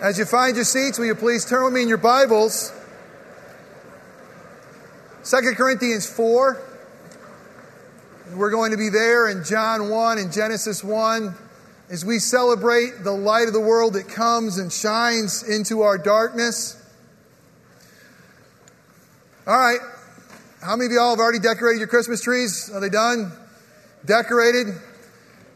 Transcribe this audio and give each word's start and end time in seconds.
As 0.00 0.18
you 0.18 0.24
find 0.24 0.56
your 0.56 0.64
seats, 0.64 0.98
will 0.98 1.04
you 1.04 1.14
please 1.14 1.44
turn 1.44 1.62
with 1.62 1.74
me 1.74 1.82
in 1.82 1.88
your 1.88 1.98
Bibles? 1.98 2.72
2 5.24 5.52
Corinthians 5.54 6.08
4. 6.08 6.56
We're 8.32 8.50
going 8.50 8.70
to 8.70 8.78
be 8.78 8.88
there 8.88 9.28
in 9.28 9.44
John 9.44 9.90
1 9.90 10.16
and 10.16 10.32
Genesis 10.32 10.82
1 10.82 11.34
as 11.90 12.02
we 12.02 12.18
celebrate 12.18 13.04
the 13.04 13.12
light 13.12 13.46
of 13.46 13.52
the 13.52 13.60
world 13.60 13.92
that 13.92 14.08
comes 14.08 14.56
and 14.56 14.72
shines 14.72 15.42
into 15.42 15.82
our 15.82 15.98
darkness. 15.98 16.82
All 19.46 19.52
right. 19.52 19.80
How 20.62 20.76
many 20.76 20.86
of 20.86 20.92
y'all 20.92 21.10
have 21.10 21.18
already 21.18 21.40
decorated 21.40 21.78
your 21.78 21.88
Christmas 21.88 22.22
trees? 22.22 22.70
Are 22.72 22.80
they 22.80 22.88
done? 22.88 23.32
Decorated? 24.06 24.68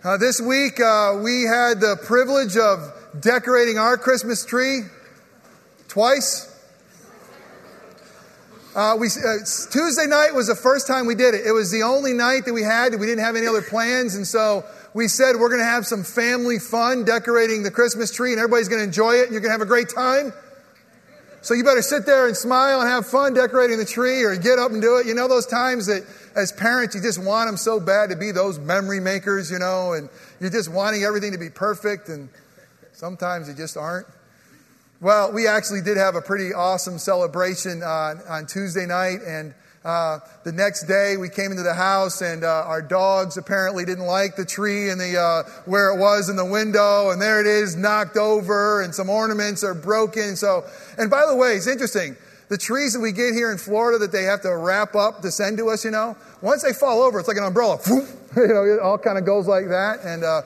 Uh, 0.04 0.18
this 0.18 0.38
week, 0.38 0.80
uh, 0.80 1.18
we 1.24 1.44
had 1.44 1.80
the 1.80 1.96
privilege 2.04 2.58
of 2.58 3.03
decorating 3.20 3.78
our 3.78 3.96
Christmas 3.96 4.44
tree 4.44 4.82
twice. 5.88 6.50
Uh, 8.74 8.96
we, 8.98 9.06
uh, 9.06 9.38
Tuesday 9.70 10.06
night 10.06 10.34
was 10.34 10.48
the 10.48 10.56
first 10.56 10.88
time 10.88 11.06
we 11.06 11.14
did 11.14 11.34
it. 11.34 11.46
It 11.46 11.52
was 11.52 11.70
the 11.70 11.82
only 11.82 12.12
night 12.12 12.44
that 12.46 12.52
we 12.52 12.62
had. 12.62 12.92
We 12.98 13.06
didn't 13.06 13.24
have 13.24 13.36
any 13.36 13.46
other 13.46 13.62
plans. 13.62 14.16
And 14.16 14.26
so 14.26 14.64
we 14.94 15.06
said 15.06 15.36
we're 15.36 15.48
going 15.48 15.60
to 15.60 15.64
have 15.64 15.86
some 15.86 16.02
family 16.02 16.58
fun 16.58 17.04
decorating 17.04 17.62
the 17.62 17.70
Christmas 17.70 18.12
tree 18.12 18.32
and 18.32 18.40
everybody's 18.40 18.68
going 18.68 18.80
to 18.80 18.84
enjoy 18.84 19.14
it 19.14 19.24
and 19.24 19.32
you're 19.32 19.40
going 19.40 19.50
to 19.50 19.58
have 19.58 19.60
a 19.60 19.66
great 19.66 19.90
time. 19.90 20.32
So 21.42 21.54
you 21.54 21.62
better 21.62 21.82
sit 21.82 22.06
there 22.06 22.26
and 22.26 22.36
smile 22.36 22.80
and 22.80 22.88
have 22.88 23.06
fun 23.06 23.34
decorating 23.34 23.78
the 23.78 23.84
tree 23.84 24.24
or 24.24 24.34
get 24.34 24.58
up 24.58 24.72
and 24.72 24.80
do 24.80 24.96
it. 24.96 25.06
You 25.06 25.14
know 25.14 25.28
those 25.28 25.46
times 25.46 25.86
that 25.86 26.02
as 26.34 26.50
parents 26.50 26.94
you 26.96 27.02
just 27.02 27.22
want 27.22 27.48
them 27.48 27.58
so 27.58 27.78
bad 27.78 28.10
to 28.10 28.16
be 28.16 28.32
those 28.32 28.58
memory 28.58 28.98
makers, 28.98 29.50
you 29.50 29.58
know, 29.58 29.92
and 29.92 30.08
you're 30.40 30.50
just 30.50 30.72
wanting 30.72 31.04
everything 31.04 31.32
to 31.32 31.38
be 31.38 31.50
perfect 31.50 32.08
and 32.08 32.30
Sometimes 32.94 33.48
they 33.48 33.54
just 33.54 33.76
aren't. 33.76 34.06
Well, 35.00 35.32
we 35.32 35.48
actually 35.48 35.82
did 35.82 35.96
have 35.96 36.14
a 36.14 36.20
pretty 36.20 36.54
awesome 36.54 36.98
celebration 36.98 37.82
on, 37.82 38.20
on 38.28 38.46
Tuesday 38.46 38.86
night, 38.86 39.18
and 39.26 39.52
uh, 39.84 40.20
the 40.44 40.52
next 40.52 40.84
day 40.84 41.16
we 41.16 41.28
came 41.28 41.50
into 41.50 41.64
the 41.64 41.74
house, 41.74 42.22
and 42.22 42.44
uh, 42.44 42.62
our 42.66 42.80
dogs 42.80 43.36
apparently 43.36 43.84
didn't 43.84 44.06
like 44.06 44.36
the 44.36 44.44
tree 44.44 44.90
and 44.90 45.00
the 45.00 45.18
uh, 45.18 45.42
where 45.64 45.92
it 45.92 45.98
was 45.98 46.28
in 46.28 46.36
the 46.36 46.44
window, 46.44 47.10
and 47.10 47.20
there 47.20 47.40
it 47.40 47.48
is, 47.48 47.74
knocked 47.74 48.16
over, 48.16 48.80
and 48.82 48.94
some 48.94 49.10
ornaments 49.10 49.64
are 49.64 49.74
broken. 49.74 50.36
So, 50.36 50.64
and 50.96 51.10
by 51.10 51.26
the 51.26 51.34
way, 51.34 51.54
it's 51.54 51.66
interesting. 51.66 52.16
The 52.48 52.58
trees 52.58 52.92
that 52.92 53.00
we 53.00 53.10
get 53.10 53.34
here 53.34 53.50
in 53.50 53.58
Florida 53.58 53.98
that 53.98 54.12
they 54.12 54.22
have 54.22 54.42
to 54.42 54.56
wrap 54.56 54.94
up 54.94 55.20
to 55.22 55.32
send 55.32 55.58
to 55.58 55.68
us, 55.68 55.84
you 55.84 55.90
know, 55.90 56.16
once 56.42 56.62
they 56.62 56.72
fall 56.72 57.02
over, 57.02 57.18
it's 57.18 57.26
like 57.26 57.38
an 57.38 57.44
umbrella. 57.44 57.80
you 57.88 58.46
know, 58.46 58.62
it 58.62 58.78
all 58.78 58.98
kind 58.98 59.18
of 59.18 59.26
goes 59.26 59.48
like 59.48 59.66
that, 59.66 59.98
and 60.04 60.22
uh, 60.22 60.42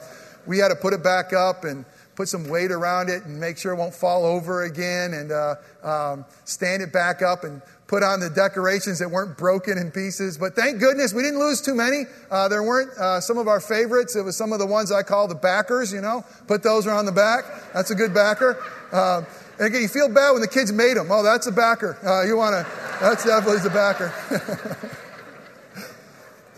we 0.47 0.57
had 0.57 0.69
to 0.69 0.77
put 0.77 0.95
it 0.95 1.05
back 1.05 1.35
up 1.35 1.65
and 1.65 1.85
put 2.19 2.29
some 2.29 2.49
weight 2.49 2.73
around 2.73 3.09
it 3.09 3.25
and 3.27 3.39
make 3.39 3.57
sure 3.57 3.73
it 3.73 3.77
won't 3.77 3.95
fall 3.95 4.27
over 4.27 4.65
again 4.65 5.15
and 5.15 5.31
uh, 5.31 5.55
um, 5.85 6.25
stand 6.45 6.83
it 6.83 6.93
back 6.93 7.23
up 7.23 7.45
and 7.45 7.63
put 7.87 8.03
on 8.03 8.19
the 8.19 8.29
decorations 8.29 8.99
that 8.99 9.09
weren't 9.09 9.39
broken 9.39 9.79
in 9.79 9.93
pieces. 9.93 10.37
But 10.37 10.57
thank 10.57 10.81
goodness 10.81 11.15
we 11.15 11.23
didn't 11.23 11.39
lose 11.39 11.61
too 11.61 11.77
many. 11.77 12.07
Uh, 12.29 12.49
there 12.49 12.65
weren't 12.65 12.91
uh, 12.99 13.21
some 13.21 13.39
of 13.39 13.47
our 13.47 13.61
favorites. 13.61 14.17
It 14.17 14.23
was 14.23 14.37
some 14.37 14.53
of 14.53 14.59
the 14.59 14.67
ones 14.67 14.91
I 14.91 15.05
call 15.05 15.29
the 15.29 15.37
backers, 15.37 15.93
you 15.93 16.01
know. 16.01 16.25
Put 16.49 16.65
those 16.65 16.89
around 16.89 17.07
the 17.07 17.13
back. 17.13 17.45
That's 17.73 17.93
a 17.93 17.95
good 17.95 18.13
backer. 18.13 18.61
Uh, 18.91 19.23
and 19.59 19.69
again, 19.69 19.83
you 19.83 19.89
feel 19.89 20.09
bad 20.13 20.33
when 20.33 20.41
the 20.41 20.49
kids 20.49 20.73
made 20.73 20.97
them. 20.97 21.07
Oh, 21.13 21.23
that's 21.23 21.47
a 21.47 21.53
backer. 21.53 21.97
Uh, 22.05 22.27
you 22.27 22.37
want 22.37 22.55
to, 22.55 22.99
that's 23.01 23.25
definitely 23.25 23.61
the 23.61 23.71
backer. 23.71 24.99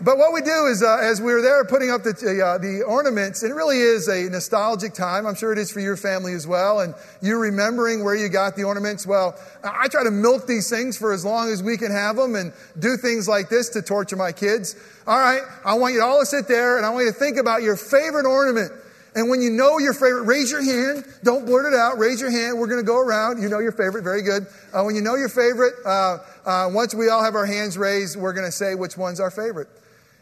But 0.03 0.17
what 0.17 0.33
we 0.33 0.41
do 0.41 0.65
is, 0.65 0.81
uh, 0.81 0.97
as 0.97 1.21
we 1.21 1.31
were 1.31 1.43
there 1.43 1.63
putting 1.63 1.91
up 1.91 2.01
the, 2.01 2.09
uh, 2.43 2.57
the 2.57 2.81
ornaments, 2.81 3.43
it 3.43 3.53
really 3.53 3.77
is 3.77 4.07
a 4.07 4.27
nostalgic 4.31 4.95
time. 4.95 5.27
I'm 5.27 5.35
sure 5.35 5.53
it 5.53 5.59
is 5.59 5.71
for 5.71 5.79
your 5.79 5.95
family 5.95 6.33
as 6.33 6.47
well. 6.47 6.79
And 6.79 6.95
you 7.21 7.37
remembering 7.37 8.03
where 8.03 8.15
you 8.15 8.27
got 8.27 8.55
the 8.55 8.63
ornaments. 8.63 9.05
Well, 9.05 9.37
I 9.63 9.87
try 9.89 10.03
to 10.03 10.09
milk 10.09 10.47
these 10.47 10.71
things 10.71 10.97
for 10.97 11.13
as 11.13 11.23
long 11.23 11.49
as 11.49 11.61
we 11.61 11.77
can 11.77 11.91
have 11.91 12.15
them 12.15 12.33
and 12.33 12.51
do 12.79 12.97
things 12.97 13.27
like 13.27 13.49
this 13.49 13.69
to 13.69 13.83
torture 13.83 14.15
my 14.15 14.31
kids. 14.31 14.75
All 15.05 15.19
right, 15.19 15.43
I 15.63 15.75
want 15.75 15.93
you 15.93 16.01
all 16.01 16.19
to 16.19 16.25
sit 16.25 16.47
there 16.47 16.77
and 16.77 16.85
I 16.85 16.89
want 16.89 17.05
you 17.05 17.11
to 17.11 17.19
think 17.19 17.37
about 17.37 17.61
your 17.61 17.75
favorite 17.75 18.25
ornament. 18.25 18.71
And 19.13 19.29
when 19.29 19.41
you 19.41 19.51
know 19.51 19.77
your 19.77 19.93
favorite, 19.93 20.23
raise 20.23 20.49
your 20.49 20.63
hand. 20.63 21.05
Don't 21.21 21.45
blurt 21.45 21.71
it 21.71 21.77
out. 21.77 21.99
Raise 21.99 22.19
your 22.19 22.31
hand. 22.31 22.57
We're 22.57 22.67
going 22.67 22.79
to 22.79 22.85
go 22.85 22.97
around. 22.97 23.39
You 23.39 23.49
know 23.49 23.59
your 23.59 23.73
favorite. 23.73 24.03
Very 24.03 24.23
good. 24.23 24.47
Uh, 24.73 24.81
when 24.83 24.95
you 24.95 25.01
know 25.01 25.15
your 25.15 25.29
favorite, 25.29 25.73
uh, 25.85 26.19
uh, 26.43 26.69
once 26.71 26.95
we 26.95 27.09
all 27.09 27.23
have 27.23 27.35
our 27.35 27.45
hands 27.45 27.77
raised, 27.77 28.17
we're 28.17 28.33
going 28.33 28.47
to 28.47 28.51
say 28.51 28.73
which 28.73 28.97
one's 28.97 29.19
our 29.19 29.29
favorite. 29.29 29.67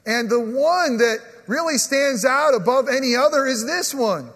And 0.10 0.28
the 0.28 0.40
one 0.40 0.98
that 0.98 1.20
really 1.46 1.78
stands 1.78 2.26
out 2.26 2.56
above 2.56 2.90
any 2.90 3.16
other 3.16 3.46
is 3.46 3.64
this 3.64 3.94
one. 3.94 4.32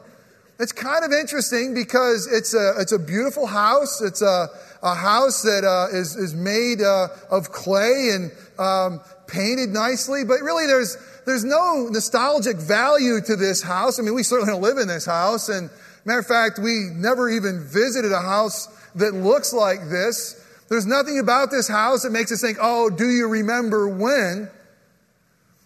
It's 0.59 0.72
kind 0.72 1.03
of 1.03 1.11
interesting 1.11 1.73
because 1.73 2.31
it's 2.31 2.53
a, 2.53 2.75
it's 2.78 2.91
a 2.91 3.00
beautiful 3.00 3.47
house. 3.47 4.00
It's 4.00 4.22
a, 4.22 4.50
a 4.83 4.94
house 4.94 5.41
that 5.41 5.63
uh, 5.63 5.97
is 5.97 6.16
is, 6.16 6.35
made 6.35 6.83
uh, 6.83 7.07
of 7.31 7.51
clay 7.51 8.12
and 8.13 8.31
um, 8.59 9.01
painted 9.25 9.69
nicely, 9.69 10.23
but 10.23 10.41
really 10.41 10.67
there's, 10.67 10.95
there's 11.25 11.44
no 11.44 11.88
nostalgic 11.89 12.57
value 12.57 13.19
to 13.22 13.35
this 13.35 13.63
house. 13.63 14.00
I 14.00 14.03
mean, 14.03 14.13
we 14.13 14.22
certainly 14.22 14.53
don't 14.53 14.62
live 14.62 14.78
in 14.78 14.88
this 14.88 15.07
house. 15.07 15.50
And 15.50 15.72
matter 16.06 16.19
of 16.19 16.28
fact, 16.28 16.59
we 16.59 16.91
never 16.94 17.31
even 17.31 17.66
visited 17.66 18.12
a 18.12 18.22
house 18.22 18.67
that 18.94 19.16
looks 19.16 19.53
like 19.53 19.89
this. 19.89 20.39
There's 20.69 20.85
nothing 20.85 21.17
about 21.17 21.50
this 21.50 21.67
house 21.67 22.03
that 22.03 22.12
makes 22.12 22.31
us 22.31 22.41
think, 22.41 22.59
oh, 22.62 22.91
do 22.91 23.09
you 23.09 23.28
remember 23.28 23.88
when? 23.88 24.51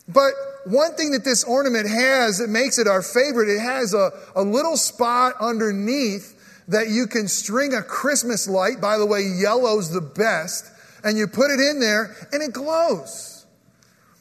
But 0.07 0.31
one 0.65 0.95
thing 0.95 1.11
that 1.11 1.23
this 1.23 1.43
ornament 1.43 1.89
has 1.89 2.39
that 2.39 2.49
makes 2.49 2.77
it 2.77 2.87
our 2.87 3.01
favorite, 3.01 3.49
it 3.49 3.59
has 3.59 3.93
a, 3.93 4.11
a 4.35 4.41
little 4.41 4.77
spot 4.77 5.33
underneath 5.39 6.33
that 6.67 6.89
you 6.89 7.07
can 7.07 7.27
string 7.27 7.73
a 7.73 7.81
Christmas 7.81 8.47
light. 8.47 8.81
By 8.81 8.97
the 8.97 9.05
way, 9.05 9.21
yellow's 9.21 9.91
the 9.91 10.01
best. 10.01 10.71
And 11.03 11.17
you 11.17 11.27
put 11.27 11.51
it 11.51 11.59
in 11.59 11.79
there 11.79 12.15
and 12.31 12.41
it 12.41 12.53
glows. 12.53 13.45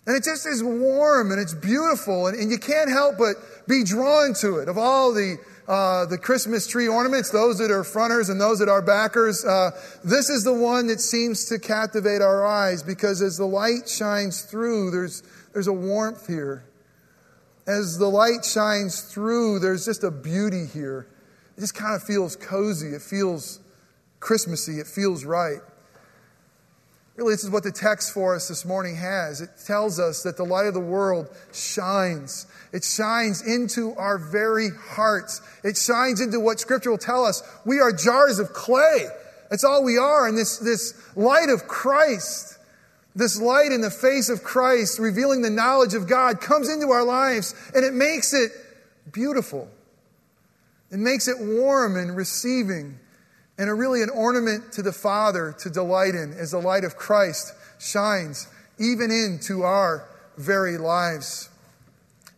And 0.07 0.17
it 0.17 0.23
just 0.23 0.47
is 0.47 0.63
warm 0.63 1.33
and 1.33 1.41
it's 1.41 1.55
beautiful. 1.55 2.29
And, 2.29 2.39
and 2.39 2.51
you 2.51 2.59
can't 2.59 2.89
help 2.89 3.19
but 3.19 3.37
be 3.67 3.83
drawn 3.83 4.35
to 4.35 4.59
it. 4.59 4.69
Of 4.69 4.79
all 4.79 5.13
the, 5.13 5.39
uh, 5.67 6.07
the 6.07 6.19
Christmas 6.19 6.69
tree 6.69 6.87
ornaments, 6.87 7.31
those 7.31 7.59
that 7.59 7.73
are 7.73 7.83
fronters 7.83 8.29
and 8.29 8.41
those 8.41 8.61
that 8.61 8.69
are 8.69 8.83
backers, 8.83 9.45
uh, 9.45 9.73
this 10.05 10.31
is 10.31 10.45
the 10.45 10.53
one 10.53 10.87
that 10.87 11.01
seems 11.01 11.47
to 11.47 11.59
captivate 11.59 12.23
our 12.23 12.47
eyes 12.47 12.85
because 12.85 13.21
as 13.21 13.37
the 13.37 13.47
light 13.47 13.89
shines 13.89 14.43
through, 14.43 14.93
there's, 14.93 15.25
there's 15.57 15.69
a 15.69 15.73
warmth 15.73 16.27
here. 16.27 16.67
As 17.67 17.97
the 17.97 18.09
light 18.09 18.45
shines 18.45 19.01
through, 19.01 19.61
there's 19.61 19.87
just 19.87 20.05
a 20.05 20.11
beauty 20.11 20.67
here. 20.67 21.09
It 21.57 21.61
just 21.61 21.75
kind 21.75 21.95
of 21.95 22.03
feels 22.03 22.37
cozy. 22.37 22.89
It 22.89 23.01
feels 23.01 23.61
Christmassy. 24.21 24.81
It 24.81 24.87
feels 24.87 25.25
right. 25.25 25.61
Really, 27.15 27.33
this 27.33 27.43
is 27.43 27.49
what 27.49 27.63
the 27.63 27.73
text 27.73 28.13
for 28.13 28.35
us 28.35 28.49
this 28.49 28.67
morning 28.67 28.97
has. 28.97 29.41
It 29.41 29.49
tells 29.67 29.99
us 29.99 30.25
that 30.25 30.37
the 30.37 30.45
light 30.45 30.67
of 30.67 30.75
the 30.75 30.81
world 30.81 31.35
shines. 31.55 32.47
It 32.75 32.85
shines 32.85 33.41
into 33.41 33.95
our 33.95 34.19
very 34.19 34.69
hearts. 34.79 35.41
It 35.65 35.79
shines 35.79 36.21
into 36.21 36.39
what 36.39 36.61
Scripture 36.61 36.91
will 36.91 36.99
tell 36.99 37.25
us. 37.25 37.43
We 37.65 37.81
are 37.81 37.93
jars 37.93 38.39
of 38.41 38.53
clay. 38.53 39.07
That's 39.49 39.65
all 39.65 39.83
we 39.83 39.97
are. 39.97 40.29
And 40.29 40.37
this, 40.37 40.59
this 40.59 40.93
light 41.17 41.49
of 41.49 41.67
Christ 41.67 42.56
this 43.17 43.41
light 43.41 43.73
in 43.73 43.81
the 43.81 43.91
face 43.91 44.29
of 44.29 44.45
Christ, 44.45 44.99
revealing 44.99 45.41
the 45.41 45.51
knowledge 45.51 45.95
of 45.95 46.07
God, 46.07 46.41
comes 46.41 46.69
into 46.69 46.91
our 46.91 47.03
lives 47.03 47.55
and 47.75 47.85
it 47.85 47.95
makes 47.95 48.35
it 48.35 48.53
beautiful. 49.11 49.69
It 50.91 50.99
makes 50.99 51.27
it 51.27 51.37
warm 51.41 51.97
and 51.97 52.15
receiving 52.15 53.01
and 53.59 53.71
a 53.71 53.75
really 53.75 54.03
an 54.03 54.11
ornament 54.11 54.71
to 54.73 54.83
the 54.83 54.93
Father 54.93 55.55
to 55.61 55.71
delight 55.71 56.15
in 56.15 56.35
as 56.35 56.51
the 56.51 56.59
light 56.59 56.85
of 56.85 56.97
Christ 56.97 57.55
shines 57.81 58.49
even 58.79 59.11
into 59.11 59.63
our 59.63 60.07
very 60.37 60.77
lives. 60.77 61.49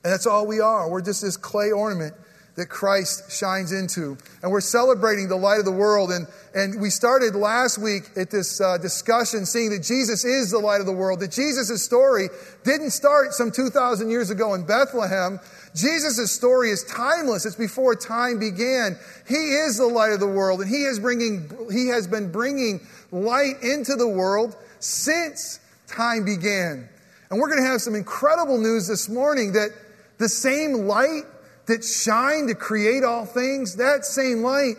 And 0.04 0.12
that's 0.12 0.26
all 0.26 0.46
we 0.46 0.60
are. 0.60 0.88
We're 0.88 1.02
just 1.02 1.22
this 1.22 1.36
clay 1.36 1.72
ornament 1.72 2.14
that 2.58 2.69
Christ 2.69 3.30
shines 3.30 3.70
into. 3.70 4.19
And 4.42 4.50
we're 4.50 4.60
celebrating 4.60 5.28
the 5.28 5.36
light 5.36 5.60
of 5.60 5.64
the 5.64 5.72
world. 5.72 6.10
And, 6.10 6.26
and 6.55 6.81
we 6.81 6.90
started 6.90 7.37
last 7.37 7.78
week 7.78 8.10
at 8.16 8.31
this 8.31 8.60
uh, 8.60 8.78
discussion 8.78 9.46
seeing 9.46 9.70
that 9.70 9.84
Jesus 9.84 10.25
is 10.25 10.50
the 10.50 10.58
light 10.58 10.81
of 10.81 10.87
the 10.87 10.93
world, 10.93 11.20
that 11.20 11.31
Jesus' 11.31 11.84
story 11.84 12.28
didn't 12.64 12.90
start 12.90 13.32
some 13.32 13.52
2,000 13.52 14.10
years 14.10 14.31
ago 14.31 14.55
in 14.55 14.66
Bethlehem. 14.66 15.38
Jesus' 15.76 16.32
story 16.32 16.70
is 16.70 16.82
timeless. 16.84 17.46
It's 17.46 17.55
before 17.55 17.94
time 17.94 18.40
began. 18.40 18.99
He 19.28 19.34
is 19.34 19.78
the 19.78 19.87
light 19.87 20.10
of 20.10 20.19
the 20.19 20.26
world, 20.26 20.60
and 20.60 20.69
he 20.69 20.82
is 20.82 20.99
bringing, 20.99 21.49
he 21.70 21.87
has 21.88 22.08
been 22.08 22.32
bringing 22.32 22.84
light 23.12 23.62
into 23.62 23.94
the 23.94 24.08
world 24.08 24.56
since 24.81 25.60
time 25.87 26.25
began. 26.25 26.88
And 27.31 27.38
we're 27.38 27.50
going 27.50 27.62
to 27.62 27.69
have 27.69 27.82
some 27.82 27.94
incredible 27.94 28.58
news 28.58 28.88
this 28.88 29.08
morning 29.08 29.52
that 29.52 29.70
the 30.19 30.28
same 30.28 30.88
light 30.88 31.22
that 31.69 31.85
shine 31.85 32.49
to 32.49 32.55
create 32.55 33.05
all 33.05 33.25
things, 33.25 33.76
that 33.76 34.05
same 34.05 34.43
light 34.43 34.76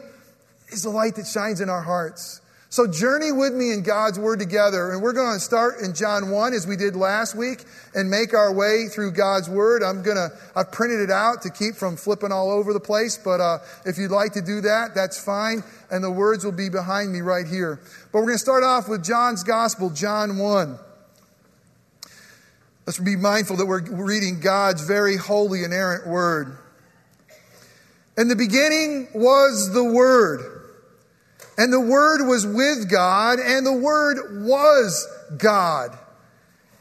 is 0.69 0.83
the 0.83 0.89
light 0.89 1.15
that 1.15 1.25
shines 1.25 1.61
in 1.61 1.69
our 1.69 1.81
hearts. 1.81 2.41
So 2.71 2.85
journey 2.85 3.31
with 3.31 3.53
me 3.53 3.71
in 3.71 3.81
God's 3.81 4.19
Word 4.19 4.39
together. 4.39 4.91
And 4.91 5.01
we're 5.01 5.13
going 5.13 5.35
to 5.35 5.39
start 5.39 5.79
in 5.81 5.95
John 5.95 6.29
1 6.29 6.53
as 6.53 6.67
we 6.67 6.75
did 6.75 6.95
last 6.95 7.35
week 7.35 7.63
and 7.95 8.11
make 8.11 8.35
our 8.35 8.53
way 8.53 8.87
through 8.87 9.13
God's 9.13 9.49
Word. 9.49 9.81
I'm 9.81 10.03
going 10.03 10.17
to, 10.17 10.29
I've 10.55 10.71
printed 10.71 10.99
it 10.99 11.09
out 11.09 11.41
to 11.43 11.49
keep 11.49 11.75
from 11.75 11.97
flipping 11.97 12.31
all 12.31 12.51
over 12.51 12.71
the 12.71 12.79
place. 12.79 13.17
But 13.17 13.41
uh, 13.41 13.57
if 13.85 13.97
you'd 13.97 14.11
like 14.11 14.33
to 14.33 14.41
do 14.41 14.61
that, 14.61 14.93
that's 14.93 15.19
fine. 15.23 15.63
And 15.89 16.03
the 16.03 16.11
words 16.11 16.45
will 16.45 16.51
be 16.51 16.69
behind 16.69 17.11
me 17.11 17.21
right 17.21 17.47
here. 17.47 17.81
But 18.11 18.19
we're 18.19 18.25
going 18.25 18.35
to 18.35 18.39
start 18.39 18.63
off 18.63 18.87
with 18.87 19.03
John's 19.03 19.43
Gospel, 19.43 19.89
John 19.89 20.37
1. 20.37 20.77
Let's 22.85 22.99
be 22.99 23.15
mindful 23.15 23.57
that 23.57 23.65
we're 23.65 23.81
reading 23.81 24.41
God's 24.41 24.85
very 24.85 25.17
holy, 25.17 25.63
inerrant 25.63 26.05
Word. 26.07 26.57
In 28.19 28.27
the 28.27 28.35
beginning 28.35 29.07
was 29.15 29.73
the 29.73 29.83
Word 29.83 30.59
and 31.59 31.73
the 31.73 31.79
Word 31.79 32.25
was 32.25 32.47
with 32.47 32.89
God, 32.89 33.37
and 33.39 33.65
the 33.65 33.73
Word 33.73 34.45
was 34.45 35.05
God. 35.37 35.91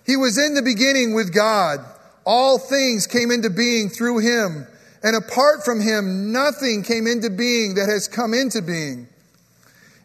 He 0.06 0.16
was 0.16 0.38
in 0.38 0.54
the 0.54 0.62
beginning 0.62 1.14
with 1.14 1.34
God. 1.34 1.80
All 2.24 2.60
things 2.60 3.08
came 3.08 3.32
into 3.32 3.50
being 3.50 3.88
through 3.88 4.18
him, 4.18 4.68
and 5.02 5.16
apart 5.16 5.64
from 5.64 5.80
him, 5.80 6.30
nothing 6.30 6.84
came 6.84 7.08
into 7.08 7.28
being 7.28 7.74
that 7.74 7.88
has 7.88 8.06
come 8.06 8.32
into 8.32 8.62
being. 8.62 9.08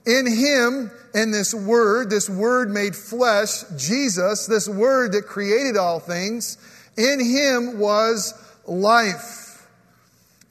In 0.07 0.25
him, 0.25 0.89
in 1.13 1.29
this 1.29 1.53
Word, 1.53 2.09
this 2.09 2.27
Word 2.27 2.71
made 2.71 2.95
flesh, 2.95 3.63
Jesus, 3.77 4.47
this 4.47 4.67
Word 4.67 5.11
that 5.11 5.27
created 5.27 5.77
all 5.77 5.99
things, 5.99 6.57
in 6.97 7.23
him 7.23 7.77
was 7.77 8.33
life. 8.65 9.42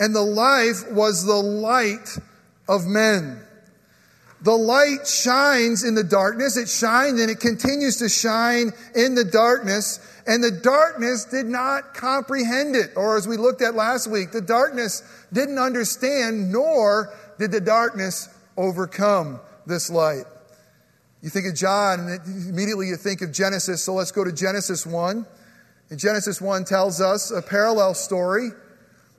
And 0.03 0.13
the 0.13 0.21
life 0.21 0.91
was 0.91 1.25
the 1.25 1.37
light 1.37 2.19
of 2.69 2.87
men. 2.87 3.41
The 4.41 4.51
light 4.51 5.07
shines 5.07 5.85
in 5.85 5.95
the 5.95 6.03
darkness. 6.03 6.57
It 6.57 6.69
shined 6.69 7.21
and 7.21 7.31
it 7.31 7.39
continues 7.39 7.99
to 7.99 8.09
shine 8.09 8.73
in 8.97 9.15
the 9.15 9.25
darkness. 9.25 10.01
And 10.27 10.43
the 10.43 10.51
darkness 10.51 11.27
did 11.27 11.47
not 11.47 11.95
comprehend 11.95 12.75
it. 12.75 12.91
Or 12.97 13.17
as 13.17 13.29
we 13.29 13.37
looked 13.37 13.63
at 13.63 13.77
last 13.77 14.09
week, 14.09 14.33
the 14.33 14.41
darkness 14.41 15.05
didn't 15.33 15.61
understand, 15.61 16.51
nor 16.51 17.15
did 17.39 17.53
the 17.53 17.61
darkness 17.61 18.29
overcome 18.57 19.39
this 19.67 19.89
light. 19.89 20.25
You 21.23 21.31
think 21.31 21.47
of 21.47 21.55
John, 21.55 22.01
and 22.01 22.49
immediately 22.49 22.89
you 22.89 22.97
think 22.97 23.23
of 23.23 23.31
Genesis. 23.31 23.85
So 23.85 23.95
let's 23.95 24.11
go 24.11 24.25
to 24.25 24.33
Genesis 24.33 24.85
1. 24.85 25.25
And 25.91 25.99
Genesis 26.01 26.41
1 26.41 26.65
tells 26.65 27.01
us 27.01 27.31
a 27.31 27.41
parallel 27.41 27.95
story, 27.95 28.51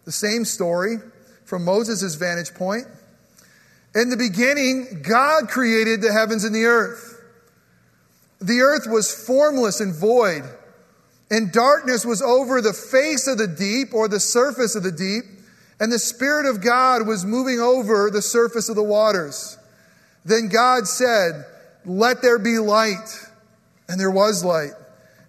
the 0.05 0.11
same 0.11 0.45
story 0.45 0.97
from 1.45 1.65
Moses' 1.65 2.15
vantage 2.15 2.53
point. 2.53 2.85
In 3.95 4.09
the 4.09 4.17
beginning, 4.17 5.03
God 5.07 5.49
created 5.49 6.01
the 6.01 6.11
heavens 6.11 6.43
and 6.43 6.55
the 6.55 6.65
earth. 6.65 7.21
The 8.41 8.61
earth 8.61 8.87
was 8.87 9.13
formless 9.13 9.79
and 9.79 9.93
void, 9.93 10.43
and 11.29 11.51
darkness 11.51 12.05
was 12.05 12.21
over 12.21 12.61
the 12.61 12.73
face 12.73 13.27
of 13.27 13.37
the 13.37 13.47
deep 13.47 13.93
or 13.93 14.07
the 14.07 14.19
surface 14.19 14.75
of 14.75 14.83
the 14.83 14.91
deep, 14.91 15.23
and 15.79 15.91
the 15.91 15.99
Spirit 15.99 16.45
of 16.45 16.61
God 16.61 17.07
was 17.07 17.25
moving 17.25 17.59
over 17.59 18.09
the 18.09 18.21
surface 18.21 18.69
of 18.69 18.75
the 18.75 18.83
waters. 18.83 19.57
Then 20.25 20.49
God 20.49 20.87
said, 20.87 21.45
Let 21.85 22.21
there 22.21 22.39
be 22.39 22.59
light. 22.59 23.29
And 23.89 23.99
there 23.99 24.11
was 24.11 24.43
light. 24.43 24.71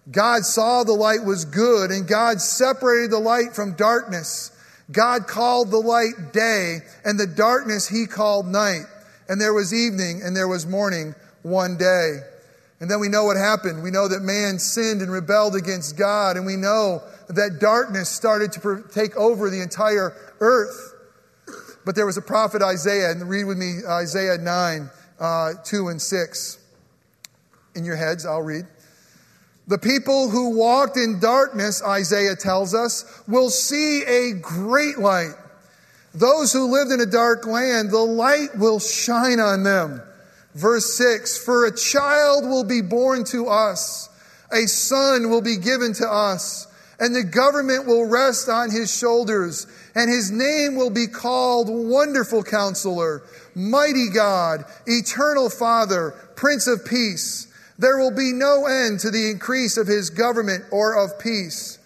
God 0.09 0.45
saw 0.45 0.83
the 0.83 0.93
light 0.93 1.23
was 1.23 1.45
good, 1.45 1.91
and 1.91 2.07
God 2.07 2.39
separated 2.39 3.11
the 3.11 3.19
light 3.19 3.53
from 3.53 3.75
darkness. 3.75 4.51
God 4.91 5.27
called 5.27 5.71
the 5.71 5.79
light 5.79 6.33
day, 6.33 6.79
and 7.03 7.19
the 7.19 7.27
darkness 7.27 7.87
he 7.87 8.05
called 8.05 8.45
night. 8.45 8.83
And 9.27 9.41
there 9.41 9.53
was 9.53 9.73
evening, 9.73 10.21
and 10.23 10.35
there 10.35 10.47
was 10.47 10.65
morning 10.67 11.15
one 11.41 11.77
day. 11.77 12.19
And 12.79 12.91
then 12.91 12.99
we 12.99 13.09
know 13.09 13.23
what 13.23 13.37
happened. 13.37 13.83
We 13.83 13.89
know 13.89 14.07
that 14.07 14.21
man 14.21 14.59
sinned 14.59 15.01
and 15.01 15.11
rebelled 15.11 15.55
against 15.55 15.97
God, 15.97 16.37
and 16.37 16.45
we 16.45 16.55
know 16.55 17.01
that 17.29 17.59
darkness 17.59 18.09
started 18.09 18.51
to 18.53 18.83
take 18.93 19.15
over 19.15 19.49
the 19.49 19.61
entire 19.61 20.13
earth. 20.39 20.93
But 21.85 21.95
there 21.95 22.05
was 22.05 22.17
a 22.17 22.21
prophet 22.21 22.61
Isaiah, 22.61 23.11
and 23.11 23.27
read 23.29 23.45
with 23.45 23.57
me 23.57 23.79
Isaiah 23.87 24.37
9, 24.37 24.89
uh, 25.19 25.53
2 25.63 25.87
and 25.87 26.01
6. 26.01 26.57
In 27.75 27.85
your 27.85 27.95
heads, 27.95 28.25
I'll 28.25 28.41
read. 28.41 28.65
The 29.67 29.77
people 29.79 30.29
who 30.29 30.55
walked 30.55 30.95
in 30.95 31.19
darkness, 31.19 31.81
Isaiah 31.83 32.35
tells 32.35 32.75
us, 32.75 33.21
will 33.27 33.49
see 33.49 34.03
a 34.03 34.33
great 34.33 34.99
light. 34.99 35.33
Those 36.13 36.53
who 36.53 36.71
lived 36.71 36.91
in 36.91 37.01
a 37.01 37.05
dark 37.05 37.45
land, 37.47 37.89
the 37.89 37.97
light 37.97 38.55
will 38.57 38.79
shine 38.79 39.39
on 39.39 39.63
them. 39.63 40.01
Verse 40.53 40.95
6 40.97 41.43
For 41.43 41.65
a 41.65 41.75
child 41.75 42.45
will 42.45 42.63
be 42.63 42.81
born 42.81 43.23
to 43.25 43.47
us, 43.47 44.09
a 44.51 44.67
son 44.67 45.29
will 45.29 45.41
be 45.41 45.57
given 45.57 45.93
to 45.93 46.07
us, 46.07 46.67
and 46.99 47.13
the 47.13 47.23
government 47.23 47.85
will 47.85 48.05
rest 48.05 48.47
on 48.47 48.71
his 48.71 48.95
shoulders, 48.95 49.67
and 49.95 50.09
his 50.09 50.31
name 50.31 50.75
will 50.75 50.91
be 50.91 51.07
called 51.07 51.67
Wonderful 51.69 52.43
Counselor, 52.43 53.23
Mighty 53.55 54.09
God, 54.09 54.63
Eternal 54.85 55.49
Father, 55.49 56.11
Prince 56.35 56.67
of 56.67 56.85
Peace. 56.85 57.44
There 57.77 57.97
will 57.97 58.11
be 58.11 58.31
no 58.33 58.65
end 58.65 59.01
to 59.01 59.11
the 59.11 59.29
increase 59.29 59.77
of 59.77 59.87
his 59.87 60.09
government 60.09 60.65
or 60.71 60.95
of 60.95 61.19
peace. 61.19 61.77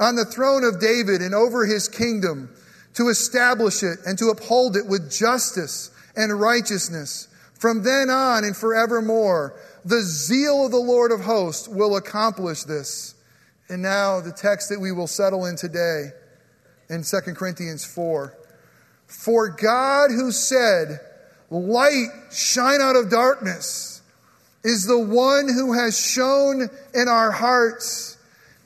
On 0.00 0.16
the 0.16 0.24
throne 0.24 0.64
of 0.64 0.80
David 0.80 1.22
and 1.22 1.34
over 1.34 1.66
his 1.66 1.88
kingdom, 1.88 2.50
to 2.94 3.08
establish 3.08 3.84
it 3.84 4.00
and 4.04 4.18
to 4.18 4.28
uphold 4.28 4.76
it 4.76 4.86
with 4.86 5.10
justice 5.10 5.92
and 6.16 6.40
righteousness. 6.40 7.28
From 7.54 7.84
then 7.84 8.10
on 8.10 8.42
and 8.42 8.56
forevermore, 8.56 9.54
the 9.84 10.02
zeal 10.02 10.66
of 10.66 10.72
the 10.72 10.78
Lord 10.78 11.12
of 11.12 11.20
hosts 11.20 11.68
will 11.68 11.96
accomplish 11.96 12.64
this. 12.64 13.14
And 13.68 13.82
now, 13.82 14.20
the 14.20 14.32
text 14.32 14.70
that 14.70 14.80
we 14.80 14.90
will 14.90 15.06
settle 15.06 15.44
in 15.46 15.54
today 15.54 16.10
in 16.88 17.04
2 17.04 17.34
Corinthians 17.34 17.84
4. 17.84 18.36
For 19.06 19.48
God, 19.48 20.10
who 20.10 20.32
said, 20.32 20.98
Light 21.50 22.08
shine 22.32 22.80
out 22.80 22.96
of 22.96 23.10
darkness, 23.10 23.87
is 24.68 24.84
the 24.84 24.98
one 24.98 25.48
who 25.48 25.72
has 25.72 25.98
shown 25.98 26.68
in 26.94 27.08
our 27.08 27.30
hearts 27.30 28.16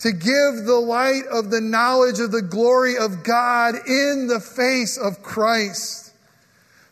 to 0.00 0.10
give 0.10 0.64
the 0.64 0.82
light 0.84 1.22
of 1.30 1.50
the 1.50 1.60
knowledge 1.60 2.18
of 2.18 2.32
the 2.32 2.42
glory 2.42 2.96
of 2.98 3.22
God 3.22 3.76
in 3.86 4.26
the 4.26 4.40
face 4.40 4.98
of 4.98 5.22
Christ. 5.22 6.12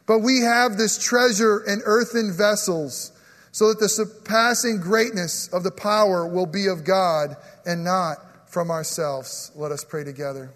But 0.06 0.20
we 0.20 0.40
have 0.40 0.76
this 0.76 0.96
treasure 1.02 1.60
in 1.64 1.82
earthen 1.84 2.32
vessels 2.32 3.12
so 3.52 3.68
that 3.68 3.80
the 3.80 3.88
surpassing 3.88 4.80
greatness 4.80 5.48
of 5.48 5.64
the 5.64 5.72
power 5.72 6.26
will 6.26 6.46
be 6.46 6.68
of 6.68 6.84
God 6.84 7.36
and 7.66 7.82
not 7.82 8.18
from 8.48 8.70
ourselves. 8.70 9.50
Let 9.56 9.72
us 9.72 9.82
pray 9.84 10.04
together. 10.04 10.50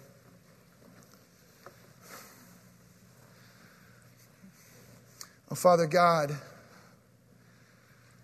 Oh, 5.51 5.55
Father 5.55 5.87
God, 5.87 6.35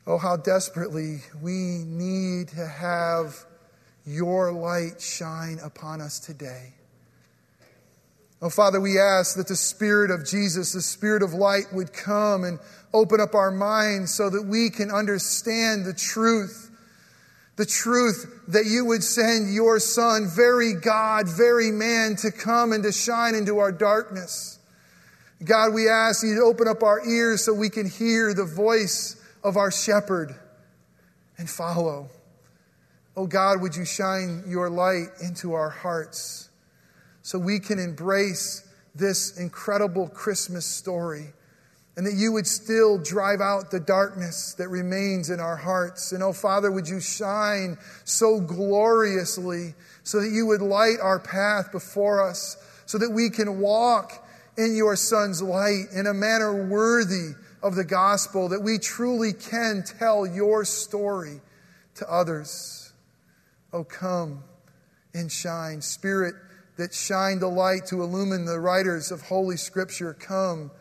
Oh, 0.08 0.18
how 0.18 0.36
desperately 0.36 1.20
we 1.42 1.84
need 1.86 2.50
to 2.50 2.66
have 2.66 3.36
your 4.06 4.52
light 4.52 5.00
shine 5.00 5.60
upon 5.64 6.02
us 6.02 6.20
today. 6.20 6.74
Oh, 8.42 8.50
Father, 8.50 8.82
we 8.82 9.00
ask 9.00 9.36
that 9.36 9.48
the 9.48 9.56
Spirit 9.56 10.10
of 10.10 10.26
Jesus, 10.26 10.74
the 10.74 10.82
Spirit 10.82 11.22
of 11.22 11.36
light, 11.36 11.66
would 11.72 11.94
come 11.94 12.44
and 12.44 12.58
open 12.92 13.22
up 13.22 13.36
our 13.36 13.52
minds 13.52 14.12
so 14.12 14.32
that 14.32 14.44
we 14.44 14.72
can 14.72 14.90
understand 14.90 15.86
the 15.86 15.94
truth. 15.94 16.70
The 17.58 17.66
truth 17.68 18.42
that 18.48 18.66
you 18.66 18.86
would 18.86 19.04
send 19.04 19.54
your 19.54 19.80
Son, 19.80 20.28
very 20.28 20.74
God, 20.74 21.28
very 21.28 21.70
man, 21.70 22.16
to 22.18 22.32
come 22.32 22.74
and 22.74 22.84
to 22.84 22.92
shine 22.92 23.36
into 23.36 23.60
our 23.60 23.72
darkness. 23.72 24.58
God, 25.44 25.76
we 25.76 25.88
ask 25.88 26.24
you 26.24 26.36
to 26.36 26.42
open 26.42 26.68
up 26.68 26.82
our 26.82 27.06
ears 27.06 27.46
so 27.46 27.54
we 27.54 27.70
can 27.70 27.88
hear 27.88 28.34
the 28.34 28.46
voice 28.46 29.21
of 29.44 29.58
our 29.58 29.72
shepherd 29.72 30.36
and 31.38 31.50
follow. 31.50 32.10
Oh 33.16 33.28
God, 33.28 33.62
would 33.62 33.76
you 33.76 33.86
shine 33.86 34.44
your 34.48 34.70
light 34.70 35.08
into 35.22 35.54
our 35.54 35.70
hearts 35.70 36.50
so 37.22 37.38
we 37.38 37.60
can 37.60 37.80
embrace 37.80 38.68
this 38.96 39.38
incredible 39.38 40.08
Christmas 40.08 40.66
story 40.66 41.34
and 41.98 42.06
that 42.06 42.14
you 42.14 42.32
would 42.32 42.48
still 42.48 42.98
drive 42.98 43.42
out 43.42 43.70
the 43.70 43.80
darkness 43.80 44.54
that 44.58 44.70
remains 44.70 45.30
in 45.30 45.40
our 45.40 45.58
hearts. 45.58 46.14
And 46.14 46.24
oh 46.24 46.34
Father, 46.34 46.72
would 46.72 46.88
you 46.88 47.02
shine 47.02 47.78
so 48.06 48.40
gloriously 48.40 49.74
so 50.04 50.22
that 50.22 50.30
you 50.30 50.46
would 50.48 50.62
light 50.62 50.98
our 51.02 51.20
path 51.20 51.72
before 51.72 52.28
us 52.28 52.58
so 52.86 52.98
that 52.98 53.12
we 53.12 53.30
can 53.30 53.60
walk 53.60 54.28
in 54.58 54.76
your 54.76 54.96
Son's 54.96 55.42
light 55.42 55.86
in 55.94 56.08
a 56.08 56.14
manner 56.14 56.66
worthy 56.66 57.34
of 57.64 57.76
the 57.76 57.84
gospel 57.84 58.50
that 58.50 58.62
we 58.62 58.78
truly 58.78 59.34
can 59.34 59.84
tell 59.84 60.26
your 60.26 60.66
story 60.66 61.42
to 61.96 62.12
others. 62.12 62.94
Oh, 63.74 63.84
come 63.84 64.44
and 65.14 65.32
shine. 65.32 65.82
Spirit 65.82 66.36
that 66.78 66.94
shined 66.94 67.42
the 67.42 67.48
light 67.48 67.86
to 67.88 68.02
illumine 68.02 68.46
the 68.46 68.60
writers 68.60 69.12
of 69.12 69.22
Holy 69.22 69.58
Scripture, 69.58 70.14
come 70.14 70.72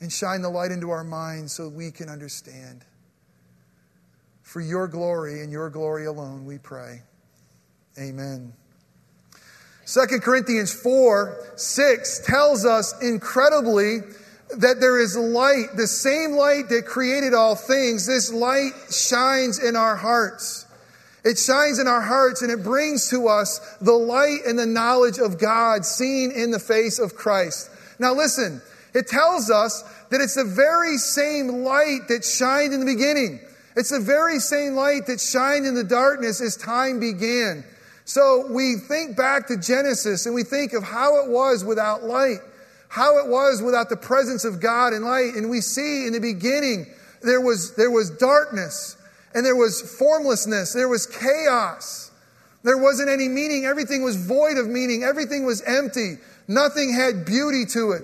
and 0.00 0.12
shine 0.12 0.42
the 0.42 0.50
light 0.50 0.72
into 0.72 0.90
our 0.90 1.04
minds 1.04 1.52
so 1.52 1.68
we 1.68 1.90
can 1.90 2.08
understand. 2.08 2.84
For 4.42 4.60
your 4.60 4.88
glory 4.88 5.42
and 5.42 5.52
your 5.52 5.70
glory 5.70 6.06
alone, 6.06 6.44
we 6.44 6.58
pray. 6.58 7.02
Amen. 7.98 8.52
2 9.86 10.20
Corinthians 10.20 10.72
4 10.72 11.52
6 11.56 12.26
tells 12.26 12.64
us 12.64 13.00
incredibly 13.02 13.98
that 14.56 14.80
there 14.80 15.00
is 15.00 15.16
light, 15.16 15.68
the 15.76 15.86
same 15.86 16.32
light 16.32 16.68
that 16.68 16.86
created 16.86 17.34
all 17.34 17.54
things. 17.54 18.06
This 18.06 18.32
light 18.32 18.72
shines 18.90 19.58
in 19.58 19.76
our 19.76 19.96
hearts. 19.96 20.66
It 21.24 21.38
shines 21.38 21.78
in 21.78 21.88
our 21.88 22.02
hearts 22.02 22.42
and 22.42 22.52
it 22.52 22.62
brings 22.62 23.08
to 23.10 23.28
us 23.28 23.58
the 23.80 23.94
light 23.94 24.40
and 24.46 24.58
the 24.58 24.66
knowledge 24.66 25.18
of 25.18 25.38
God 25.38 25.84
seen 25.84 26.30
in 26.30 26.50
the 26.50 26.58
face 26.58 26.98
of 26.98 27.14
Christ. 27.14 27.70
Now, 27.98 28.12
listen, 28.12 28.60
it 28.92 29.08
tells 29.08 29.50
us 29.50 29.82
that 30.10 30.20
it's 30.20 30.34
the 30.34 30.44
very 30.44 30.98
same 30.98 31.48
light 31.64 32.08
that 32.08 32.24
shined 32.24 32.74
in 32.74 32.80
the 32.80 32.86
beginning. 32.86 33.40
It's 33.74 33.90
the 33.90 34.00
very 34.00 34.38
same 34.38 34.74
light 34.74 35.06
that 35.06 35.20
shined 35.20 35.66
in 35.66 35.74
the 35.74 35.84
darkness 35.84 36.40
as 36.40 36.56
time 36.56 37.00
began. 37.00 37.64
So 38.04 38.46
we 38.52 38.76
think 38.76 39.16
back 39.16 39.48
to 39.48 39.56
Genesis 39.56 40.26
and 40.26 40.34
we 40.34 40.44
think 40.44 40.74
of 40.74 40.84
how 40.84 41.24
it 41.24 41.30
was 41.30 41.64
without 41.64 42.04
light, 42.04 42.38
how 42.94 43.18
it 43.18 43.28
was 43.28 43.60
without 43.60 43.88
the 43.88 43.96
presence 43.96 44.44
of 44.44 44.60
God 44.60 44.92
and 44.92 45.04
light. 45.04 45.34
And 45.34 45.50
we 45.50 45.60
see 45.60 46.06
in 46.06 46.12
the 46.12 46.20
beginning 46.20 46.86
there 47.22 47.40
was, 47.40 47.74
there 47.74 47.90
was 47.90 48.08
darkness 48.08 48.96
and 49.34 49.44
there 49.44 49.56
was 49.56 49.82
formlessness, 49.98 50.72
there 50.72 50.88
was 50.88 51.06
chaos. 51.06 52.12
There 52.62 52.78
wasn't 52.78 53.10
any 53.10 53.28
meaning. 53.28 53.64
Everything 53.64 54.04
was 54.04 54.16
void 54.16 54.58
of 54.58 54.68
meaning. 54.68 55.02
Everything 55.02 55.44
was 55.44 55.60
empty. 55.62 56.18
Nothing 56.46 56.94
had 56.94 57.26
beauty 57.26 57.66
to 57.72 57.92
it. 57.92 58.02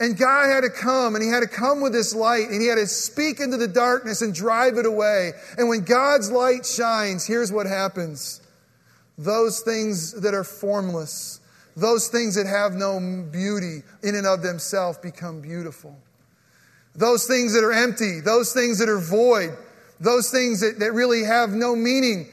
And 0.00 0.18
God 0.18 0.48
had 0.48 0.62
to 0.62 0.70
come, 0.70 1.14
and 1.14 1.22
He 1.22 1.30
had 1.30 1.40
to 1.40 1.46
come 1.46 1.80
with 1.80 1.92
this 1.92 2.12
light, 2.12 2.48
and 2.50 2.60
He 2.60 2.66
had 2.66 2.74
to 2.74 2.86
speak 2.86 3.38
into 3.38 3.56
the 3.56 3.68
darkness 3.68 4.20
and 4.20 4.34
drive 4.34 4.76
it 4.76 4.84
away. 4.84 5.32
And 5.56 5.68
when 5.68 5.84
God's 5.84 6.30
light 6.30 6.66
shines, 6.66 7.24
here's 7.24 7.52
what 7.52 7.66
happens 7.66 8.40
those 9.16 9.60
things 9.60 10.20
that 10.22 10.34
are 10.34 10.44
formless, 10.44 11.40
those 11.76 12.08
things 12.08 12.34
that 12.34 12.46
have 12.46 12.74
no 12.74 12.98
beauty 13.30 13.82
in 14.02 14.14
and 14.14 14.26
of 14.26 14.42
themselves 14.42 14.98
become 14.98 15.40
beautiful. 15.40 15.96
Those 16.94 17.26
things 17.26 17.54
that 17.54 17.64
are 17.64 17.72
empty, 17.72 18.20
those 18.20 18.52
things 18.52 18.78
that 18.78 18.88
are 18.88 19.00
void, 19.00 19.56
those 19.98 20.30
things 20.30 20.60
that, 20.60 20.78
that 20.80 20.92
really 20.92 21.24
have 21.24 21.50
no 21.50 21.74
meaning 21.74 22.28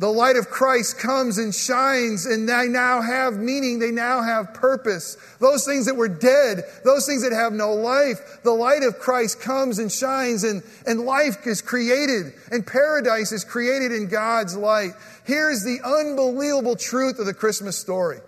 the 0.00 0.08
light 0.10 0.36
of 0.36 0.48
Christ 0.48 0.98
comes 0.98 1.36
and 1.36 1.54
shines, 1.54 2.24
and 2.24 2.48
they 2.48 2.68
now 2.68 3.02
have 3.02 3.36
meaning. 3.36 3.78
They 3.78 3.90
now 3.90 4.22
have 4.22 4.54
purpose. 4.54 5.18
Those 5.40 5.66
things 5.66 5.84
that 5.84 5.94
were 5.94 6.08
dead, 6.08 6.62
those 6.84 7.04
things 7.04 7.22
that 7.22 7.32
have 7.32 7.52
no 7.52 7.74
life, 7.74 8.40
the 8.42 8.50
light 8.50 8.82
of 8.82 8.98
Christ 8.98 9.42
comes 9.42 9.78
and 9.78 9.92
shines, 9.92 10.42
and, 10.42 10.62
and 10.86 11.00
life 11.00 11.46
is 11.46 11.60
created, 11.60 12.32
and 12.50 12.66
paradise 12.66 13.30
is 13.30 13.44
created 13.44 13.92
in 13.92 14.08
God's 14.08 14.56
light. 14.56 14.92
Here's 15.26 15.64
the 15.64 15.80
unbelievable 15.84 16.76
truth 16.76 17.18
of 17.18 17.26
the 17.26 17.34
Christmas 17.34 17.76
story 17.76 18.20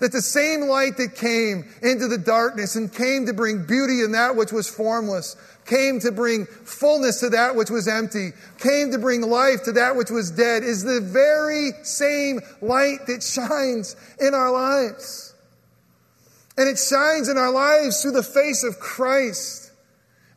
that 0.00 0.12
the 0.12 0.22
same 0.22 0.62
light 0.62 0.96
that 0.96 1.14
came 1.14 1.64
into 1.82 2.08
the 2.08 2.18
darkness 2.18 2.76
and 2.76 2.92
came 2.92 3.26
to 3.26 3.32
bring 3.32 3.64
beauty 3.64 4.02
in 4.02 4.12
that 4.12 4.36
which 4.36 4.52
was 4.52 4.68
formless 4.68 5.36
came 5.66 6.00
to 6.00 6.12
bring 6.12 6.46
fullness 6.46 7.20
to 7.20 7.30
that 7.30 7.56
which 7.56 7.70
was 7.70 7.88
empty, 7.88 8.30
came 8.58 8.90
to 8.92 8.98
bring 8.98 9.22
life 9.22 9.62
to 9.64 9.72
that 9.72 9.96
which 9.96 10.10
was 10.10 10.30
dead, 10.30 10.62
is 10.62 10.82
the 10.82 11.00
very 11.00 11.72
same 11.82 12.40
light 12.60 13.06
that 13.06 13.22
shines 13.22 13.96
in 14.20 14.34
our 14.34 14.50
lives. 14.50 15.34
And 16.56 16.68
it 16.68 16.78
shines 16.78 17.28
in 17.28 17.36
our 17.36 17.50
lives 17.50 18.02
through 18.02 18.12
the 18.12 18.22
face 18.22 18.62
of 18.62 18.78
Christ. 18.78 19.72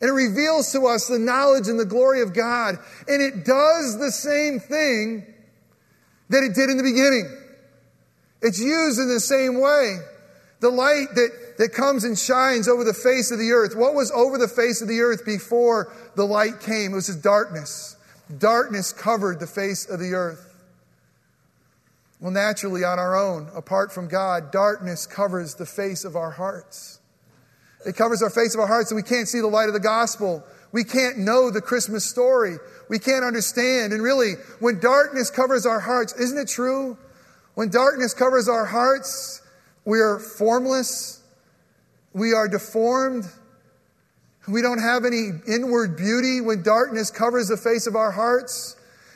And 0.01 0.09
it 0.09 0.13
reveals 0.13 0.71
to 0.71 0.87
us 0.87 1.07
the 1.07 1.19
knowledge 1.19 1.67
and 1.67 1.79
the 1.79 1.85
glory 1.85 2.21
of 2.21 2.33
God. 2.33 2.75
And 3.07 3.21
it 3.21 3.45
does 3.45 3.99
the 3.99 4.11
same 4.11 4.59
thing 4.59 5.25
that 6.29 6.43
it 6.43 6.55
did 6.55 6.69
in 6.69 6.77
the 6.77 6.83
beginning. 6.83 7.46
It's 8.41 8.59
used 8.59 8.99
in 8.99 9.07
the 9.07 9.19
same 9.19 9.59
way. 9.59 9.97
The 10.59 10.69
light 10.69 11.07
that 11.15 11.47
that 11.57 11.73
comes 11.73 12.03
and 12.03 12.17
shines 12.17 12.67
over 12.67 12.83
the 12.83 12.93
face 12.93 13.31
of 13.31 13.39
the 13.39 13.51
earth. 13.51 13.75
What 13.75 13.95
was 13.95 14.11
over 14.11 14.37
the 14.37 14.47
face 14.47 14.81
of 14.81 14.87
the 14.87 15.01
earth 15.01 15.25
before 15.25 15.91
the 16.15 16.25
light 16.25 16.59
came? 16.61 16.91
It 16.91 16.95
was 16.95 17.07
just 17.07 17.23
darkness. 17.23 17.95
Darkness 18.37 18.93
covered 18.93 19.39
the 19.39 19.47
face 19.47 19.89
of 19.89 19.99
the 19.99 20.13
earth. 20.13 20.43
Well, 22.19 22.31
naturally, 22.31 22.83
on 22.83 22.99
our 22.99 23.15
own, 23.15 23.49
apart 23.55 23.91
from 23.91 24.07
God, 24.07 24.51
darkness 24.51 25.05
covers 25.05 25.55
the 25.55 25.65
face 25.65 26.03
of 26.03 26.15
our 26.15 26.31
hearts. 26.31 26.99
It 27.85 27.95
covers 27.95 28.21
our 28.23 28.29
face 28.29 28.53
of 28.53 28.59
our 28.59 28.67
hearts, 28.67 28.91
and 28.91 28.95
we 28.95 29.03
can't 29.03 29.27
see 29.27 29.39
the 29.39 29.47
light 29.47 29.67
of 29.67 29.73
the 29.73 29.79
gospel. 29.79 30.43
We 30.71 30.83
can't 30.83 31.19
know 31.19 31.51
the 31.51 31.61
Christmas 31.61 32.03
story. 32.03 32.57
We 32.89 32.99
can't 32.99 33.23
understand. 33.23 33.93
And 33.93 34.01
really, 34.01 34.33
when 34.59 34.79
darkness 34.79 35.29
covers 35.29 35.65
our 35.65 35.79
hearts, 35.79 36.13
isn't 36.13 36.37
it 36.37 36.47
true? 36.47 36.97
When 37.57 37.69
darkness 37.69 38.13
covers 38.13 38.47
our 38.47 38.67
hearts, 38.67 39.41
we 39.83 39.99
are 39.99 40.19
formless, 40.19 41.23
we 42.13 42.31
are 42.31 42.47
deformed. 42.47 43.25
We 44.47 44.61
don't 44.61 44.77
have 44.77 45.05
any 45.05 45.31
inward 45.47 45.97
beauty 45.97 46.39
when 46.39 46.61
darkness 46.61 47.09
covers 47.09 47.47
the 47.47 47.57
face 47.57 47.87
of 47.87 47.95
our 47.95 48.11
hearts. 48.11 48.75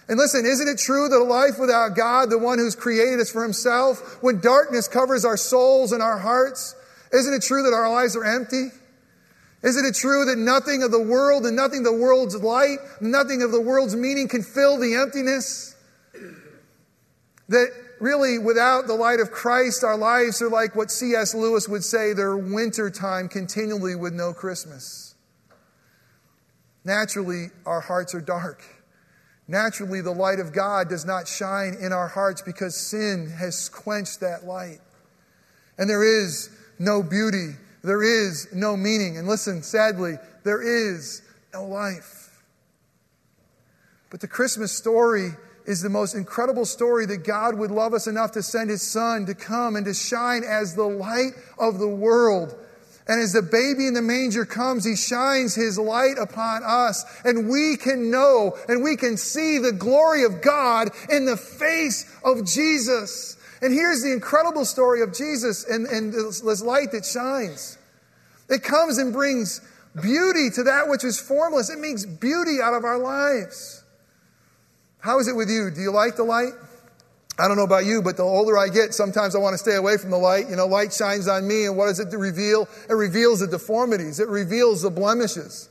And 0.09 0.17
listen, 0.17 0.47
isn't 0.47 0.67
it 0.67 0.79
true 0.79 1.07
that 1.07 1.17
a 1.17 1.23
life 1.23 1.59
without 1.59 1.95
God, 1.95 2.31
the 2.31 2.39
one 2.39 2.57
who's 2.57 2.75
created 2.75 3.19
us 3.19 3.29
for 3.29 3.43
himself, 3.43 4.17
when 4.23 4.39
darkness 4.39 4.87
covers 4.87 5.23
our 5.23 5.37
souls 5.37 5.91
and 5.91 6.01
our 6.01 6.17
hearts, 6.17 6.73
isn't 7.13 7.35
it 7.35 7.43
true 7.43 7.61
that 7.61 7.75
our 7.75 7.91
lives 7.91 8.15
are 8.15 8.25
empty? 8.25 8.69
Isn't 9.61 9.85
it 9.85 9.93
true 9.93 10.25
that 10.25 10.39
nothing 10.39 10.81
of 10.81 10.89
the 10.89 10.99
world 10.99 11.45
and 11.45 11.55
nothing 11.55 11.85
of 11.85 11.93
the 11.93 11.93
world's 11.93 12.35
light, 12.37 12.79
nothing 12.99 13.43
of 13.43 13.51
the 13.51 13.61
world's 13.61 13.95
meaning 13.95 14.27
can 14.27 14.41
fill 14.41 14.79
the 14.79 14.95
emptiness? 14.95 15.75
That 17.47 17.71
really, 18.01 18.39
without 18.39 18.87
the 18.87 18.95
light 18.95 19.19
of 19.19 19.31
Christ, 19.31 19.83
our 19.83 19.95
lives 19.95 20.41
are 20.41 20.49
like 20.49 20.75
what 20.75 20.91
C.S. 20.91 21.35
Lewis 21.35 21.69
would 21.69 21.83
say 21.83 22.13
they're 22.13 22.35
winter 22.35 22.89
time 22.89 23.29
continually 23.29 23.95
with 23.95 24.13
no 24.13 24.33
Christmas. 24.33 25.15
Naturally, 26.83 27.47
our 27.65 27.79
hearts 27.79 28.15
are 28.15 28.21
dark. 28.21 28.63
Naturally, 29.47 30.01
the 30.01 30.11
light 30.11 30.39
of 30.39 30.53
God 30.53 30.89
does 30.89 31.05
not 31.05 31.27
shine 31.27 31.75
in 31.79 31.93
our 31.93 32.07
hearts 32.07 32.41
because 32.41 32.75
sin 32.75 33.29
has 33.37 33.69
quenched 33.69 34.21
that 34.21 34.45
light. 34.45 34.79
And 35.77 35.89
there 35.89 36.03
is 36.03 36.49
no 36.79 37.03
beauty, 37.03 37.55
there 37.83 38.01
is 38.01 38.47
no 38.53 38.75
meaning. 38.75 39.17
And 39.17 39.27
listen, 39.27 39.61
sadly, 39.61 40.15
there 40.43 40.61
is 40.61 41.21
no 41.53 41.65
life. 41.65 42.41
But 44.09 44.21
the 44.21 44.27
Christmas 44.27 44.71
story 44.71 45.31
is 45.65 45.81
the 45.81 45.89
most 45.89 46.15
incredible 46.15 46.65
story 46.65 47.05
that 47.05 47.23
God 47.23 47.57
would 47.57 47.71
love 47.71 47.93
us 47.93 48.07
enough 48.07 48.31
to 48.31 48.43
send 48.43 48.69
his 48.69 48.81
son 48.81 49.25
to 49.27 49.35
come 49.35 49.75
and 49.75 49.85
to 49.85 49.93
shine 49.93 50.43
as 50.43 50.75
the 50.75 50.83
light 50.83 51.31
of 51.59 51.79
the 51.79 51.87
world. 51.87 52.55
And 53.07 53.19
as 53.19 53.33
the 53.33 53.41
baby 53.41 53.87
in 53.87 53.93
the 53.93 54.01
manger 54.01 54.45
comes, 54.45 54.85
he 54.85 54.95
shines 54.95 55.55
his 55.55 55.77
light 55.77 56.17
upon 56.19 56.61
us. 56.63 57.03
And 57.25 57.49
we 57.49 57.75
can 57.75 58.11
know 58.11 58.57
and 58.69 58.83
we 58.83 58.95
can 58.95 59.17
see 59.17 59.57
the 59.57 59.71
glory 59.71 60.23
of 60.23 60.41
God 60.41 60.89
in 61.09 61.25
the 61.25 61.37
face 61.37 62.05
of 62.23 62.45
Jesus. 62.45 63.37
And 63.61 63.73
here's 63.73 64.01
the 64.01 64.11
incredible 64.11 64.65
story 64.65 65.01
of 65.01 65.13
Jesus 65.13 65.65
and, 65.65 65.85
and 65.87 66.13
this, 66.13 66.41
this 66.41 66.61
light 66.61 66.91
that 66.93 67.05
shines. 67.05 67.77
It 68.49 68.63
comes 68.63 68.97
and 68.97 69.13
brings 69.13 69.61
beauty 69.99 70.49
to 70.51 70.63
that 70.63 70.87
which 70.87 71.03
is 71.03 71.19
formless. 71.19 71.69
It 71.69 71.79
makes 71.79 72.05
beauty 72.05 72.61
out 72.61 72.73
of 72.73 72.85
our 72.85 72.97
lives. 72.97 73.80
How 75.01 75.19
is 75.19 75.27
it 75.27 75.35
with 75.35 75.49
you? 75.49 75.71
Do 75.71 75.81
you 75.81 75.91
like 75.91 76.15
the 76.15 76.23
light? 76.23 76.53
I 77.39 77.47
don't 77.47 77.57
know 77.57 77.63
about 77.63 77.85
you, 77.85 78.03
but 78.03 78.17
the 78.17 78.23
older 78.23 78.55
I 78.57 78.67
get, 78.67 78.93
sometimes 78.93 79.35
I 79.35 79.39
want 79.39 79.55
to 79.55 79.57
stay 79.57 79.75
away 79.75 79.97
from 79.97 80.11
the 80.11 80.17
light. 80.17 80.47
You 80.47 80.55
know, 80.55 80.67
light 80.67 80.93
shines 80.93 81.27
on 81.27 81.47
me, 81.47 81.65
and 81.65 81.75
what 81.75 81.87
does 81.87 81.99
it 81.99 82.15
reveal? 82.15 82.67
It 82.87 82.93
reveals 82.93 83.39
the 83.39 83.47
deformities, 83.47 84.19
it 84.19 84.27
reveals 84.27 84.83
the 84.83 84.91
blemishes. 84.91 85.69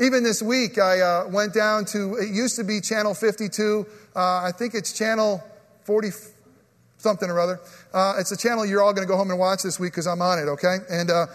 Even 0.00 0.24
this 0.24 0.40
week, 0.40 0.78
I 0.78 1.00
uh, 1.00 1.28
went 1.28 1.52
down 1.52 1.84
to, 1.86 2.14
it 2.14 2.30
used 2.30 2.56
to 2.56 2.64
be 2.64 2.80
channel 2.80 3.12
52. 3.12 3.86
Uh, 4.16 4.18
I 4.18 4.50
think 4.56 4.74
it's 4.74 4.94
channel 4.94 5.44
40 5.84 6.08
something 6.96 7.28
or 7.28 7.38
other. 7.38 7.60
Uh, 7.92 8.14
it's 8.18 8.32
a 8.32 8.36
channel 8.36 8.64
you're 8.64 8.82
all 8.82 8.94
going 8.94 9.06
to 9.06 9.10
go 9.10 9.18
home 9.18 9.30
and 9.30 9.38
watch 9.38 9.62
this 9.62 9.78
week 9.78 9.92
because 9.92 10.06
I'm 10.06 10.22
on 10.22 10.38
it, 10.38 10.48
okay? 10.48 10.76
And, 10.88 11.10
uh, 11.10 11.26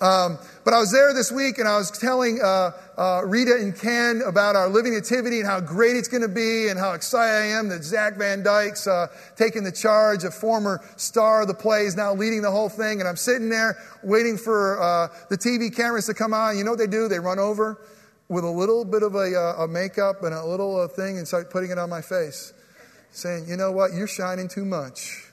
um, 0.00 0.38
but 0.64 0.72
I 0.72 0.78
was 0.78 0.92
there 0.92 1.12
this 1.12 1.30
week 1.30 1.58
and 1.58 1.68
I 1.68 1.76
was 1.76 1.90
telling 1.90 2.40
uh, 2.42 2.70
uh, 2.96 3.22
Rita 3.24 3.56
and 3.60 3.78
Ken 3.78 4.22
about 4.26 4.56
our 4.56 4.68
living 4.68 4.94
nativity 4.94 5.40
and 5.40 5.46
how 5.46 5.60
great 5.60 5.96
it's 5.96 6.08
going 6.08 6.22
to 6.22 6.28
be 6.28 6.68
and 6.68 6.78
how 6.78 6.92
excited 6.92 7.32
I 7.32 7.58
am 7.58 7.68
that 7.68 7.84
Zach 7.84 8.16
Van 8.16 8.42
Dyke's 8.42 8.86
uh, 8.86 9.08
taking 9.36 9.62
the 9.62 9.72
charge, 9.72 10.24
a 10.24 10.30
former 10.30 10.80
star 10.96 11.42
of 11.42 11.48
the 11.48 11.54
play, 11.54 11.84
is 11.84 11.96
now 11.96 12.14
leading 12.14 12.40
the 12.40 12.50
whole 12.50 12.68
thing. 12.68 13.00
And 13.00 13.08
I'm 13.08 13.16
sitting 13.16 13.50
there 13.50 13.76
waiting 14.02 14.38
for 14.38 14.80
uh, 14.80 15.08
the 15.28 15.36
TV 15.36 15.74
cameras 15.74 16.06
to 16.06 16.14
come 16.14 16.32
on. 16.32 16.56
You 16.56 16.64
know 16.64 16.70
what 16.70 16.78
they 16.78 16.86
do? 16.86 17.08
They 17.08 17.20
run 17.20 17.38
over 17.38 17.80
with 18.28 18.44
a 18.44 18.50
little 18.50 18.84
bit 18.84 19.02
of 19.02 19.14
a, 19.16 19.34
uh, 19.36 19.64
a 19.64 19.68
makeup 19.68 20.22
and 20.22 20.34
a 20.34 20.44
little 20.46 20.80
uh, 20.80 20.88
thing 20.88 21.18
and 21.18 21.26
start 21.26 21.50
putting 21.50 21.70
it 21.70 21.78
on 21.78 21.90
my 21.90 22.00
face, 22.00 22.54
saying, 23.10 23.46
You 23.48 23.56
know 23.56 23.72
what? 23.72 23.92
You're 23.92 24.06
shining 24.06 24.48
too 24.48 24.64
much. 24.64 25.29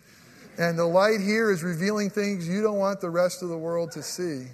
And 0.57 0.77
the 0.77 0.85
light 0.85 1.21
here 1.21 1.51
is 1.51 1.63
revealing 1.63 2.09
things 2.09 2.47
you 2.47 2.63
don't 2.63 2.77
want 2.77 2.99
the 2.99 3.09
rest 3.09 3.43
of 3.43 3.49
the 3.49 3.57
world 3.57 3.91
to 3.91 4.01
see. 4.01 4.47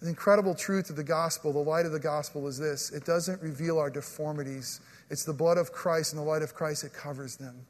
The 0.00 0.08
incredible 0.08 0.54
truth 0.54 0.90
of 0.90 0.96
the 0.96 1.04
gospel, 1.04 1.52
the 1.52 1.58
light 1.58 1.86
of 1.86 1.92
the 1.92 1.98
gospel, 1.98 2.46
is 2.46 2.58
this 2.58 2.92
it 2.92 3.04
doesn't 3.04 3.40
reveal 3.42 3.78
our 3.78 3.90
deformities. 3.90 4.80
It's 5.10 5.24
the 5.24 5.32
blood 5.32 5.58
of 5.58 5.72
Christ 5.72 6.12
and 6.12 6.20
the 6.20 6.26
light 6.26 6.42
of 6.42 6.54
Christ 6.54 6.82
that 6.82 6.92
covers 6.92 7.36
them. 7.36 7.66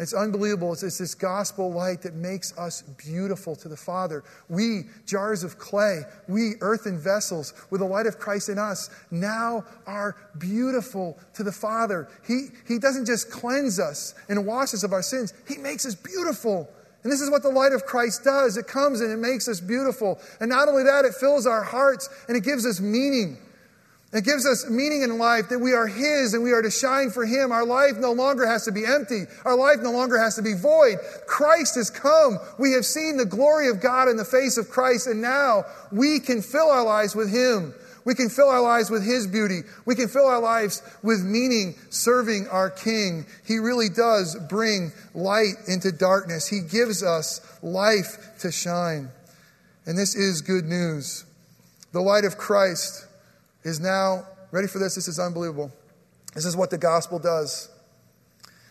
It's 0.00 0.14
unbelievable. 0.14 0.72
It's, 0.72 0.82
it's, 0.82 0.96
this 0.96 1.14
gospel 1.14 1.70
light 1.70 2.00
that 2.02 2.14
makes 2.14 2.56
us 2.56 2.80
beautiful 2.80 3.54
to 3.56 3.68
the 3.68 3.76
Father. 3.76 4.24
We, 4.48 4.84
jars 5.04 5.44
of 5.44 5.58
clay, 5.58 6.04
we, 6.26 6.54
earthen 6.62 6.98
vessels 6.98 7.52
with 7.68 7.82
the 7.82 7.86
light 7.86 8.06
of 8.06 8.18
Christ 8.18 8.48
in 8.48 8.58
us, 8.58 8.88
now 9.10 9.62
are 9.86 10.16
beautiful 10.38 11.18
to 11.34 11.42
the 11.42 11.52
Father. 11.52 12.08
He, 12.26 12.46
he 12.66 12.78
doesn't 12.78 13.04
just 13.04 13.30
cleanse 13.30 13.78
us 13.78 14.14
and 14.30 14.46
wash 14.46 14.72
us 14.72 14.84
of 14.84 14.94
our 14.94 15.02
sins, 15.02 15.34
He 15.46 15.58
makes 15.58 15.84
us 15.84 15.94
beautiful. 15.94 16.66
And 17.02 17.12
this 17.12 17.20
is 17.20 17.30
what 17.30 17.42
the 17.42 17.50
light 17.50 17.72
of 17.72 17.84
Christ 17.84 18.24
does 18.24 18.56
it 18.56 18.66
comes 18.66 19.02
and 19.02 19.12
it 19.12 19.18
makes 19.18 19.48
us 19.48 19.60
beautiful. 19.60 20.18
And 20.40 20.48
not 20.48 20.68
only 20.68 20.82
that, 20.84 21.04
it 21.04 21.14
fills 21.14 21.46
our 21.46 21.62
hearts 21.62 22.08
and 22.26 22.36
it 22.38 22.44
gives 22.44 22.64
us 22.64 22.80
meaning. 22.80 23.36
It 24.12 24.24
gives 24.24 24.44
us 24.44 24.68
meaning 24.68 25.02
in 25.02 25.18
life 25.18 25.50
that 25.50 25.60
we 25.60 25.72
are 25.72 25.86
His 25.86 26.34
and 26.34 26.42
we 26.42 26.52
are 26.52 26.62
to 26.62 26.70
shine 26.70 27.10
for 27.10 27.24
Him. 27.24 27.52
Our 27.52 27.64
life 27.64 27.96
no 27.96 28.10
longer 28.10 28.44
has 28.44 28.64
to 28.64 28.72
be 28.72 28.84
empty. 28.84 29.24
Our 29.44 29.54
life 29.54 29.78
no 29.80 29.92
longer 29.92 30.18
has 30.18 30.34
to 30.34 30.42
be 30.42 30.54
void. 30.54 30.98
Christ 31.26 31.76
has 31.76 31.90
come. 31.90 32.38
We 32.58 32.72
have 32.72 32.84
seen 32.84 33.16
the 33.16 33.24
glory 33.24 33.68
of 33.68 33.80
God 33.80 34.08
in 34.08 34.16
the 34.16 34.24
face 34.24 34.58
of 34.58 34.68
Christ, 34.68 35.06
and 35.06 35.22
now 35.22 35.64
we 35.92 36.18
can 36.18 36.42
fill 36.42 36.70
our 36.70 36.84
lives 36.84 37.14
with 37.14 37.30
Him. 37.30 37.72
We 38.04 38.16
can 38.16 38.30
fill 38.30 38.48
our 38.48 38.62
lives 38.62 38.90
with 38.90 39.04
His 39.04 39.28
beauty. 39.28 39.60
We 39.84 39.94
can 39.94 40.08
fill 40.08 40.26
our 40.26 40.40
lives 40.40 40.82
with 41.04 41.22
meaning 41.22 41.76
serving 41.90 42.48
our 42.48 42.70
King. 42.70 43.26
He 43.46 43.58
really 43.58 43.90
does 43.90 44.36
bring 44.48 44.90
light 45.14 45.54
into 45.68 45.92
darkness. 45.92 46.48
He 46.48 46.62
gives 46.62 47.04
us 47.04 47.40
life 47.62 48.16
to 48.40 48.50
shine. 48.50 49.10
And 49.86 49.96
this 49.96 50.16
is 50.16 50.40
good 50.40 50.64
news. 50.64 51.24
The 51.92 52.00
light 52.00 52.24
of 52.24 52.38
Christ 52.38 53.06
is 53.62 53.80
now, 53.80 54.26
ready 54.50 54.66
for 54.66 54.78
this? 54.78 54.94
This 54.94 55.08
is 55.08 55.18
unbelievable. 55.18 55.72
This 56.34 56.44
is 56.44 56.56
what 56.56 56.70
the 56.70 56.78
gospel 56.78 57.18
does. 57.18 57.68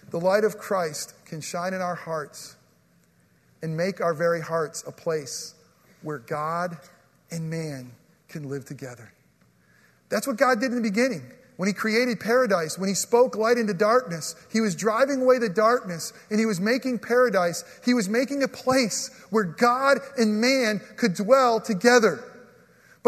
The 0.09 0.19
light 0.19 0.43
of 0.43 0.57
Christ 0.57 1.13
can 1.25 1.41
shine 1.41 1.73
in 1.73 1.81
our 1.81 1.95
hearts 1.95 2.55
and 3.61 3.75
make 3.75 4.01
our 4.01 4.13
very 4.13 4.41
hearts 4.41 4.83
a 4.87 4.91
place 4.91 5.53
where 6.01 6.19
God 6.19 6.77
and 7.31 7.49
man 7.49 7.91
can 8.27 8.49
live 8.49 8.65
together. 8.65 9.11
That's 10.09 10.25
what 10.25 10.37
God 10.37 10.59
did 10.59 10.71
in 10.71 10.75
the 10.75 10.89
beginning. 10.89 11.21
When 11.57 11.67
He 11.67 11.73
created 11.73 12.21
paradise, 12.21 12.79
when 12.79 12.87
He 12.87 12.95
spoke 12.95 13.35
light 13.35 13.57
into 13.57 13.73
darkness, 13.73 14.35
He 14.51 14.61
was 14.61 14.75
driving 14.75 15.21
away 15.21 15.39
the 15.39 15.49
darkness 15.49 16.13
and 16.31 16.39
He 16.39 16.45
was 16.45 16.59
making 16.59 16.99
paradise. 16.99 17.65
He 17.83 17.93
was 17.93 18.07
making 18.07 18.41
a 18.43 18.47
place 18.47 19.11
where 19.29 19.43
God 19.43 19.99
and 20.17 20.39
man 20.39 20.81
could 20.95 21.15
dwell 21.15 21.59
together. 21.59 22.23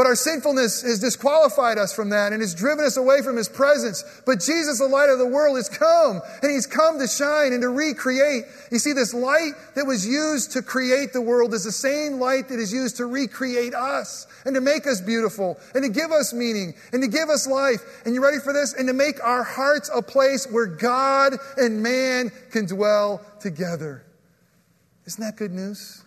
But 0.01 0.08
our 0.08 0.15
sinfulness 0.15 0.81
has 0.81 0.98
disqualified 0.98 1.77
us 1.77 1.93
from 1.93 2.10
that 2.10 2.34
and 2.34 2.41
has 2.41 2.55
driven 2.55 2.86
us 2.86 2.98
away 2.98 3.22
from 3.22 3.38
His 3.38 3.48
presence. 3.48 4.03
But 4.25 4.39
Jesus, 4.39 4.79
the 4.79 4.88
light 4.88 5.12
of 5.12 5.20
the 5.20 5.27
world, 5.27 5.58
has 5.58 5.70
come 5.70 6.22
and 6.41 6.51
He's 6.51 6.65
come 6.65 6.98
to 6.98 7.08
shine 7.08 7.53
and 7.53 7.62
to 7.62 7.70
recreate. 7.70 8.46
You 8.72 8.79
see, 8.79 8.93
this 8.93 9.13
light 9.13 9.51
that 9.75 9.86
was 9.86 10.08
used 10.08 10.53
to 10.53 10.63
create 10.63 11.13
the 11.13 11.22
world 11.22 11.53
is 11.53 11.65
the 11.65 11.72
same 11.72 12.13
light 12.13 12.50
that 12.50 12.58
is 12.58 12.74
used 12.74 12.98
to 12.98 13.05
recreate 13.05 13.75
us 13.75 14.25
and 14.43 14.55
to 14.55 14.62
make 14.62 14.88
us 14.88 15.01
beautiful 15.01 15.60
and 15.75 15.84
to 15.84 15.89
give 15.91 16.12
us 16.12 16.34
meaning 16.34 16.74
and 16.93 17.03
to 17.03 17.08
give 17.08 17.29
us 17.29 17.46
life. 17.46 18.01
And 18.03 18.15
you 18.15 18.24
ready 18.24 18.39
for 18.39 18.53
this? 18.53 18.74
And 18.74 18.88
to 18.88 18.96
make 18.96 19.24
our 19.24 19.43
hearts 19.43 19.91
a 19.93 20.01
place 20.01 20.48
where 20.50 20.65
God 20.65 21.34
and 21.58 21.84
man 21.84 22.31
can 22.50 22.65
dwell 22.65 23.22
together. 23.39 24.03
Isn't 25.05 25.24
that 25.24 25.36
good 25.36 25.51
news? 25.51 26.01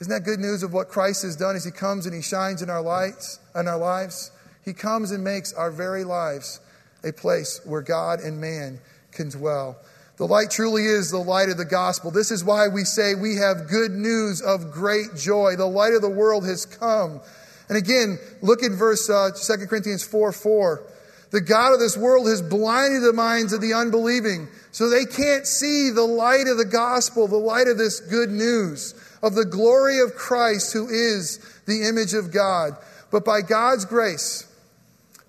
Isn't 0.00 0.12
that 0.12 0.24
good 0.24 0.38
news 0.38 0.62
of 0.62 0.72
what 0.72 0.88
Christ 0.88 1.22
has 1.22 1.34
done 1.34 1.56
as 1.56 1.64
He 1.64 1.72
comes 1.72 2.06
and 2.06 2.14
He 2.14 2.22
shines 2.22 2.62
in 2.62 2.70
our 2.70 2.82
lights 2.82 3.40
and 3.54 3.68
our 3.68 3.78
lives? 3.78 4.30
He 4.64 4.72
comes 4.72 5.10
and 5.10 5.24
makes 5.24 5.52
our 5.52 5.70
very 5.70 6.04
lives 6.04 6.60
a 7.02 7.12
place 7.12 7.60
where 7.64 7.82
God 7.82 8.20
and 8.20 8.40
man 8.40 8.80
can 9.12 9.30
dwell. 9.30 9.76
The 10.16 10.26
light 10.26 10.50
truly 10.50 10.84
is 10.84 11.10
the 11.10 11.18
light 11.18 11.48
of 11.48 11.56
the 11.56 11.64
gospel. 11.64 12.10
This 12.10 12.30
is 12.30 12.44
why 12.44 12.68
we 12.68 12.84
say 12.84 13.14
we 13.14 13.36
have 13.36 13.68
good 13.68 13.92
news 13.92 14.40
of 14.40 14.72
great 14.72 15.14
joy. 15.16 15.56
The 15.56 15.66
light 15.66 15.94
of 15.94 16.02
the 16.02 16.10
world 16.10 16.44
has 16.46 16.66
come. 16.66 17.20
And 17.68 17.78
again, 17.78 18.18
look 18.42 18.62
at 18.62 18.72
verse 18.72 19.08
uh, 19.08 19.30
2 19.30 19.66
Corinthians 19.66 20.04
4 20.04 20.32
4. 20.32 20.82
The 21.30 21.40
God 21.40 21.74
of 21.74 21.80
this 21.80 21.96
world 21.96 22.26
has 22.26 22.40
blinded 22.40 23.02
the 23.02 23.12
minds 23.12 23.52
of 23.52 23.60
the 23.60 23.74
unbelieving, 23.74 24.48
so 24.72 24.88
they 24.88 25.04
can't 25.04 25.46
see 25.46 25.90
the 25.90 26.06
light 26.06 26.46
of 26.48 26.56
the 26.56 26.64
gospel, 26.64 27.28
the 27.28 27.36
light 27.36 27.68
of 27.68 27.76
this 27.76 28.00
good 28.00 28.30
news 28.30 28.94
of 29.22 29.34
the 29.34 29.44
glory 29.44 30.00
of 30.00 30.14
Christ, 30.14 30.72
who 30.72 30.88
is 30.88 31.38
the 31.66 31.86
image 31.88 32.14
of 32.14 32.32
God. 32.32 32.72
But 33.10 33.24
by 33.24 33.42
God's 33.42 33.84
grace, 33.84 34.46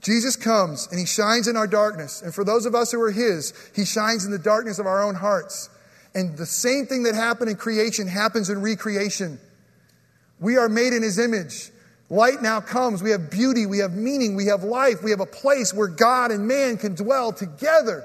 Jesus 0.01 0.35
comes 0.35 0.87
and 0.91 0.99
he 0.99 1.05
shines 1.05 1.47
in 1.47 1.57
our 1.57 1.67
darkness. 1.67 2.21
And 2.21 2.33
for 2.33 2.43
those 2.43 2.65
of 2.65 2.75
us 2.75 2.91
who 2.91 3.01
are 3.01 3.11
his, 3.11 3.53
he 3.75 3.85
shines 3.85 4.25
in 4.25 4.31
the 4.31 4.39
darkness 4.39 4.79
of 4.79 4.85
our 4.85 5.03
own 5.03 5.15
hearts. 5.15 5.69
And 6.15 6.37
the 6.37 6.45
same 6.45 6.85
thing 6.85 7.03
that 7.03 7.15
happened 7.15 7.49
in 7.49 7.57
creation 7.57 8.07
happens 8.07 8.49
in 8.49 8.61
recreation. 8.61 9.39
We 10.39 10.57
are 10.57 10.69
made 10.69 10.93
in 10.93 11.03
his 11.03 11.19
image. 11.19 11.69
Light 12.09 12.41
now 12.41 12.59
comes. 12.59 13.03
We 13.03 13.11
have 13.11 13.29
beauty, 13.29 13.65
we 13.65 13.79
have 13.79 13.93
meaning, 13.93 14.35
we 14.35 14.47
have 14.47 14.63
life, 14.63 15.03
we 15.03 15.11
have 15.11 15.19
a 15.19 15.27
place 15.27 15.73
where 15.73 15.87
God 15.87 16.31
and 16.31 16.47
man 16.47 16.77
can 16.77 16.95
dwell 16.95 17.31
together. 17.31 18.03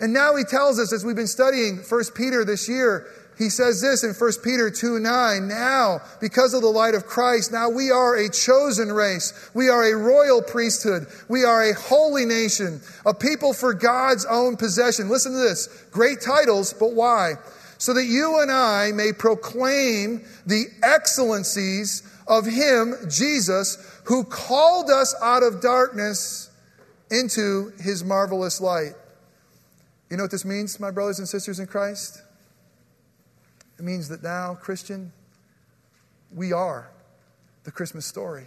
And 0.00 0.12
now 0.12 0.34
he 0.36 0.44
tells 0.44 0.78
us, 0.78 0.92
as 0.92 1.04
we've 1.04 1.16
been 1.16 1.26
studying 1.26 1.78
1 1.88 2.04
Peter 2.14 2.44
this 2.44 2.68
year, 2.68 3.06
he 3.38 3.50
says 3.50 3.80
this 3.80 4.02
in 4.02 4.14
1 4.14 4.32
Peter 4.42 4.68
2 4.68 4.98
9. 4.98 5.46
Now, 5.46 6.00
because 6.20 6.54
of 6.54 6.62
the 6.62 6.68
light 6.68 6.96
of 6.96 7.06
Christ, 7.06 7.52
now 7.52 7.70
we 7.70 7.92
are 7.92 8.16
a 8.16 8.28
chosen 8.28 8.90
race. 8.90 9.50
We 9.54 9.68
are 9.68 9.84
a 9.84 9.96
royal 9.96 10.42
priesthood. 10.42 11.06
We 11.28 11.44
are 11.44 11.70
a 11.70 11.72
holy 11.72 12.26
nation, 12.26 12.80
a 13.06 13.14
people 13.14 13.52
for 13.54 13.74
God's 13.74 14.26
own 14.26 14.56
possession. 14.56 15.08
Listen 15.08 15.32
to 15.32 15.38
this 15.38 15.68
great 15.92 16.20
titles, 16.20 16.72
but 16.72 16.94
why? 16.94 17.34
So 17.78 17.94
that 17.94 18.06
you 18.06 18.40
and 18.40 18.50
I 18.50 18.90
may 18.90 19.12
proclaim 19.12 20.24
the 20.44 20.64
excellencies 20.82 22.02
of 22.26 22.44
Him, 22.44 22.96
Jesus, 23.08 24.00
who 24.04 24.24
called 24.24 24.90
us 24.90 25.14
out 25.22 25.44
of 25.44 25.60
darkness 25.60 26.50
into 27.08 27.72
His 27.80 28.02
marvelous 28.02 28.60
light. 28.60 28.94
You 30.10 30.16
know 30.16 30.24
what 30.24 30.32
this 30.32 30.44
means, 30.44 30.80
my 30.80 30.90
brothers 30.90 31.20
and 31.20 31.28
sisters 31.28 31.60
in 31.60 31.68
Christ? 31.68 32.22
It 33.78 33.84
means 33.84 34.08
that 34.08 34.22
now, 34.22 34.54
Christian, 34.54 35.12
we 36.34 36.52
are 36.52 36.90
the 37.64 37.70
Christmas 37.70 38.06
story. 38.06 38.46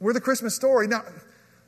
We're 0.00 0.14
the 0.14 0.20
Christmas 0.20 0.54
story. 0.54 0.88
Now, 0.88 1.02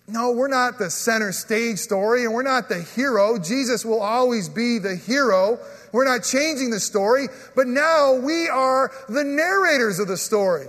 no, 0.09 0.33
we're 0.33 0.49
not 0.49 0.79
the 0.79 0.91
center 0.91 1.33
stage 1.33 1.79
story 1.79 2.25
and 2.25 2.33
we're 2.33 2.43
not 2.43 2.69
the 2.69 2.83
hero. 2.83 3.39
Jesus 3.39 3.85
will 3.85 4.01
always 4.01 4.49
be 4.49 4.79
the 4.79 4.97
hero. 4.97 5.59
We're 5.93 6.05
not 6.05 6.25
changing 6.25 6.71
the 6.71 6.81
story, 6.81 7.29
but 7.55 7.67
now 7.67 8.15
we 8.15 8.49
are 8.49 8.91
the 9.09 9.25
narrators 9.25 9.99
of 9.99 10.09
the 10.09 10.17
story. 10.17 10.67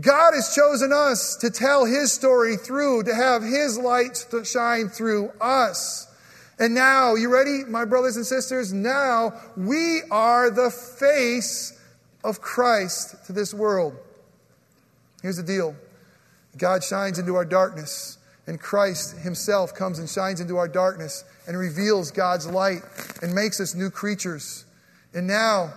God 0.00 0.34
has 0.34 0.54
chosen 0.54 0.92
us 0.92 1.36
to 1.36 1.50
tell 1.50 1.84
His 1.84 2.12
story 2.12 2.56
through, 2.56 3.04
to 3.04 3.14
have 3.14 3.42
His 3.42 3.78
light 3.78 4.26
shine 4.44 4.88
through 4.88 5.30
us. 5.40 6.08
And 6.58 6.74
now, 6.74 7.14
you 7.16 7.32
ready, 7.32 7.64
my 7.66 7.84
brothers 7.84 8.16
and 8.16 8.24
sisters? 8.24 8.72
Now 8.72 9.32
we 9.56 10.02
are 10.10 10.50
the 10.50 10.70
face 10.70 11.78
of 12.22 12.40
Christ 12.40 13.16
to 13.26 13.32
this 13.32 13.52
world. 13.52 13.94
Here's 15.22 15.36
the 15.36 15.42
deal 15.42 15.74
God 16.56 16.84
shines 16.84 17.18
into 17.18 17.34
our 17.34 17.44
darkness, 17.44 18.18
and 18.46 18.60
Christ 18.60 19.18
Himself 19.18 19.74
comes 19.74 19.98
and 19.98 20.08
shines 20.08 20.40
into 20.40 20.56
our 20.56 20.68
darkness 20.68 21.24
and 21.46 21.58
reveals 21.58 22.10
God's 22.10 22.46
light 22.46 22.82
and 23.22 23.34
makes 23.34 23.60
us 23.60 23.74
new 23.74 23.90
creatures. 23.90 24.64
And 25.12 25.26
now 25.26 25.72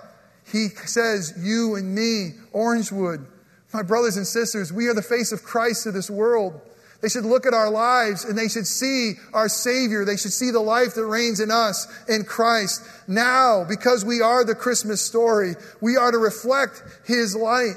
He 0.52 0.70
says, 0.70 1.34
You 1.38 1.76
and 1.76 1.96
me, 1.96 2.34
Orangewood, 2.54 3.26
my 3.74 3.82
brothers 3.82 4.18
and 4.18 4.28
sisters, 4.28 4.72
we 4.72 4.88
are 4.88 4.94
the 4.94 5.02
face 5.02 5.32
of 5.32 5.44
Christ 5.44 5.84
to 5.84 5.92
this 5.92 6.10
world. 6.10 6.62
They 7.02 7.10
should 7.10 7.26
look 7.26 7.46
at 7.46 7.54
our 7.54 7.70
lives 7.70 8.26
and 8.26 8.38
they 8.38 8.48
should 8.48 8.66
see 8.66 9.14
our 9.34 9.50
Savior. 9.50 10.04
They 10.04 10.18
should 10.18 10.34
see 10.34 10.50
the 10.50 10.60
life 10.60 10.96
that 10.96 11.06
reigns 11.06 11.40
in 11.40 11.52
us 11.52 11.88
in 12.10 12.24
Christ. 12.24 12.82
Now, 13.08 13.66
because 13.68 14.04
we 14.04 14.22
are 14.22 14.44
the 14.44 14.56
Christmas 14.56 15.02
story, 15.02 15.54
we 15.80 15.96
are 15.96 16.12
to 16.12 16.18
reflect 16.18 16.82
His 17.06 17.36
light. 17.36 17.76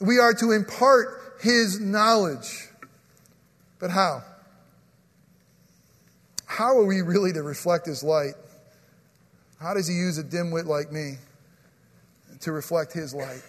We 0.00 0.18
are 0.18 0.32
to 0.34 0.52
impart 0.52 1.36
His 1.42 1.78
knowledge. 1.78 2.68
But 3.78 3.90
how? 3.90 4.22
How 6.46 6.78
are 6.78 6.86
we 6.86 7.02
really 7.02 7.34
to 7.34 7.42
reflect 7.42 7.86
His 7.86 8.02
light? 8.02 8.34
How 9.60 9.74
does 9.74 9.86
He 9.86 9.94
use 9.94 10.16
a 10.16 10.24
dimwit 10.24 10.64
like 10.64 10.90
me 10.90 11.16
to 12.40 12.52
reflect 12.52 12.94
His 12.94 13.12
light? 13.12 13.42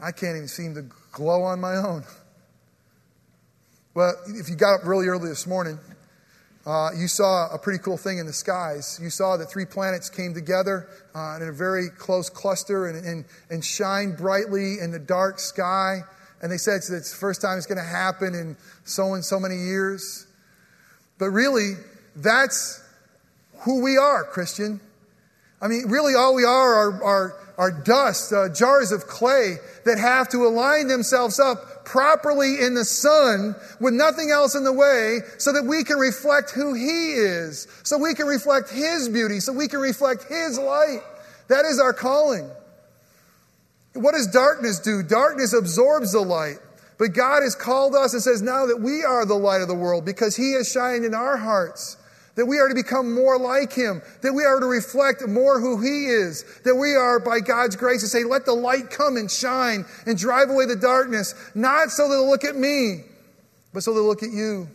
I 0.00 0.10
can't 0.10 0.36
even 0.36 0.48
seem 0.48 0.74
to 0.74 0.82
glow 1.12 1.44
on 1.44 1.60
my 1.60 1.76
own. 1.76 2.02
Well, 3.98 4.14
if 4.28 4.48
you 4.48 4.54
got 4.54 4.74
up 4.74 4.86
really 4.86 5.08
early 5.08 5.28
this 5.28 5.44
morning, 5.44 5.76
uh, 6.64 6.90
you 6.96 7.08
saw 7.08 7.52
a 7.52 7.58
pretty 7.58 7.82
cool 7.82 7.96
thing 7.96 8.18
in 8.18 8.26
the 8.26 8.32
skies. 8.32 8.96
You 9.02 9.10
saw 9.10 9.36
that 9.36 9.50
three 9.50 9.64
planets 9.64 10.08
came 10.08 10.34
together 10.34 10.86
uh, 11.16 11.38
in 11.42 11.48
a 11.48 11.50
very 11.50 11.88
close 11.88 12.30
cluster 12.30 12.86
and, 12.86 13.04
and, 13.04 13.24
and 13.50 13.64
shine 13.64 14.14
brightly 14.14 14.78
in 14.78 14.92
the 14.92 15.00
dark 15.00 15.40
sky. 15.40 16.02
and 16.40 16.52
they 16.52 16.58
said 16.58 16.76
it's 16.76 17.10
the 17.10 17.16
first 17.16 17.42
time 17.42 17.58
it's 17.58 17.66
going 17.66 17.78
to 17.78 17.82
happen 17.82 18.36
in 18.36 18.56
so 18.84 19.14
and 19.14 19.24
so 19.24 19.40
many 19.40 19.56
years. 19.56 20.28
But 21.18 21.30
really, 21.30 21.72
that's 22.14 22.80
who 23.62 23.82
we 23.82 23.96
are, 23.96 24.22
Christian. 24.22 24.80
I 25.60 25.66
mean, 25.66 25.88
really, 25.88 26.14
all 26.14 26.36
we 26.36 26.44
are 26.44 26.74
are, 26.74 27.02
are, 27.02 27.34
are 27.58 27.70
dust, 27.72 28.32
uh, 28.32 28.48
jars 28.54 28.92
of 28.92 29.08
clay 29.08 29.56
that 29.84 29.98
have 29.98 30.28
to 30.28 30.46
align 30.46 30.86
themselves 30.86 31.40
up 31.40 31.77
properly 31.88 32.60
in 32.60 32.74
the 32.74 32.84
sun 32.84 33.56
with 33.80 33.94
nothing 33.94 34.30
else 34.30 34.54
in 34.54 34.62
the 34.62 34.72
way 34.72 35.20
so 35.38 35.52
that 35.52 35.64
we 35.64 35.82
can 35.84 35.96
reflect 35.96 36.50
who 36.50 36.74
He 36.74 37.12
is, 37.12 37.66
so 37.82 37.98
we 37.98 38.14
can 38.14 38.26
reflect 38.26 38.70
His 38.70 39.08
beauty, 39.08 39.40
so 39.40 39.52
we 39.52 39.68
can 39.68 39.80
reflect 39.80 40.24
His 40.24 40.58
light. 40.58 41.00
That 41.48 41.64
is 41.64 41.80
our 41.80 41.92
calling. 41.92 42.50
What 43.94 44.12
does 44.12 44.28
darkness 44.28 44.80
do? 44.80 45.02
Darkness 45.02 45.52
absorbs 45.52 46.12
the 46.12 46.20
light. 46.20 46.58
But 46.98 47.14
God 47.14 47.42
has 47.42 47.54
called 47.54 47.94
us 47.94 48.12
and 48.12 48.22
says 48.22 48.42
now 48.42 48.66
that 48.66 48.80
we 48.80 49.04
are 49.04 49.24
the 49.24 49.34
light 49.34 49.62
of 49.62 49.68
the 49.68 49.74
world 49.74 50.04
because 50.04 50.36
He 50.36 50.52
has 50.54 50.70
shined 50.70 51.04
in 51.04 51.14
our 51.14 51.36
hearts. 51.36 51.96
That 52.38 52.46
we 52.46 52.60
are 52.60 52.68
to 52.68 52.74
become 52.74 53.12
more 53.12 53.36
like 53.36 53.72
Him. 53.72 54.00
That 54.22 54.32
we 54.32 54.44
are 54.44 54.60
to 54.60 54.66
reflect 54.66 55.26
more 55.26 55.58
who 55.58 55.82
He 55.82 56.06
is. 56.06 56.44
That 56.64 56.76
we 56.76 56.94
are, 56.94 57.18
by 57.18 57.40
God's 57.40 57.74
grace, 57.74 58.02
to 58.02 58.06
say, 58.06 58.22
let 58.22 58.44
the 58.44 58.52
light 58.52 58.90
come 58.90 59.16
and 59.16 59.28
shine 59.28 59.84
and 60.06 60.16
drive 60.16 60.48
away 60.48 60.66
the 60.66 60.76
darkness. 60.76 61.34
Not 61.56 61.90
so 61.90 62.08
they'll 62.08 62.30
look 62.30 62.44
at 62.44 62.54
me, 62.54 63.02
but 63.74 63.82
so 63.82 63.92
they'll 63.92 64.06
look 64.06 64.22
at 64.22 64.30
you. 64.30 64.68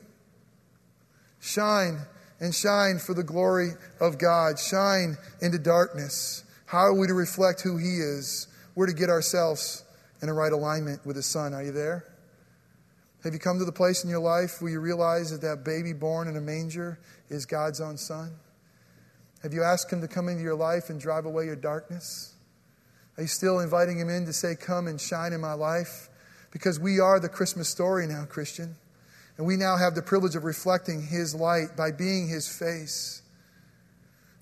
Shine 1.40 2.00
and 2.42 2.54
shine 2.54 3.00
for 3.00 3.14
the 3.14 3.24
glory 3.24 3.70
of 4.02 4.18
God. 4.18 4.60
Shine 4.60 5.16
into 5.42 5.58
darkness. 5.58 6.44
How 6.66 6.80
are 6.80 6.94
we 6.94 7.08
to 7.08 7.14
reflect 7.14 7.62
who 7.62 7.78
He 7.78 7.96
is? 8.00 8.50
We're 8.76 8.88
to 8.88 8.94
get 8.94 9.10
ourselves 9.10 9.86
in 10.22 10.28
a 10.28 10.34
right 10.34 10.52
alignment 10.52 11.06
with 11.06 11.16
His 11.16 11.28
Son. 11.28 11.54
Are 11.54 11.64
you 11.64 11.72
there? 11.72 12.04
Have 13.24 13.32
you 13.32 13.40
come 13.40 13.58
to 13.60 13.64
the 13.64 13.72
place 13.72 14.04
in 14.04 14.10
your 14.10 14.20
life 14.20 14.62
where 14.62 14.70
you 14.70 14.82
realize 14.82 15.32
that 15.32 15.40
that 15.48 15.64
baby 15.64 15.94
born 15.94 16.28
in 16.28 16.36
a 16.36 16.42
manger 16.42 17.00
is 17.34 17.46
God's 17.46 17.82
own 17.82 17.98
Son? 17.98 18.32
Have 19.42 19.54
you 19.54 19.64
asked 19.64 19.92
Him 19.92 20.02
to 20.02 20.08
come 20.08 20.30
into 20.30 20.42
your 20.42 20.56
life 20.56 20.90
and 20.90 21.00
drive 21.00 21.26
away 21.26 21.46
your 21.46 21.56
darkness? 21.56 22.34
Are 23.18 23.24
you 23.24 23.28
still 23.28 23.60
inviting 23.60 24.00
Him 24.00 24.10
in 24.10 24.26
to 24.26 24.34
say, 24.34 24.56
Come 24.56 24.88
and 24.88 25.00
shine 25.00 25.34
in 25.34 25.42
my 25.42 25.54
life? 25.54 26.10
Because 26.52 26.80
we 26.80 27.00
are 27.00 27.20
the 27.20 27.30
Christmas 27.30 27.68
story 27.68 28.08
now, 28.08 28.26
Christian. 28.26 28.76
And 29.38 29.48
we 29.48 29.58
now 29.58 29.76
have 29.78 29.96
the 29.96 30.02
privilege 30.02 30.36
of 30.36 30.44
reflecting 30.44 31.02
His 31.02 31.36
light 31.36 31.76
by 31.76 31.92
being 31.92 32.28
His 32.30 32.48
face. 32.48 33.22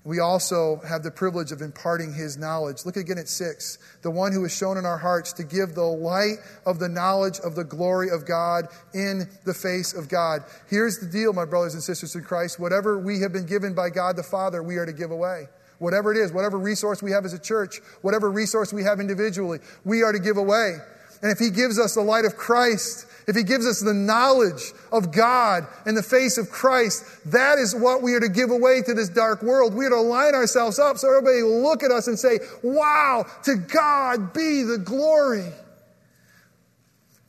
We 0.04 0.18
also 0.18 0.80
have 0.86 1.04
the 1.04 1.12
privilege 1.12 1.52
of 1.52 1.62
imparting 1.62 2.12
his 2.12 2.36
knowledge. 2.36 2.84
Look 2.84 2.96
again 2.96 3.18
at 3.18 3.28
six. 3.28 3.78
The 4.02 4.10
one 4.10 4.32
who 4.32 4.44
is 4.44 4.56
shown 4.56 4.76
in 4.76 4.84
our 4.84 4.98
hearts 4.98 5.32
to 5.34 5.44
give 5.44 5.74
the 5.74 5.84
light 5.84 6.38
of 6.66 6.80
the 6.80 6.88
knowledge 6.88 7.38
of 7.38 7.54
the 7.54 7.62
glory 7.62 8.10
of 8.10 8.26
God 8.26 8.66
in 8.94 9.28
the 9.44 9.54
face 9.54 9.94
of 9.94 10.08
God. 10.08 10.42
Here's 10.68 10.98
the 10.98 11.06
deal, 11.06 11.32
my 11.32 11.44
brothers 11.44 11.74
and 11.74 11.82
sisters 11.82 12.16
in 12.16 12.24
Christ. 12.24 12.58
Whatever 12.58 12.98
we 12.98 13.20
have 13.20 13.32
been 13.32 13.46
given 13.46 13.74
by 13.74 13.90
God 13.90 14.16
the 14.16 14.24
Father, 14.24 14.60
we 14.60 14.76
are 14.76 14.86
to 14.86 14.92
give 14.92 15.12
away. 15.12 15.46
Whatever 15.78 16.12
it 16.12 16.18
is, 16.18 16.32
whatever 16.32 16.58
resource 16.58 17.00
we 17.00 17.12
have 17.12 17.24
as 17.24 17.32
a 17.32 17.38
church, 17.38 17.80
whatever 18.02 18.30
resource 18.30 18.72
we 18.72 18.82
have 18.82 18.98
individually, 18.98 19.60
we 19.84 20.02
are 20.02 20.12
to 20.12 20.20
give 20.20 20.36
away. 20.36 20.78
And 21.22 21.30
if 21.30 21.38
he 21.38 21.50
gives 21.50 21.78
us 21.78 21.94
the 21.94 22.02
light 22.02 22.24
of 22.24 22.36
Christ, 22.36 23.06
if 23.26 23.36
He 23.36 23.42
gives 23.44 23.66
us 23.66 23.80
the 23.80 23.94
knowledge 23.94 24.72
of 24.90 25.12
God 25.12 25.66
in 25.86 25.94
the 25.94 26.02
face 26.02 26.38
of 26.38 26.50
Christ, 26.50 27.04
that 27.26 27.58
is 27.58 27.74
what 27.74 28.02
we 28.02 28.14
are 28.14 28.20
to 28.20 28.28
give 28.28 28.50
away 28.50 28.82
to 28.82 28.94
this 28.94 29.08
dark 29.08 29.42
world. 29.42 29.74
We 29.74 29.86
are 29.86 29.90
to 29.90 30.00
line 30.00 30.34
ourselves 30.34 30.78
up 30.78 30.98
so 30.98 31.08
everybody 31.08 31.42
will 31.42 31.62
look 31.62 31.82
at 31.82 31.90
us 31.90 32.08
and 32.08 32.18
say, 32.18 32.40
Wow, 32.62 33.26
to 33.44 33.56
God 33.56 34.32
be 34.32 34.62
the 34.62 34.78
glory. 34.78 35.52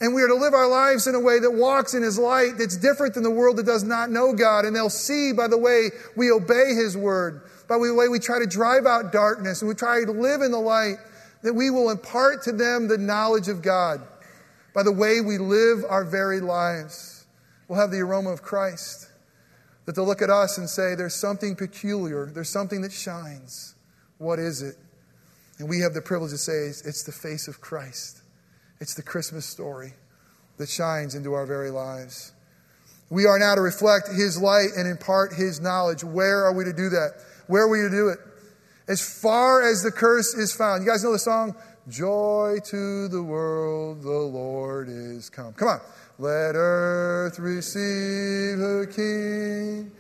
And 0.02 0.14
we 0.14 0.22
are 0.22 0.28
to 0.28 0.36
live 0.36 0.54
our 0.54 0.68
lives 0.68 1.08
in 1.08 1.16
a 1.16 1.20
way 1.20 1.40
that 1.40 1.52
walks 1.52 1.94
in 1.94 2.04
His 2.04 2.18
light 2.18 2.58
that's 2.58 2.76
different 2.76 3.14
than 3.14 3.24
the 3.24 3.32
world 3.32 3.58
that 3.58 3.66
does 3.66 3.84
not 3.84 4.10
know 4.10 4.34
God. 4.34 4.66
And 4.66 4.76
they'll 4.76 4.90
see 4.90 5.32
by 5.32 5.48
the 5.48 5.58
way 5.58 5.92
we 6.16 6.32
obey 6.32 6.74
His 6.74 6.98
word, 6.98 7.44
by 7.70 7.78
the 7.78 7.94
way 7.94 8.08
we 8.08 8.20
try 8.20 8.40
to 8.40 8.48
drive 8.48 8.86
out 8.86 9.12
darkness 9.12 9.62
and 9.62 9.70
we 9.70 9.76
try 9.76 10.04
to 10.04 10.12
live 10.12 10.42
in 10.42 10.52
the 10.52 10.60
light, 10.60 10.98
that 11.44 11.54
we 11.54 11.70
will 11.70 11.90
impart 11.90 12.44
to 12.44 12.52
them 12.52 12.88
the 12.88 12.98
knowledge 12.98 13.50
of 13.50 13.62
God 13.62 14.02
by 14.74 14.82
the 14.82 14.92
way 14.92 15.22
we 15.22 15.38
live 15.38 15.84
our 15.88 16.04
very 16.04 16.40
lives. 16.40 17.26
We'll 17.68 17.80
have 17.80 17.92
the 17.92 18.00
aroma 18.00 18.32
of 18.32 18.42
Christ. 18.42 19.10
That 19.86 19.96
they'll 19.96 20.06
look 20.06 20.22
at 20.22 20.30
us 20.30 20.58
and 20.58 20.70
say, 20.70 20.96
There's 20.96 21.14
something 21.14 21.56
peculiar, 21.56 22.32
there's 22.34 22.50
something 22.50 22.82
that 22.82 22.92
shines. 22.92 23.76
What 24.18 24.40
is 24.40 24.62
it? 24.62 24.76
And 25.60 25.70
we 25.70 25.80
have 25.80 25.94
the 25.94 26.02
privilege 26.02 26.32
to 26.32 26.38
say, 26.38 26.68
It's 26.68 27.04
the 27.04 27.12
face 27.12 27.48
of 27.48 27.60
Christ. 27.60 28.22
It's 28.80 28.96
the 28.96 29.04
Christmas 29.04 29.46
story 29.46 29.94
that 30.58 30.70
shines 30.70 31.16
into 31.16 31.34
our 31.34 31.46
very 31.46 31.70
lives. 31.70 32.32
We 33.10 33.26
are 33.26 33.38
now 33.38 33.56
to 33.56 33.62
reflect 33.62 34.08
His 34.08 34.42
light 34.42 34.70
and 34.78 34.88
impart 34.88 35.34
His 35.34 35.60
knowledge. 35.60 36.04
Where 36.04 36.46
are 36.46 36.54
we 36.54 36.64
to 36.64 36.74
do 36.74 36.90
that? 36.90 37.16
Where 37.48 37.64
are 37.64 37.70
we 37.70 37.82
to 37.82 37.90
do 37.90 38.10
it? 38.10 38.20
As 38.88 39.02
far 39.02 39.62
as 39.62 39.82
the 39.82 39.92
curse 39.92 40.34
is 40.34 40.54
found. 40.54 40.84
You 40.84 40.92
guys 40.92 41.04
know 41.04 41.14
the 41.14 41.20
song? 41.20 41.56
Joy 41.90 42.60
to 42.66 43.08
the 43.08 43.22
world, 43.22 44.04
the 44.04 44.10
Lord 44.10 44.88
is 44.90 45.30
come. 45.30 45.54
Come 45.54 45.68
on. 45.68 45.82
Let 46.20 46.56
earth 46.56 47.40
receive 47.40 48.60
her 48.60 48.86
King. 48.86 49.92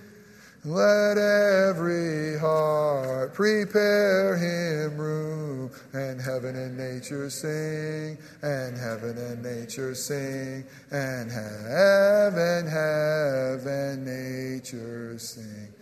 Let 0.65 1.17
every 1.17 2.39
heart 2.39 3.34
prepare 3.34 4.38
him 4.38 4.98
room, 4.98 5.72
and 5.91 6.22
heaven 6.22 6.56
and 6.56 6.78
nature 6.78 7.30
sing, 7.30 8.17
and 8.41 8.78
heaven 8.78 9.17
and 9.17 9.43
nature 9.43 9.93
sing, 9.93 10.63
and 10.89 11.30
heaven, 11.30 12.65
heaven, 12.65 14.06
nature 14.06 15.19
sing. 15.19 15.74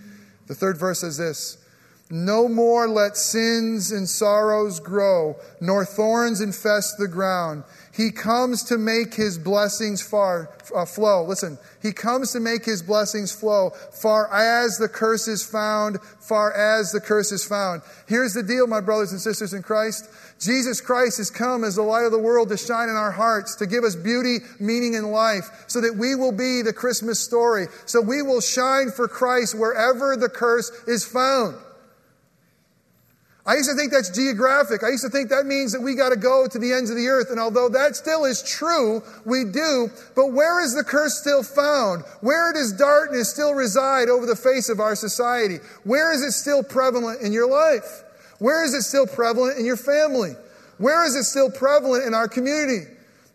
The 0.47 0.55
third 0.55 0.79
verse 0.79 1.01
says 1.01 1.17
this 1.17 1.60
no 2.11 2.47
more 2.47 2.87
let 2.87 3.17
sins 3.17 3.91
and 3.91 4.07
sorrows 4.07 4.79
grow, 4.79 5.37
nor 5.59 5.85
thorns 5.85 6.41
infest 6.41 6.97
the 6.97 7.07
ground. 7.07 7.63
He 7.93 8.11
comes 8.11 8.63
to 8.65 8.77
make 8.77 9.13
his 9.13 9.37
blessings 9.37 10.01
far 10.01 10.49
uh, 10.73 10.85
flow. 10.85 11.25
Listen, 11.25 11.57
he 11.81 11.91
comes 11.91 12.31
to 12.31 12.39
make 12.39 12.63
his 12.63 12.81
blessings 12.81 13.33
flow 13.33 13.71
far 13.91 14.33
as 14.33 14.77
the 14.77 14.87
curse 14.87 15.27
is 15.27 15.43
found, 15.43 15.99
far 16.19 16.53
as 16.53 16.91
the 16.91 17.01
curse 17.01 17.31
is 17.33 17.43
found. 17.43 17.81
Here's 18.07 18.33
the 18.33 18.43
deal, 18.43 18.65
my 18.65 18.79
brothers 18.79 19.11
and 19.11 19.19
sisters 19.19 19.53
in 19.53 19.61
Christ. 19.61 20.09
Jesus 20.39 20.79
Christ 20.79 21.17
has 21.17 21.29
come 21.29 21.63
as 21.63 21.75
the 21.75 21.81
light 21.81 22.05
of 22.05 22.11
the 22.11 22.19
world 22.19 22.49
to 22.49 22.57
shine 22.57 22.89
in 22.89 22.95
our 22.95 23.11
hearts, 23.11 23.55
to 23.55 23.67
give 23.67 23.83
us 23.83 23.95
beauty, 23.95 24.39
meaning, 24.59 24.95
and 24.95 25.11
life, 25.11 25.65
so 25.67 25.81
that 25.81 25.95
we 25.95 26.15
will 26.15 26.31
be 26.31 26.61
the 26.61 26.73
Christmas 26.73 27.19
story. 27.19 27.67
So 27.85 28.01
we 28.01 28.21
will 28.21 28.41
shine 28.41 28.89
for 28.89 29.07
Christ 29.07 29.53
wherever 29.53 30.15
the 30.15 30.29
curse 30.29 30.71
is 30.87 31.05
found. 31.05 31.55
I 33.51 33.55
used 33.55 33.69
to 33.69 33.75
think 33.75 33.91
that's 33.91 34.09
geographic. 34.09 34.81
I 34.81 34.91
used 34.91 35.03
to 35.03 35.09
think 35.09 35.27
that 35.27 35.45
means 35.45 35.73
that 35.73 35.81
we 35.81 35.93
got 35.93 36.11
to 36.11 36.15
go 36.15 36.47
to 36.47 36.57
the 36.57 36.71
ends 36.71 36.89
of 36.89 36.95
the 36.95 37.09
earth. 37.09 37.31
And 37.31 37.37
although 37.37 37.67
that 37.67 37.97
still 37.97 38.23
is 38.23 38.41
true, 38.41 39.03
we 39.25 39.43
do. 39.43 39.91
But 40.15 40.31
where 40.31 40.63
is 40.63 40.73
the 40.73 40.85
curse 40.85 41.19
still 41.19 41.43
found? 41.43 42.05
Where 42.21 42.53
does 42.53 42.71
darkness 42.71 43.29
still 43.29 43.53
reside 43.53 44.07
over 44.07 44.25
the 44.25 44.37
face 44.37 44.69
of 44.69 44.79
our 44.79 44.95
society? 44.95 45.57
Where 45.83 46.13
is 46.13 46.21
it 46.21 46.31
still 46.31 46.63
prevalent 46.63 47.19
in 47.19 47.33
your 47.33 47.49
life? 47.49 48.03
Where 48.39 48.63
is 48.63 48.73
it 48.73 48.83
still 48.83 49.05
prevalent 49.05 49.59
in 49.59 49.65
your 49.65 49.75
family? 49.75 50.31
Where 50.77 51.05
is 51.05 51.17
it 51.17 51.25
still 51.25 51.51
prevalent 51.51 52.05
in 52.05 52.13
our 52.13 52.29
community? 52.29 52.87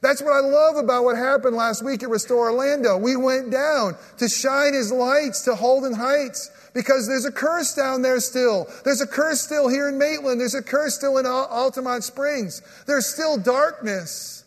That's 0.07 0.23
what 0.23 0.35
I 0.35 0.39
love 0.39 0.77
about 0.77 1.03
what 1.03 1.17
happened 1.17 1.57
last 1.57 1.85
week 1.85 2.05
at 2.05 2.11
Restore 2.11 2.53
Orlando. 2.53 2.97
We 2.97 3.17
went 3.17 3.51
down 3.51 3.97
to 4.19 4.29
shine 4.29 4.73
his 4.73 4.93
lights 4.93 5.41
to 5.47 5.57
Holden 5.57 5.95
Heights 5.95 6.49
because 6.75 7.09
there's 7.09 7.25
a 7.25 7.33
curse 7.33 7.75
down 7.75 8.03
there 8.03 8.21
still. 8.21 8.69
There's 8.85 9.01
a 9.01 9.07
curse 9.09 9.41
still 9.41 9.67
here 9.69 9.89
in 9.89 9.99
Maitland. 9.99 10.41
There's 10.41 10.55
a 10.55 10.63
curse 10.63 10.95
still 10.95 11.19
in 11.19 11.25
Altamonte 11.25 12.05
Springs. 12.05 12.63
There's 12.87 13.07
still 13.07 13.37
darkness. 13.37 14.45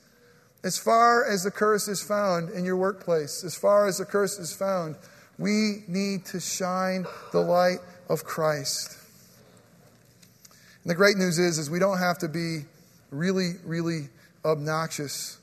As 0.63 0.77
far 0.77 1.29
as 1.29 1.43
the 1.43 1.51
curse 1.51 1.89
is 1.89 2.01
found 2.01 2.51
in 2.51 2.63
your 2.63 2.77
workplace, 2.77 3.43
as 3.43 3.53
far 3.53 3.85
as 3.85 3.97
the 3.97 4.05
curse 4.05 4.39
is 4.39 4.53
found, 4.53 4.95
we 5.37 5.83
need 5.89 6.23
to 6.27 6.39
shine 6.39 7.05
the 7.33 7.41
light 7.41 7.79
of 8.07 8.23
Christ. 8.23 8.97
And 10.83 10.89
the 10.89 10.95
great 10.95 11.17
news 11.17 11.37
is, 11.37 11.57
is 11.57 11.69
we 11.69 11.79
don't 11.79 11.99
have 11.99 12.17
to 12.19 12.29
be 12.29 12.61
really, 13.11 13.55
really 13.65 14.07
obnoxious. 14.45 15.38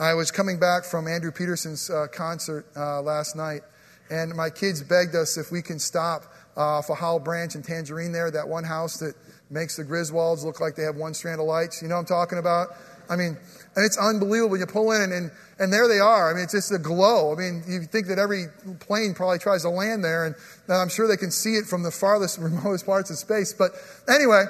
I 0.00 0.14
was 0.14 0.30
coming 0.30 0.58
back 0.58 0.84
from 0.84 1.06
Andrew 1.06 1.30
Peterson's 1.30 1.90
uh, 1.90 2.06
concert 2.10 2.64
uh, 2.74 3.02
last 3.02 3.36
night, 3.36 3.60
and 4.08 4.34
my 4.34 4.48
kids 4.48 4.82
begged 4.82 5.14
us 5.14 5.36
if 5.36 5.52
we 5.52 5.60
can 5.60 5.78
stop 5.78 6.24
uh, 6.56 6.80
for 6.80 6.96
Howell 6.96 7.20
Branch 7.20 7.54
and 7.54 7.62
Tangerine 7.62 8.10
there, 8.10 8.30
that 8.30 8.48
one 8.48 8.64
house 8.64 8.96
that 9.00 9.14
makes 9.50 9.76
the 9.76 9.84
Griswolds 9.84 10.42
look 10.42 10.58
like 10.58 10.74
they 10.74 10.84
have 10.84 10.96
one 10.96 11.12
strand 11.12 11.38
of 11.38 11.46
lights. 11.46 11.82
You 11.82 11.88
know 11.88 11.96
what 11.96 12.00
I'm 12.00 12.06
talking 12.06 12.38
about? 12.38 12.68
I 13.10 13.16
mean, 13.16 13.36
and 13.76 13.84
it's 13.84 13.98
unbelievable. 13.98 14.56
You 14.56 14.64
pull 14.64 14.92
in 14.92 15.12
and, 15.12 15.30
and, 15.58 15.70
there 15.70 15.86
they 15.86 15.98
are. 15.98 16.30
I 16.30 16.34
mean, 16.34 16.44
it's 16.44 16.54
just 16.54 16.72
a 16.72 16.78
glow. 16.78 17.34
I 17.34 17.36
mean, 17.36 17.62
you 17.68 17.82
think 17.82 18.06
that 18.06 18.18
every 18.18 18.46
plane 18.78 19.12
probably 19.12 19.38
tries 19.38 19.62
to 19.62 19.68
land 19.68 20.02
there, 20.02 20.24
and 20.24 20.34
I'm 20.70 20.88
sure 20.88 21.08
they 21.08 21.18
can 21.18 21.30
see 21.30 21.56
it 21.56 21.66
from 21.66 21.82
the 21.82 21.90
farthest, 21.90 22.38
remotest 22.40 22.86
parts 22.86 23.10
of 23.10 23.18
space. 23.18 23.52
But 23.52 23.72
anyway, 24.08 24.44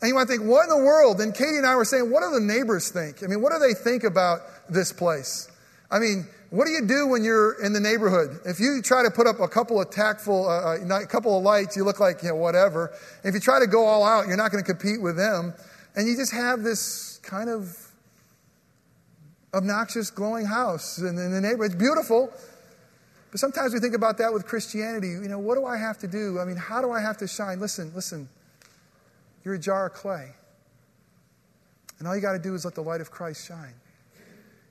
And 0.00 0.08
you 0.08 0.14
might 0.14 0.28
think, 0.28 0.44
what 0.44 0.62
in 0.62 0.68
the 0.70 0.84
world? 0.84 1.20
And 1.20 1.34
Katie 1.34 1.56
and 1.56 1.66
I 1.66 1.74
were 1.74 1.84
saying, 1.84 2.10
what 2.10 2.22
do 2.22 2.30
the 2.30 2.40
neighbors 2.40 2.90
think? 2.90 3.24
I 3.24 3.26
mean, 3.26 3.42
what 3.42 3.52
do 3.52 3.58
they 3.58 3.74
think 3.74 4.04
about 4.04 4.40
this 4.70 4.92
place? 4.92 5.50
I 5.90 5.98
mean, 5.98 6.26
what 6.50 6.64
do 6.64 6.70
you 6.70 6.86
do 6.86 7.06
when 7.06 7.24
you're 7.24 7.62
in 7.62 7.72
the 7.72 7.80
neighborhood? 7.80 8.40
If 8.46 8.58
you 8.58 8.80
try 8.82 9.02
to 9.02 9.10
put 9.10 9.26
up 9.26 9.40
a 9.40 9.48
couple 9.48 9.80
of 9.80 9.90
tactful, 9.90 10.48
uh, 10.48 10.76
uh 10.76 11.00
a 11.00 11.06
couple 11.06 11.36
of 11.36 11.42
lights, 11.42 11.76
you 11.76 11.84
look 11.84 12.00
like, 12.00 12.22
you 12.22 12.30
know, 12.30 12.36
whatever. 12.36 12.92
If 13.24 13.34
you 13.34 13.40
try 13.40 13.60
to 13.60 13.66
go 13.66 13.84
all 13.84 14.04
out, 14.04 14.26
you're 14.28 14.36
not 14.36 14.50
going 14.50 14.64
to 14.64 14.74
compete 14.74 15.00
with 15.00 15.16
them. 15.16 15.54
And 15.94 16.06
you 16.08 16.16
just 16.16 16.32
have 16.32 16.62
this 16.62 17.18
kind 17.22 17.50
of 17.50 17.76
obnoxious, 19.52 20.10
glowing 20.10 20.46
house 20.46 20.98
in, 20.98 21.18
in 21.18 21.32
the 21.32 21.40
neighborhood. 21.40 21.72
It's 21.72 21.74
beautiful. 21.74 22.32
But 23.30 23.40
sometimes 23.40 23.74
we 23.74 23.80
think 23.80 23.94
about 23.94 24.16
that 24.18 24.32
with 24.32 24.46
Christianity. 24.46 25.08
You 25.08 25.28
know, 25.28 25.38
what 25.38 25.56
do 25.56 25.66
I 25.66 25.76
have 25.76 25.98
to 25.98 26.08
do? 26.08 26.38
I 26.38 26.44
mean, 26.44 26.56
how 26.56 26.80
do 26.80 26.90
I 26.90 27.00
have 27.00 27.18
to 27.18 27.28
shine? 27.28 27.60
Listen, 27.60 27.92
listen. 27.94 28.28
You're 29.44 29.54
a 29.54 29.58
jar 29.58 29.86
of 29.86 29.92
clay. 29.92 30.30
And 31.98 32.08
all 32.08 32.14
you 32.14 32.22
got 32.22 32.32
to 32.32 32.38
do 32.38 32.54
is 32.54 32.64
let 32.64 32.74
the 32.74 32.82
light 32.82 33.00
of 33.00 33.10
Christ 33.10 33.46
shine. 33.46 33.74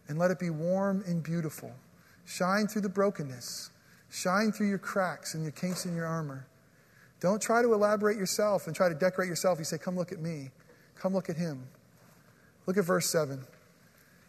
And 0.09 0.17
let 0.17 0.31
it 0.31 0.39
be 0.39 0.49
warm 0.49 1.03
and 1.05 1.21
beautiful. 1.21 1.71
Shine 2.25 2.67
through 2.67 2.81
the 2.81 2.89
brokenness. 2.89 3.71
Shine 4.09 4.51
through 4.51 4.69
your 4.69 4.77
cracks 4.77 5.33
and 5.33 5.43
your 5.43 5.51
kinks 5.51 5.85
in 5.85 5.95
your 5.95 6.05
armor. 6.05 6.47
Don't 7.19 7.41
try 7.41 7.61
to 7.61 7.73
elaborate 7.73 8.17
yourself 8.17 8.67
and 8.67 8.75
try 8.75 8.89
to 8.89 8.95
decorate 8.95 9.27
yourself. 9.27 9.59
You 9.59 9.65
say, 9.65 9.77
Come 9.77 9.95
look 9.95 10.11
at 10.11 10.19
me. 10.19 10.51
Come 10.95 11.13
look 11.13 11.29
at 11.29 11.35
him. 11.35 11.67
Look 12.65 12.77
at 12.77 12.85
verse 12.85 13.09
7. 13.09 13.45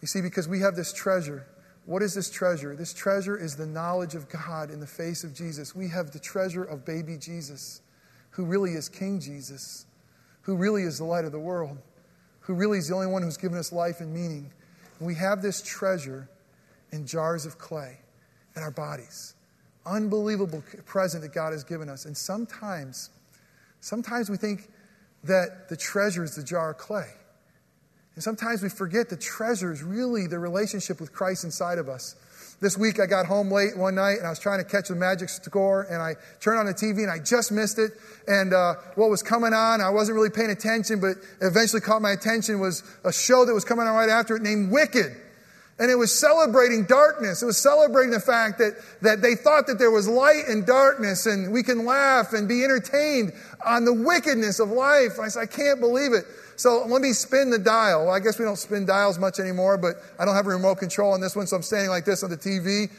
You 0.01 0.09
see, 0.09 0.21
because 0.21 0.49
we 0.49 0.61
have 0.61 0.77
this 0.77 0.93
treasure. 0.93 1.47
What 1.87 2.03
is 2.03 2.14
this 2.14 2.31
treasure? 2.31 2.77
This 2.77 2.93
treasure 2.93 3.37
is 3.37 3.57
the 3.57 3.67
knowledge 3.67 4.14
of 4.14 4.29
God 4.29 4.71
in 4.71 4.79
the 4.79 4.87
face 4.87 5.25
of 5.25 5.35
Jesus. 5.35 5.75
We 5.75 5.88
have 5.88 6.11
the 6.11 6.19
treasure 6.19 6.62
of 6.62 6.85
baby 6.85 7.17
Jesus, 7.17 7.81
who 8.31 8.45
really 8.45 8.73
is 8.73 8.88
King 8.88 9.21
Jesus, 9.21 9.87
who 10.43 10.55
really 10.55 10.83
is 10.83 10.99
the 10.99 11.05
light 11.05 11.25
of 11.25 11.33
the 11.33 11.38
world, 11.38 11.79
who 12.41 12.55
really 12.55 12.79
is 12.79 12.88
the 12.88 12.95
only 12.95 13.07
one 13.07 13.23
who's 13.23 13.37
given 13.37 13.59
us 13.59 13.73
life 13.73 14.01
and 14.01 14.12
meaning. 14.12 14.53
We 15.01 15.15
have 15.15 15.43
this 15.43 15.63
treasure 15.63 16.29
in 16.93 17.07
jars 17.07 17.47
of 17.47 17.59
clay 17.59 17.99
in 18.57 18.63
our 18.63 18.71
bodies. 18.71 19.35
Unbelievable 19.87 20.63
present 20.87 21.23
that 21.23 21.33
God 21.33 21.53
has 21.53 21.65
given 21.65 21.89
us. 21.89 22.05
And 22.05 22.17
sometimes, 22.17 23.11
sometimes 23.81 24.29
we 24.29 24.37
think 24.37 24.69
that 25.25 25.69
the 25.69 25.77
treasure 25.77 26.25
is 26.25 26.35
the 26.35 26.43
jar 26.43 26.71
of 26.71 26.79
clay. 26.79 27.11
And 28.15 28.23
sometimes 28.25 28.63
we 28.63 28.69
forget 28.69 29.09
the 29.09 29.17
treasure 29.17 29.73
is 29.73 29.83
really 29.83 30.27
the 30.27 30.39
relationship 30.39 31.01
with 31.01 31.13
Christ 31.13 31.45
inside 31.45 31.79
of 31.79 31.89
us. 31.89 32.17
This 32.61 32.77
week 32.77 32.99
I 32.99 33.07
got 33.07 33.27
home 33.27 33.53
late 33.53 33.77
one 33.77 33.94
night 33.94 34.18
and 34.18 34.27
I 34.27 34.31
was 34.31 34.40
trying 34.40 34.59
to 34.59 34.68
catch 34.68 34.88
the 34.88 34.97
magic 34.97 35.29
score 35.29 35.83
and 35.83 36.03
I 36.03 36.16
turned 36.40 36.59
on 36.59 36.66
the 36.66 36.75
TV 36.75 37.03
and 37.03 37.11
I 37.11 37.21
just 37.21 37.53
missed 37.53 37.79
it. 37.79 37.92
And 38.27 38.53
uh, 38.53 38.75
what 38.97 39.11
was 39.11 39.23
coming 39.23 39.53
on, 39.53 39.81
I 39.81 39.90
wasn't 39.90 40.16
really 40.16 40.31
paying 40.31 40.51
attention, 40.51 41.01
but 41.01 41.18
eventually 41.40 41.81
caught 41.81 42.03
my 42.03 42.11
attention 42.11 42.59
was 42.59 42.83
a 43.05 43.12
show 43.12 43.44
that 43.44 43.55
was 43.55 43.64
coming 43.64 43.87
on 43.87 43.94
right 43.94 44.09
after 44.09 44.35
it 44.35 44.42
named 44.42 44.73
Wicked. 44.73 45.14
And 45.81 45.91
it 45.91 45.95
was 45.95 46.12
celebrating 46.12 46.85
darkness. 46.85 47.43
It 47.43 47.47
was 47.47 47.57
celebrating 47.57 48.11
the 48.11 48.21
fact 48.21 48.59
that, 48.59 48.75
that 49.03 49.23
they 49.23 49.37
thought 49.37 49.69
that 49.69 49.79
there 49.79 49.93
was 49.93 50.09
light 50.09 50.49
and 50.49 50.67
darkness 50.67 51.27
and 51.27 51.53
we 51.53 51.62
can 51.62 51.85
laugh 51.85 52.33
and 52.33 52.49
be 52.49 52.64
entertained 52.64 53.33
on 53.64 53.85
the 53.85 53.95
wickedness 53.95 54.59
of 54.59 54.71
life. 54.71 55.21
I 55.21 55.29
said, 55.29 55.41
I 55.43 55.47
can't 55.47 55.79
believe 55.79 56.12
it. 56.12 56.25
So 56.59 56.85
let 56.88 57.01
me 57.01 57.12
spin 57.12 57.51
the 57.51 57.59
dial. 57.61 58.07
Well, 58.07 58.14
I 58.14 58.19
guess 58.19 58.41
we 58.41 58.45
don't 58.45 58.57
spin 58.57 58.85
dials 58.85 59.17
much 59.17 59.38
anymore, 59.38 59.79
but 59.79 60.03
I 60.19 60.25
don't 60.25 60.35
have 60.35 60.49
a 60.49 60.51
remote 60.51 60.79
control 60.79 61.12
on 61.12 61.21
this 61.21 61.37
one, 61.37 61.47
so 61.47 61.55
I'm 61.55 61.62
standing 61.62 61.88
like 61.88 62.05
this 62.05 62.25
on 62.25 62.31
the 62.31 62.37
TV, 62.37 62.91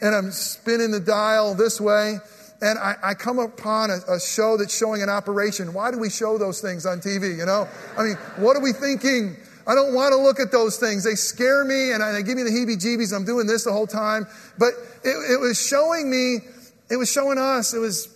and 0.00 0.14
I'm 0.14 0.30
spinning 0.30 0.92
the 0.92 1.00
dial 1.00 1.56
this 1.56 1.80
way. 1.80 2.18
And 2.62 2.78
I, 2.78 2.94
I 3.02 3.14
come 3.14 3.40
upon 3.40 3.90
a, 3.90 3.98
a 4.08 4.20
show 4.20 4.56
that's 4.56 4.76
showing 4.76 5.02
an 5.02 5.08
operation. 5.08 5.74
Why 5.74 5.90
do 5.90 5.98
we 5.98 6.10
show 6.10 6.38
those 6.38 6.60
things 6.60 6.86
on 6.86 7.00
TV? 7.00 7.36
You 7.36 7.44
know, 7.44 7.66
I 7.96 8.04
mean, 8.04 8.14
what 8.36 8.56
are 8.56 8.62
we 8.62 8.72
thinking? 8.72 9.36
I 9.68 9.74
don't 9.74 9.94
want 9.94 10.12
to 10.12 10.16
look 10.16 10.40
at 10.40 10.50
those 10.50 10.78
things. 10.78 11.04
They 11.04 11.14
scare 11.14 11.64
me 11.64 11.92
and 11.92 12.02
they 12.02 12.22
give 12.22 12.36
me 12.36 12.42
the 12.42 12.50
heebie 12.50 12.82
jeebies. 12.82 13.14
I'm 13.14 13.24
doing 13.24 13.46
this 13.46 13.64
the 13.64 13.72
whole 13.72 13.86
time. 13.86 14.26
But 14.58 14.72
it, 15.04 15.10
it, 15.32 15.38
was 15.38 15.64
showing 15.64 16.10
me, 16.10 16.38
it 16.90 16.96
was 16.96 17.12
showing 17.12 17.38
us, 17.38 17.74
it 17.74 17.78
was, 17.78 18.08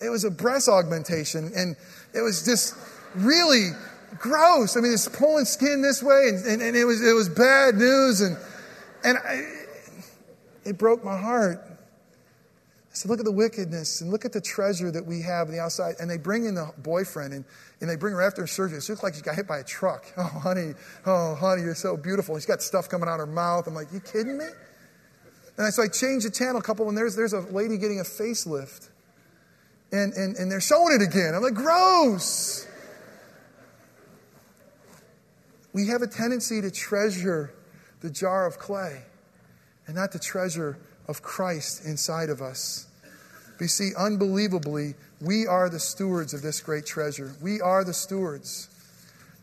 it 0.00 0.10
was 0.10 0.24
a 0.24 0.30
breast 0.30 0.68
augmentation. 0.68 1.52
And 1.54 1.76
it 2.12 2.20
was 2.20 2.44
just 2.44 2.74
really 3.14 3.70
gross. 4.18 4.76
I 4.76 4.80
mean, 4.80 4.92
it's 4.92 5.08
pulling 5.08 5.44
skin 5.44 5.82
this 5.82 6.02
way, 6.02 6.28
and, 6.28 6.44
and, 6.46 6.62
and 6.62 6.76
it, 6.76 6.84
was, 6.84 7.02
it 7.02 7.14
was 7.14 7.28
bad 7.28 7.76
news, 7.76 8.20
and, 8.20 8.36
and 9.04 9.18
I, 9.18 9.46
it 10.64 10.78
broke 10.78 11.04
my 11.04 11.16
heart. 11.16 11.60
I 12.92 12.94
said, 12.94 13.10
look 13.10 13.20
at 13.20 13.24
the 13.24 13.32
wickedness 13.32 14.02
and 14.02 14.10
look 14.10 14.26
at 14.26 14.34
the 14.34 14.40
treasure 14.40 14.90
that 14.90 15.06
we 15.06 15.22
have 15.22 15.46
on 15.46 15.54
the 15.54 15.60
outside. 15.60 15.94
And 15.98 16.10
they 16.10 16.18
bring 16.18 16.44
in 16.44 16.54
the 16.54 16.70
boyfriend 16.76 17.32
and, 17.32 17.42
and 17.80 17.88
they 17.88 17.96
bring 17.96 18.12
her 18.12 18.20
after 18.20 18.46
surgery. 18.46 18.76
It 18.76 18.86
looks 18.86 19.02
like 19.02 19.14
she 19.14 19.22
got 19.22 19.34
hit 19.34 19.48
by 19.48 19.58
a 19.58 19.64
truck. 19.64 20.12
Oh, 20.18 20.24
honey, 20.24 20.74
oh, 21.06 21.34
honey, 21.34 21.62
you're 21.62 21.74
so 21.74 21.96
beautiful. 21.96 22.36
She's 22.36 22.44
got 22.44 22.60
stuff 22.60 22.90
coming 22.90 23.08
out 23.08 23.14
of 23.18 23.28
her 23.28 23.34
mouth. 23.34 23.66
I'm 23.66 23.74
like, 23.74 23.90
you 23.94 24.00
kidding 24.00 24.36
me? 24.36 24.44
And 25.56 25.66
I, 25.66 25.70
so 25.70 25.82
I 25.82 25.88
changed 25.88 26.26
the 26.26 26.30
channel 26.30 26.58
a 26.58 26.62
couple, 26.62 26.88
and 26.88 26.96
there's, 26.96 27.16
there's 27.16 27.32
a 27.32 27.40
lady 27.40 27.78
getting 27.78 27.98
a 27.98 28.04
facelift. 28.04 28.90
And, 29.90 30.12
and, 30.12 30.36
and 30.36 30.50
they're 30.50 30.60
showing 30.60 30.94
it 30.94 31.02
again. 31.02 31.34
I'm 31.34 31.42
like, 31.42 31.54
gross. 31.54 32.66
We 35.72 35.86
have 35.88 36.02
a 36.02 36.06
tendency 36.06 36.60
to 36.60 36.70
treasure 36.70 37.54
the 38.00 38.10
jar 38.10 38.46
of 38.46 38.58
clay 38.58 39.02
and 39.86 39.96
not 39.96 40.12
the 40.12 40.18
treasure 40.18 40.78
of 41.12 41.20
Christ 41.20 41.84
inside 41.84 42.30
of 42.30 42.40
us. 42.40 42.86
But 43.58 43.64
you 43.64 43.68
see, 43.68 43.90
unbelievably, 43.98 44.94
we 45.20 45.46
are 45.46 45.68
the 45.68 45.78
stewards 45.78 46.32
of 46.32 46.40
this 46.40 46.58
great 46.60 46.86
treasure. 46.86 47.34
We 47.42 47.60
are 47.60 47.84
the 47.84 47.92
stewards. 47.92 48.70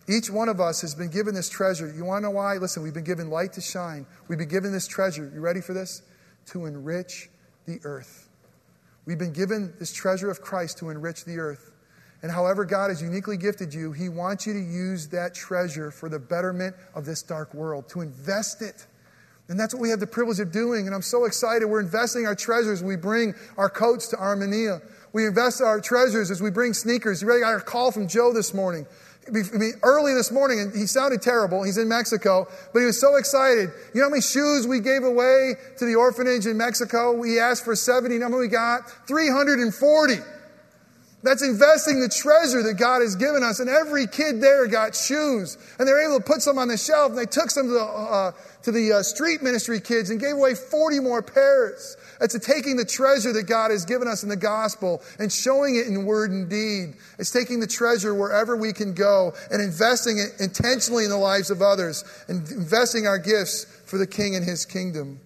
Each 0.08 0.32
one 0.32 0.50
of 0.50 0.60
us 0.60 0.82
has 0.82 0.96
been 0.96 1.12
given 1.12 1.36
this 1.36 1.48
treasure. 1.48 1.94
You 1.96 2.06
want 2.06 2.24
to 2.24 2.30
know 2.30 2.32
why? 2.32 2.56
Listen, 2.56 2.82
we've 2.82 2.96
been 2.96 3.04
given 3.04 3.30
light 3.30 3.54
to 3.54 3.62
shine. 3.62 4.08
We've 4.28 4.40
been 4.40 4.50
given 4.50 4.72
this 4.72 4.88
treasure. 4.88 5.32
You 5.32 5.42
ready 5.42 5.62
for 5.62 5.76
this? 5.76 6.02
To 6.48 6.66
enrich 6.66 7.30
the 7.68 7.80
earth. 7.84 8.28
We've 9.06 9.20
been 9.20 9.32
given 9.32 9.72
this 9.78 9.94
treasure 9.94 10.32
of 10.32 10.42
Christ 10.42 10.80
to 10.80 10.90
enrich 10.90 11.24
the 11.24 11.38
earth. 11.38 11.72
And 12.24 12.32
however 12.32 12.66
God 12.66 12.90
has 12.90 13.00
uniquely 13.00 13.38
gifted 13.38 13.76
you, 13.76 13.92
He 13.92 14.10
wants 14.10 14.48
you 14.48 14.54
to 14.54 14.60
use 14.60 15.08
that 15.10 15.36
treasure 15.36 15.92
for 15.92 16.10
the 16.10 16.18
betterment 16.18 16.76
of 16.96 17.06
this 17.06 17.22
dark 17.22 17.54
world, 17.54 17.88
to 17.90 18.02
invest 18.02 18.64
it. 18.64 18.88
And 19.50 19.60
that's 19.60 19.74
what 19.74 19.82
we 19.82 19.90
have 19.90 20.00
the 20.00 20.08
privilege 20.08 20.40
of 20.40 20.52
doing. 20.52 20.86
And 20.86 20.96
I'm 20.96 21.02
so 21.02 21.26
excited. 21.26 21.66
We're 21.66 21.82
investing 21.82 22.28
our 22.28 22.36
treasures. 22.36 22.84
We 22.84 22.96
bring 22.96 23.34
our 23.58 23.70
coats 23.70 24.08
to 24.10 24.18
Armenia. 24.18 24.82
We 25.12 25.26
invest 25.26 25.60
our 25.62 25.82
treasures 25.82 26.30
as 26.30 26.42
we 26.42 26.52
bring 26.52 26.74
sneakers. 26.74 27.22
You 27.22 27.28
ready? 27.28 27.44
I 27.44 27.54
got 27.54 27.62
a 27.62 27.66
call 27.66 27.92
from 27.92 28.08
Joe 28.08 28.32
this 28.32 28.54
morning. 28.54 28.86
I 29.28 29.32
mean, 29.32 29.74
early 29.84 30.14
this 30.14 30.32
morning, 30.32 30.60
and 30.60 30.74
he 30.74 30.86
sounded 30.88 31.22
terrible. 31.22 31.64
He's 31.64 31.78
in 31.78 31.88
Mexico, 31.88 32.48
but 32.74 32.80
he 32.80 32.86
was 32.86 33.00
so 33.00 33.16
excited. 33.16 33.70
You 33.94 34.02
know 34.02 34.08
how 34.08 34.10
many 34.10 34.22
shoes 34.22 34.66
we 34.66 34.80
gave 34.80 35.04
away 35.04 35.56
to 35.78 35.86
the 35.86 35.96
orphanage 35.96 36.46
in 36.46 36.58
Mexico? 36.58 37.14
We 37.14 37.40
asked 37.40 37.66
for 37.66 37.76
70. 37.76 38.14
You 38.14 38.20
know 38.20 38.28
how 38.28 38.30
many 38.30 38.42
we 38.42 38.48
got? 38.48 38.90
340. 39.08 40.14
That's 41.22 41.44
investing 41.44 42.00
the 42.00 42.08
treasure 42.08 42.64
that 42.64 42.76
God 42.76 43.02
has 43.02 43.16
given 43.18 43.44
us. 43.44 43.60
And 43.60 43.70
every 43.70 44.08
kid 44.08 44.40
there 44.40 44.68
got 44.68 44.96
shoes. 44.96 45.58
And 45.78 45.86
they 45.86 45.92
were 45.92 46.02
able 46.02 46.18
to 46.20 46.24
put 46.24 46.42
some 46.42 46.58
on 46.58 46.70
the 46.70 46.78
shelf. 46.78 47.10
And 47.10 47.20
they 47.20 47.26
took 47.26 47.52
some 47.52 47.68
to 47.68 47.74
the, 47.74 47.84
uh, 47.84 48.32
to 48.64 48.72
the 48.72 48.94
uh, 48.94 49.04
street 49.04 49.44
ministry 49.44 49.82
kids 49.82 50.12
and 50.12 50.20
gave 50.20 50.36
away 50.36 50.56
40 50.56 51.02
more 51.02 51.22
pairs. 51.22 51.98
It's 52.22 52.40
taking 52.40 52.78
the 52.78 52.86
treasure 52.86 53.34
that 53.34 53.48
God 53.48 53.72
has 53.72 53.84
given 53.84 54.08
us 54.08 54.24
in 54.24 54.30
the 54.30 54.38
gospel 54.38 55.02
and 55.20 55.32
showing 55.32 55.76
it 55.76 55.88
in 55.88 56.06
word 56.06 56.32
and 56.32 56.50
deed. 56.50 56.96
It's 57.18 57.32
taking 57.32 57.60
the 57.60 57.68
treasure 57.68 58.14
wherever 58.16 58.56
we 58.56 58.72
can 58.72 58.94
go 58.94 59.34
and 59.52 59.62
investing 59.62 60.20
it 60.20 60.40
intentionally 60.40 61.04
in 61.04 61.10
the 61.10 61.18
lives 61.18 61.50
of 61.50 61.62
others 61.62 62.06
and 62.30 62.50
investing 62.50 63.08
our 63.08 63.20
gifts 63.20 63.66
for 63.86 63.98
the 63.98 64.08
king 64.08 64.38
and 64.38 64.46
his 64.46 64.66
kingdom. 64.66 65.20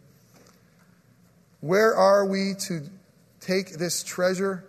Where 1.62 1.96
are 1.96 2.26
we 2.26 2.56
to 2.68 2.82
take 3.40 3.74
this 3.74 4.04
treasure? 4.04 4.66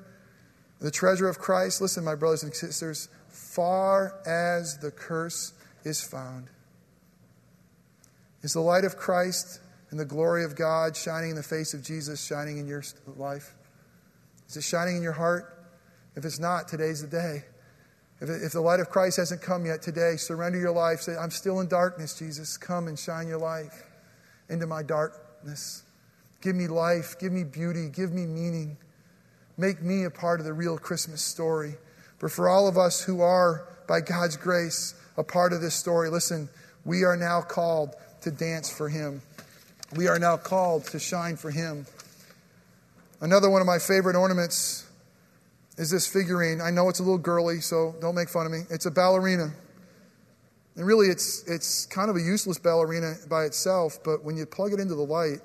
The 0.84 0.90
treasure 0.90 1.30
of 1.30 1.38
Christ, 1.38 1.80
listen, 1.80 2.04
my 2.04 2.14
brothers 2.14 2.42
and 2.42 2.54
sisters, 2.54 3.08
far 3.30 4.20
as 4.26 4.76
the 4.76 4.90
curse 4.90 5.54
is 5.82 6.02
found. 6.02 6.48
Is 8.42 8.52
the 8.52 8.60
light 8.60 8.84
of 8.84 8.98
Christ 8.98 9.60
and 9.90 9.98
the 9.98 10.04
glory 10.04 10.44
of 10.44 10.54
God 10.54 10.94
shining 10.94 11.30
in 11.30 11.36
the 11.36 11.42
face 11.42 11.72
of 11.72 11.82
Jesus 11.82 12.22
shining 12.22 12.58
in 12.58 12.68
your 12.68 12.82
life? 13.16 13.54
Is 14.46 14.58
it 14.58 14.64
shining 14.64 14.98
in 14.98 15.02
your 15.02 15.14
heart? 15.14 15.66
If 16.16 16.26
it's 16.26 16.38
not, 16.38 16.68
today's 16.68 17.00
the 17.00 17.08
day. 17.08 17.44
If, 18.20 18.28
if 18.28 18.52
the 18.52 18.60
light 18.60 18.80
of 18.80 18.90
Christ 18.90 19.16
hasn't 19.16 19.40
come 19.40 19.64
yet 19.64 19.80
today, 19.80 20.16
surrender 20.16 20.58
your 20.58 20.72
life. 20.72 21.00
Say, 21.00 21.16
I'm 21.16 21.30
still 21.30 21.60
in 21.60 21.68
darkness, 21.68 22.18
Jesus. 22.18 22.58
Come 22.58 22.88
and 22.88 22.98
shine 22.98 23.26
your 23.26 23.38
life 23.38 23.84
into 24.50 24.66
my 24.66 24.82
darkness. 24.82 25.82
Give 26.42 26.54
me 26.54 26.66
life. 26.66 27.18
Give 27.18 27.32
me 27.32 27.42
beauty. 27.42 27.88
Give 27.88 28.12
me 28.12 28.26
meaning. 28.26 28.76
Make 29.56 29.82
me 29.82 30.04
a 30.04 30.10
part 30.10 30.40
of 30.40 30.46
the 30.46 30.52
real 30.52 30.78
Christmas 30.78 31.22
story. 31.22 31.74
But 32.18 32.32
for 32.32 32.48
all 32.48 32.66
of 32.66 32.76
us 32.76 33.02
who 33.02 33.20
are, 33.20 33.68
by 33.86 34.00
God's 34.00 34.36
grace, 34.36 34.94
a 35.16 35.22
part 35.22 35.52
of 35.52 35.60
this 35.60 35.74
story, 35.74 36.10
listen, 36.10 36.48
we 36.84 37.04
are 37.04 37.16
now 37.16 37.40
called 37.40 37.94
to 38.22 38.30
dance 38.30 38.70
for 38.70 38.88
Him. 38.88 39.22
We 39.94 40.08
are 40.08 40.18
now 40.18 40.36
called 40.36 40.86
to 40.86 40.98
shine 40.98 41.36
for 41.36 41.50
Him. 41.50 41.86
Another 43.20 43.48
one 43.48 43.60
of 43.60 43.66
my 43.66 43.78
favorite 43.78 44.16
ornaments 44.16 44.86
is 45.76 45.90
this 45.90 46.06
figurine. 46.06 46.60
I 46.60 46.70
know 46.70 46.88
it's 46.88 46.98
a 46.98 47.02
little 47.02 47.18
girly, 47.18 47.60
so 47.60 47.94
don't 48.00 48.14
make 48.14 48.28
fun 48.28 48.46
of 48.46 48.52
me. 48.52 48.62
It's 48.70 48.86
a 48.86 48.90
ballerina. 48.90 49.52
And 50.76 50.86
really, 50.86 51.06
it's, 51.08 51.46
it's 51.46 51.86
kind 51.86 52.10
of 52.10 52.16
a 52.16 52.20
useless 52.20 52.58
ballerina 52.58 53.14
by 53.28 53.44
itself, 53.44 53.98
but 54.04 54.24
when 54.24 54.36
you 54.36 54.46
plug 54.46 54.72
it 54.72 54.80
into 54.80 54.94
the 54.96 55.04
light, 55.04 55.40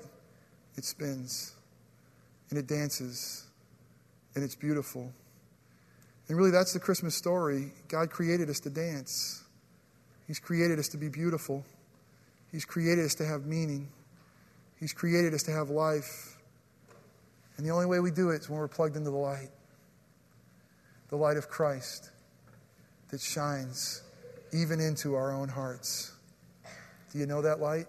it 0.76 0.84
spins 0.84 1.54
and 2.50 2.58
it 2.58 2.66
dances 2.66 3.46
and 4.34 4.44
it's 4.44 4.54
beautiful. 4.54 5.12
And 6.28 6.36
really, 6.36 6.50
that's 6.50 6.72
the 6.72 6.80
Christmas 6.80 7.14
story. 7.14 7.72
God 7.88 8.10
created 8.10 8.48
us 8.50 8.60
to 8.60 8.70
dance, 8.70 9.44
He's 10.26 10.38
created 10.38 10.78
us 10.78 10.88
to 10.88 10.96
be 10.96 11.08
beautiful, 11.08 11.64
He's 12.52 12.64
created 12.64 13.04
us 13.04 13.14
to 13.16 13.26
have 13.26 13.46
meaning, 13.46 13.88
He's 14.78 14.92
created 14.92 15.34
us 15.34 15.42
to 15.44 15.52
have 15.52 15.70
life. 15.70 16.36
And 17.56 17.66
the 17.66 17.72
only 17.72 17.86
way 17.86 18.00
we 18.00 18.10
do 18.10 18.30
it 18.30 18.40
is 18.40 18.48
when 18.48 18.58
we're 18.58 18.68
plugged 18.68 18.96
into 18.96 19.10
the 19.10 19.16
light 19.16 19.50
the 21.10 21.16
light 21.16 21.36
of 21.36 21.48
Christ 21.48 22.10
that 23.10 23.20
shines 23.20 24.02
even 24.52 24.80
into 24.80 25.14
our 25.14 25.32
own 25.32 25.48
hearts. 25.48 26.12
Do 27.12 27.18
you 27.18 27.26
know 27.26 27.42
that 27.42 27.60
light? 27.60 27.86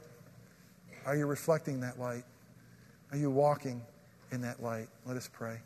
Are 1.06 1.16
you 1.16 1.28
reflecting 1.28 1.80
that 1.82 2.00
light? 2.00 2.24
Are 3.12 3.18
you 3.18 3.30
walking 3.30 3.84
in 4.32 4.42
that 4.42 4.62
light? 4.62 4.88
Let 5.06 5.18
us 5.18 5.30
pray. 5.32 5.60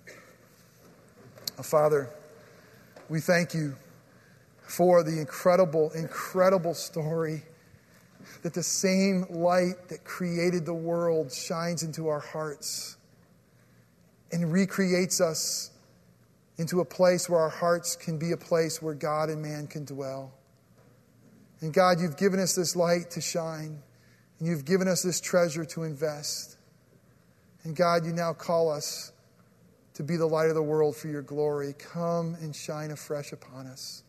Oh, 1.58 1.64
Father, 1.64 2.10
we 3.08 3.22
thank 3.22 3.54
you 3.54 3.76
for 4.62 5.04
the 5.04 5.20
incredible, 5.20 5.90
incredible 5.92 6.74
story 6.74 7.44
that 8.44 8.54
the 8.54 8.64
same 8.64 9.26
light 9.30 9.88
that 9.88 10.04
created 10.04 10.66
the 10.66 10.74
world 10.74 11.32
shines 11.32 11.82
into 11.82 12.10
our 12.10 12.20
hearts 12.20 12.98
and 14.34 14.52
recreates 14.52 15.22
us 15.22 15.72
into 16.58 16.82
a 16.82 16.86
place 16.86 17.30
where 17.30 17.40
our 17.40 17.50
hearts 17.50 17.96
can 17.96 18.18
be 18.18 18.34
a 18.34 18.38
place 18.38 18.82
where 18.82 18.94
God 18.94 19.30
and 19.30 19.42
man 19.42 19.68
can 19.68 19.86
dwell. 19.86 20.34
And 21.62 21.74
God, 21.74 22.02
you've 22.02 22.18
given 22.18 22.40
us 22.40 22.54
this 22.54 22.76
light 22.76 23.12
to 23.12 23.22
shine, 23.22 23.82
and 24.40 24.48
you've 24.48 24.66
given 24.66 24.90
us 24.90 25.04
this 25.04 25.22
treasure 25.22 25.64
to 25.66 25.84
invest. 25.84 26.58
And 27.64 27.76
God, 27.76 28.06
you 28.06 28.12
now 28.12 28.34
call 28.34 28.70
us 28.70 29.14
to 29.96 30.04
be 30.04 30.16
the 30.16 30.26
light 30.26 30.50
of 30.50 30.56
the 30.56 30.64
world 30.64 30.96
for 30.96 31.08
your 31.08 31.22
glory. 31.22 31.74
Come 31.78 32.36
and 32.42 32.56
shine 32.56 32.92
afresh 32.92 33.32
upon 33.32 33.68
us 33.68 34.04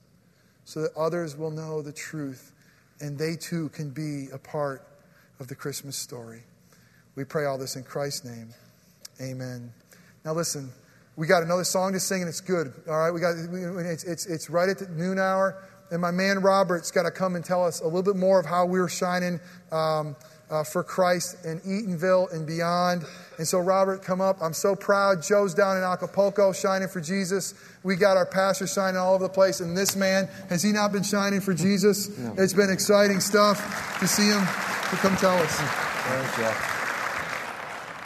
so 0.65 0.83
that 0.83 0.95
others 0.97 1.37
will 1.37 1.51
know 1.51 1.83
the 1.83 1.93
truth 1.93 2.53
and 3.01 3.19
they 3.19 3.37
too 3.37 3.69
can 3.71 3.91
be 3.91 4.29
a 4.33 4.39
part 4.39 4.87
of 5.41 5.49
the 5.49 5.55
Christmas 5.55 5.97
story. 5.97 6.43
We 7.15 7.25
pray 7.25 7.45
all 7.45 7.59
this 7.59 7.77
in 7.77 7.85
Christ's 7.85 8.25
name. 8.25 8.51
Amen. 9.21 9.73
Now, 10.25 10.35
listen. 10.35 10.71
We 11.17 11.27
got 11.27 11.43
another 11.43 11.65
song 11.65 11.95
to 11.95 12.01
sing, 12.01 12.21
and 12.21 12.29
it's 12.29 12.43
good. 12.43 12.75
All 12.87 12.99
right, 12.99 13.11
we 13.11 13.21
got 13.21 13.37
it's 13.39 14.05
it's 14.05 14.27
it's 14.27 14.51
right 14.51 14.69
at 14.69 14.79
the 14.79 14.89
noon 14.89 15.19
hour, 15.19 15.65
and 15.91 15.99
my 15.99 16.11
man 16.11 16.41
Robert's 16.41 16.91
got 16.91 17.05
to 17.05 17.11
come 17.11 17.37
and 17.37 17.45
tell 17.45 17.65
us 17.65 17.81
a 17.81 17.85
little 17.85 18.03
bit 18.03 18.17
more 18.17 18.39
of 18.39 18.45
how 18.45 18.67
we're 18.67 18.89
shining 18.89 19.41
um, 19.73 20.15
uh, 20.51 20.63
for 20.65 20.83
Christ 20.83 21.45
in 21.45 21.61
Eatonville 21.61 22.33
and 22.33 22.47
beyond. 22.47 23.05
And 23.39 23.47
so, 23.47 23.59
Robert, 23.59 24.03
come 24.03 24.21
up. 24.21 24.39
I'm 24.41 24.53
so 24.53 24.75
proud. 24.77 25.23
Joe's 25.23 25.55
down 25.55 25.77
in 25.77 25.83
Acapulco 25.83 26.53
shining 26.53 26.89
for 26.89 27.01
Jesus. 27.01 27.55
We 27.83 27.97
got 27.97 28.17
our 28.17 28.27
pastor 28.27 28.67
shining 28.67 28.99
all 28.99 29.15
over 29.15 29.25
the 29.25 29.33
place, 29.33 29.61
and 29.61 29.77
this 29.77 29.97
man 29.97 30.29
has 30.49 30.63
he 30.63 30.73
not 30.73 30.93
been 30.93 31.03
shining 31.03 31.41
for 31.41 31.55
Jesus? 31.55 32.11
Yeah. 32.17 32.33
It's 32.39 32.55
been 32.55 32.71
exciting 32.71 33.21
stuff 33.21 33.99
to 34.01 34.09
see 34.09 34.29
him. 34.29 34.41
To 34.41 34.97
come 34.97 35.17
tell 35.17 35.37
us. 35.37 35.57
Thank 35.59 36.39
you. 36.39 36.77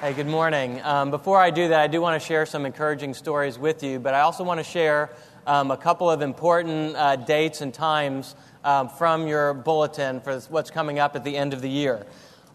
Hey, 0.01 0.15
good 0.15 0.27
morning. 0.27 0.81
Um, 0.83 1.11
before 1.11 1.39
I 1.39 1.51
do 1.51 1.69
that, 1.69 1.81
I 1.81 1.87
do 1.87 2.01
want 2.01 2.21
to 2.21 2.27
share 2.27 2.47
some 2.47 2.67
encouraging 2.67 3.15
stories 3.15 3.59
with 3.59 3.83
you, 3.83 3.99
but 4.01 4.15
I 4.15 4.21
also 4.21 4.43
want 4.43 4.59
to 4.59 4.65
share 4.65 5.11
um, 5.47 5.71
a 5.71 5.77
couple 5.77 6.11
of 6.11 6.23
important 6.23 6.97
uh, 6.97 7.17
dates 7.17 7.61
and 7.61 7.73
times 7.73 8.35
um, 8.65 8.89
from 8.89 9.27
your 9.27 9.55
bulletin 9.55 10.21
for 10.21 10.39
what's 10.49 10.71
coming 10.71 10.99
up 10.99 11.17
at 11.17 11.25
the 11.25 11.37
end 11.37 11.53
of 11.53 11.61
the 11.61 11.71
year. 11.71 12.07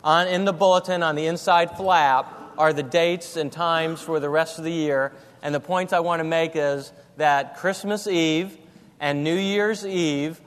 On, 0.05 0.27
in 0.27 0.45
the 0.45 0.53
bulletin, 0.53 1.01
on 1.01 1.15
the 1.15 1.25
inside 1.25 1.75
flap, 1.75 2.31
are 2.59 2.71
the 2.73 2.83
dates 2.83 3.37
and 3.37 3.51
times 3.51 3.99
for 3.99 4.19
the 4.19 4.29
rest 4.29 4.59
of 4.59 4.63
the 4.63 4.71
year. 4.71 5.11
And 5.41 5.53
the 5.53 5.59
points 5.59 5.93
I 5.93 5.99
want 5.99 6.19
to 6.19 6.23
make 6.23 6.51
is 6.53 6.93
that 7.17 7.57
Christmas 7.57 8.05
Eve 8.05 8.55
and 8.99 9.23
New 9.23 9.35
Year's 9.35 9.83
Eve 9.83 10.39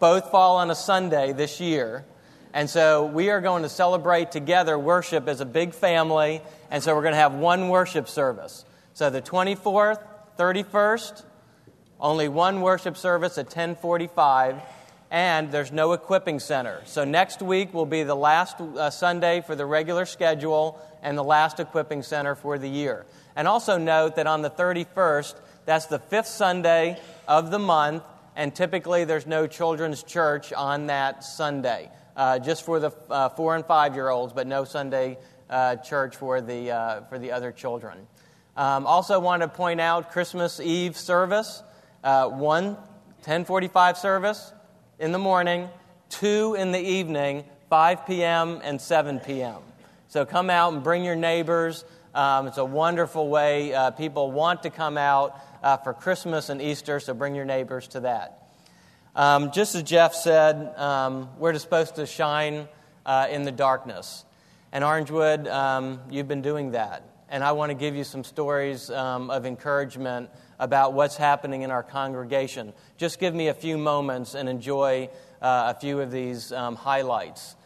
both 0.00 0.32
fall 0.32 0.56
on 0.56 0.68
a 0.68 0.74
Sunday 0.74 1.32
this 1.32 1.60
year. 1.60 2.04
And 2.52 2.68
so 2.68 3.06
we 3.06 3.30
are 3.30 3.40
going 3.40 3.62
to 3.62 3.68
celebrate 3.68 4.32
together 4.32 4.76
worship 4.76 5.28
as 5.28 5.40
a 5.40 5.46
big 5.46 5.74
family. 5.74 6.42
And 6.68 6.82
so 6.82 6.92
we're 6.96 7.02
going 7.02 7.14
to 7.14 7.18
have 7.18 7.34
one 7.34 7.68
worship 7.68 8.08
service. 8.08 8.64
So 8.94 9.10
the 9.10 9.22
24th, 9.22 10.02
31st, 10.36 11.22
only 12.00 12.26
one 12.26 12.62
worship 12.62 12.96
service 12.96 13.38
at 13.38 13.46
1045 13.46 14.56
and 15.14 15.52
there's 15.52 15.70
no 15.70 15.92
equipping 15.92 16.40
center. 16.40 16.82
So 16.86 17.04
next 17.04 17.40
week 17.40 17.72
will 17.72 17.86
be 17.86 18.02
the 18.02 18.16
last 18.16 18.60
uh, 18.60 18.90
Sunday 18.90 19.42
for 19.42 19.54
the 19.54 19.64
regular 19.64 20.06
schedule 20.06 20.76
and 21.04 21.16
the 21.16 21.22
last 21.22 21.60
equipping 21.60 22.02
center 22.02 22.34
for 22.34 22.58
the 22.58 22.68
year. 22.68 23.06
And 23.36 23.46
also 23.46 23.78
note 23.78 24.16
that 24.16 24.26
on 24.26 24.42
the 24.42 24.50
31st, 24.50 25.36
that's 25.66 25.86
the 25.86 26.00
fifth 26.00 26.26
Sunday 26.26 27.00
of 27.28 27.52
the 27.52 27.60
month, 27.60 28.02
and 28.34 28.52
typically 28.52 29.04
there's 29.04 29.24
no 29.24 29.46
children's 29.46 30.02
church 30.02 30.52
on 30.52 30.88
that 30.88 31.22
Sunday 31.22 31.92
uh, 32.16 32.40
just 32.40 32.64
for 32.64 32.80
the 32.80 32.90
uh, 33.08 33.28
four 33.28 33.54
and 33.54 33.64
five 33.64 33.94
year 33.94 34.08
olds, 34.08 34.32
but 34.32 34.48
no 34.48 34.64
Sunday 34.64 35.16
uh, 35.48 35.76
church 35.76 36.16
for 36.16 36.40
the, 36.40 36.72
uh, 36.72 37.02
for 37.02 37.20
the 37.20 37.30
other 37.30 37.52
children. 37.52 38.08
Um, 38.56 38.84
also, 38.84 39.20
want 39.20 39.42
to 39.42 39.48
point 39.48 39.80
out 39.80 40.10
Christmas 40.10 40.58
Eve 40.58 40.96
service 40.96 41.62
uh, 42.02 42.28
one 42.30 42.74
1045 43.24 43.96
service 43.96 44.52
in 44.98 45.12
the 45.12 45.18
morning, 45.18 45.68
two 46.08 46.54
in 46.54 46.70
the 46.72 46.80
evening, 46.80 47.44
5 47.68 48.06
p.m. 48.06 48.60
and 48.62 48.80
7 48.80 49.20
p.m. 49.20 49.56
So 50.08 50.24
come 50.24 50.50
out 50.50 50.72
and 50.72 50.82
bring 50.82 51.04
your 51.04 51.16
neighbors. 51.16 51.84
Um, 52.14 52.46
it's 52.46 52.58
a 52.58 52.64
wonderful 52.64 53.28
way. 53.28 53.74
Uh, 53.74 53.90
people 53.90 54.30
want 54.30 54.62
to 54.62 54.70
come 54.70 54.96
out 54.96 55.36
uh, 55.62 55.78
for 55.78 55.92
Christmas 55.92 56.48
and 56.48 56.62
Easter, 56.62 57.00
so 57.00 57.12
bring 57.12 57.34
your 57.34 57.44
neighbors 57.44 57.88
to 57.88 58.00
that. 58.00 58.48
Um, 59.16 59.50
just 59.50 59.74
as 59.74 59.82
Jeff 59.82 60.14
said, 60.14 60.72
um, 60.76 61.28
we're 61.38 61.58
supposed 61.58 61.96
to 61.96 62.06
shine 62.06 62.68
uh, 63.04 63.26
in 63.30 63.42
the 63.42 63.52
darkness. 63.52 64.24
And 64.72 64.84
Orangewood, 64.84 65.50
um, 65.52 66.00
you've 66.10 66.28
been 66.28 66.42
doing 66.42 66.72
that. 66.72 67.02
And 67.28 67.42
I 67.42 67.52
want 67.52 67.70
to 67.70 67.74
give 67.74 67.96
you 67.96 68.04
some 68.04 68.22
stories 68.22 68.90
um, 68.90 69.30
of 69.30 69.46
encouragement 69.46 70.30
about 70.58 70.92
what's 70.92 71.16
happening 71.16 71.62
in 71.62 71.70
our 71.70 71.82
congregation. 71.82 72.72
Just 72.96 73.18
give 73.18 73.34
me 73.34 73.48
a 73.48 73.54
few 73.54 73.76
moments 73.78 74.34
and 74.34 74.48
enjoy 74.48 75.08
uh, 75.42 75.72
a 75.76 75.80
few 75.80 76.00
of 76.00 76.10
these 76.10 76.52
um, 76.52 76.76
highlights. 76.76 77.56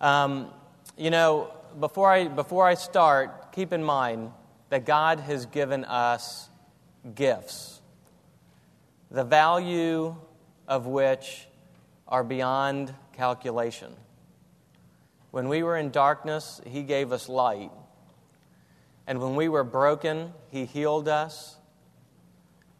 Um, 0.00 0.48
you 0.96 1.10
know, 1.10 1.52
before 1.78 2.10
I, 2.10 2.28
before 2.28 2.66
I 2.66 2.74
start, 2.74 3.52
keep 3.52 3.72
in 3.72 3.82
mind 3.82 4.32
that 4.70 4.84
God 4.84 5.20
has 5.20 5.46
given 5.46 5.84
us 5.84 6.48
gifts. 7.14 7.80
The 9.10 9.24
value 9.24 10.16
of 10.66 10.86
which 10.86 11.46
are 12.06 12.24
beyond 12.24 12.94
calculation. 13.12 13.92
When 15.30 15.48
we 15.48 15.62
were 15.62 15.76
in 15.76 15.90
darkness, 15.90 16.60
He 16.66 16.82
gave 16.82 17.12
us 17.12 17.28
light. 17.28 17.70
And 19.06 19.20
when 19.20 19.36
we 19.36 19.48
were 19.48 19.64
broken, 19.64 20.32
He 20.50 20.64
healed 20.64 21.08
us. 21.08 21.57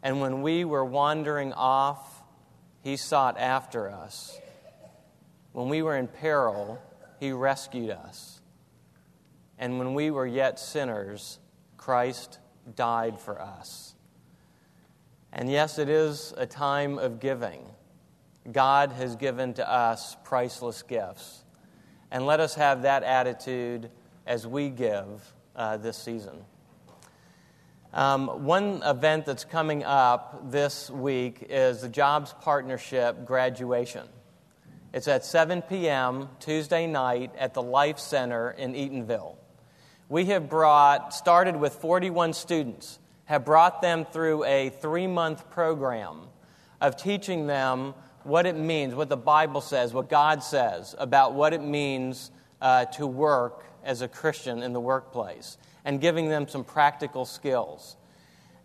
And 0.01 0.21
when 0.21 0.41
we 0.41 0.65
were 0.65 0.85
wandering 0.85 1.53
off, 1.53 2.23
He 2.81 2.97
sought 2.97 3.37
after 3.37 3.89
us. 3.89 4.39
When 5.51 5.67
we 5.69 5.81
were 5.81 5.97
in 5.97 6.07
peril, 6.07 6.81
He 7.19 7.31
rescued 7.31 7.89
us. 7.89 8.41
And 9.57 9.77
when 9.77 9.93
we 9.93 10.09
were 10.09 10.25
yet 10.25 10.59
sinners, 10.59 11.39
Christ 11.75 12.39
died 12.75 13.19
for 13.19 13.41
us. 13.41 13.95
And 15.33 15.51
yes, 15.51 15.77
it 15.77 15.89
is 15.89 16.33
a 16.37 16.45
time 16.45 16.97
of 16.97 17.19
giving. 17.19 17.65
God 18.51 18.91
has 18.93 19.15
given 19.15 19.53
to 19.55 19.69
us 19.69 20.15
priceless 20.23 20.81
gifts. 20.81 21.43
And 22.09 22.25
let 22.25 22.39
us 22.39 22.55
have 22.55 22.83
that 22.83 23.03
attitude 23.03 23.91
as 24.25 24.47
we 24.47 24.69
give 24.69 25.33
uh, 25.55 25.77
this 25.77 25.97
season. 25.97 26.45
Um, 27.91 28.45
one 28.45 28.83
event 28.83 29.25
that's 29.25 29.45
coming 29.45 29.83
up 29.83 30.51
this 30.51 30.91
week 30.91 31.47
is 31.49 31.81
the 31.81 31.89
Jobs 31.89 32.35
Partnership 32.41 33.25
graduation. 33.25 34.07
It's 34.93 35.07
at 35.07 35.25
7 35.25 35.63
p.m. 35.63 36.29
Tuesday 36.39 36.85
night 36.85 37.31
at 37.35 37.55
the 37.55 37.63
Life 37.63 37.97
Center 37.97 38.51
in 38.51 38.73
Eatonville. 38.73 39.37
We 40.07 40.25
have 40.25 40.49
brought, 40.49 41.15
started 41.15 41.55
with 41.55 41.73
41 41.73 42.33
students, 42.33 42.99
have 43.25 43.43
brought 43.43 43.81
them 43.81 44.05
through 44.05 44.43
a 44.43 44.69
three 44.69 45.07
month 45.07 45.49
program 45.49 46.27
of 46.79 46.95
teaching 46.95 47.47
them 47.47 47.95
what 48.21 48.45
it 48.45 48.55
means, 48.55 48.93
what 48.93 49.09
the 49.09 49.17
Bible 49.17 49.61
says, 49.61 49.95
what 49.95 50.09
God 50.09 50.43
says 50.43 50.93
about 50.99 51.33
what 51.33 51.53
it 51.53 51.61
means 51.63 52.29
uh, 52.61 52.85
to 52.85 53.07
work 53.07 53.65
as 53.83 54.03
a 54.03 54.07
Christian 54.07 54.61
in 54.61 54.73
the 54.73 54.79
workplace, 54.79 55.57
and 55.85 56.01
giving 56.01 56.29
them 56.29 56.47
some 56.47 56.63
practical 56.63 57.25
skills. 57.25 57.95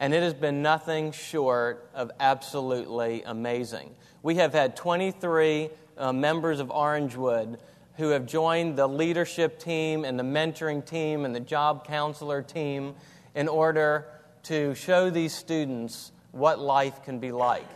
and 0.00 0.12
it 0.12 0.22
has 0.22 0.34
been 0.34 0.60
nothing 0.60 1.12
short 1.12 1.88
of 1.94 2.10
absolutely 2.18 3.22
amazing. 3.22 3.94
We 4.22 4.34
have 4.36 4.52
had 4.52 4.76
23 4.76 5.70
uh, 5.96 6.12
members 6.12 6.58
of 6.58 6.68
Orangewood 6.68 7.58
who 7.96 8.08
have 8.08 8.26
joined 8.26 8.76
the 8.76 8.88
leadership 8.88 9.58
team 9.58 10.04
and 10.04 10.18
the 10.18 10.24
mentoring 10.24 10.84
team 10.84 11.24
and 11.24 11.34
the 11.34 11.40
job 11.40 11.86
counselor 11.86 12.42
team 12.42 12.94
in 13.34 13.48
order 13.48 14.06
to 14.44 14.74
show 14.74 15.10
these 15.10 15.32
students 15.32 16.12
what 16.32 16.58
life 16.58 17.02
can 17.04 17.18
be 17.18 17.30
like. 17.30 17.68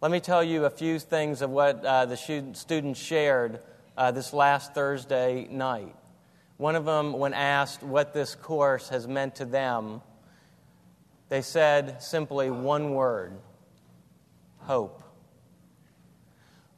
Let 0.00 0.10
me 0.10 0.20
tell 0.20 0.42
you 0.42 0.64
a 0.64 0.70
few 0.70 0.98
things 0.98 1.42
of 1.42 1.50
what 1.50 1.84
uh, 1.84 2.06
the 2.06 2.16
students 2.16 3.00
shared 3.00 3.60
uh, 3.96 4.12
this 4.12 4.32
last 4.32 4.72
Thursday 4.72 5.46
night. 5.50 5.94
One 6.60 6.76
of 6.76 6.84
them, 6.84 7.14
when 7.14 7.32
asked 7.32 7.82
what 7.82 8.12
this 8.12 8.34
course 8.34 8.90
has 8.90 9.08
meant 9.08 9.36
to 9.36 9.46
them, 9.46 10.02
they 11.30 11.40
said 11.40 12.02
simply 12.02 12.50
one 12.50 12.90
word 12.90 13.32
hope. 14.58 15.02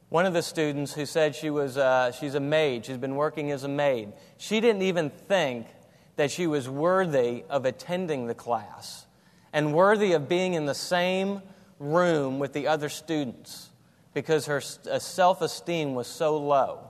One 0.07 0.25
of 0.25 0.31
the 0.31 0.41
students 0.41 0.93
who 0.93 1.05
said 1.05 1.35
she 1.35 1.49
was 1.49 1.75
uh, 1.75 2.13
she's 2.13 2.33
a 2.33 2.39
maid, 2.39 2.85
she's 2.85 2.97
been 2.97 3.15
working 3.15 3.51
as 3.51 3.65
a 3.65 3.67
maid, 3.67 4.13
she 4.37 4.61
didn't 4.61 4.83
even 4.83 5.09
think 5.09 5.67
that 6.15 6.31
she 6.31 6.47
was 6.47 6.69
worthy 6.69 7.43
of 7.49 7.65
attending 7.65 8.27
the 8.27 8.35
class 8.35 9.05
and 9.51 9.73
worthy 9.73 10.13
of 10.13 10.29
being 10.29 10.53
in 10.53 10.65
the 10.65 10.73
same 10.73 11.41
room 11.77 12.39
with 12.39 12.53
the 12.53 12.67
other 12.67 12.87
students 12.87 13.69
because 14.13 14.45
her 14.45 14.61
uh, 14.89 14.97
self 14.97 15.41
esteem 15.41 15.93
was 15.93 16.07
so 16.07 16.37
low. 16.37 16.89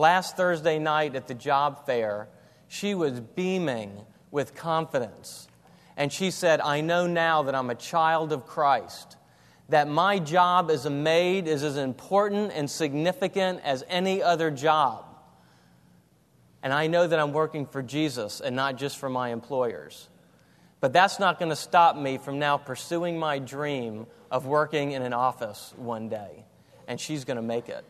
Last 0.00 0.34
Thursday 0.34 0.78
night 0.78 1.14
at 1.14 1.28
the 1.28 1.34
job 1.34 1.84
fair, 1.84 2.26
she 2.68 2.94
was 2.94 3.20
beaming 3.20 4.00
with 4.30 4.54
confidence 4.54 5.46
and 5.94 6.10
she 6.10 6.30
said, 6.30 6.62
I 6.62 6.80
know 6.80 7.06
now 7.06 7.42
that 7.42 7.54
I'm 7.54 7.68
a 7.68 7.74
child 7.74 8.32
of 8.32 8.46
Christ, 8.46 9.18
that 9.68 9.88
my 9.88 10.18
job 10.18 10.70
as 10.70 10.86
a 10.86 10.90
maid 10.90 11.46
is 11.46 11.62
as 11.62 11.76
important 11.76 12.50
and 12.54 12.70
significant 12.70 13.60
as 13.62 13.84
any 13.90 14.22
other 14.22 14.50
job. 14.50 15.04
And 16.62 16.72
I 16.72 16.86
know 16.86 17.06
that 17.06 17.20
I'm 17.20 17.34
working 17.34 17.66
for 17.66 17.82
Jesus 17.82 18.40
and 18.40 18.56
not 18.56 18.76
just 18.76 18.96
for 18.96 19.10
my 19.10 19.32
employers. 19.32 20.08
But 20.80 20.94
that's 20.94 21.18
not 21.18 21.38
going 21.38 21.50
to 21.50 21.56
stop 21.56 21.94
me 21.94 22.16
from 22.16 22.38
now 22.38 22.56
pursuing 22.56 23.18
my 23.18 23.38
dream 23.38 24.06
of 24.30 24.46
working 24.46 24.92
in 24.92 25.02
an 25.02 25.12
office 25.12 25.74
one 25.76 26.08
day. 26.08 26.46
And 26.88 26.98
she's 26.98 27.26
going 27.26 27.36
to 27.36 27.42
make 27.42 27.68
it. 27.68 27.84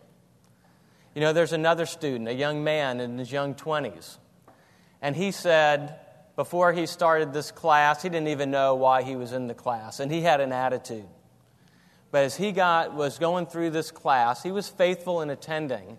You 1.14 1.20
know, 1.20 1.32
there's 1.32 1.52
another 1.52 1.86
student, 1.86 2.28
a 2.28 2.34
young 2.34 2.62
man 2.62 3.00
in 3.00 3.18
his 3.18 3.32
young 3.32 3.54
20s. 3.54 4.18
And 5.02 5.16
he 5.16 5.32
said, 5.32 5.98
before 6.36 6.72
he 6.72 6.86
started 6.86 7.32
this 7.32 7.50
class, 7.50 8.02
he 8.02 8.08
didn't 8.08 8.28
even 8.28 8.50
know 8.50 8.74
why 8.76 9.02
he 9.02 9.16
was 9.16 9.32
in 9.32 9.46
the 9.46 9.54
class, 9.54 10.00
and 10.00 10.10
he 10.10 10.20
had 10.20 10.40
an 10.40 10.52
attitude. 10.52 11.08
But 12.10 12.24
as 12.24 12.36
he 12.36 12.52
got, 12.52 12.94
was 12.94 13.18
going 13.18 13.46
through 13.46 13.70
this 13.70 13.90
class, 13.90 14.42
he 14.42 14.52
was 14.52 14.68
faithful 14.68 15.20
in 15.20 15.30
attending. 15.30 15.98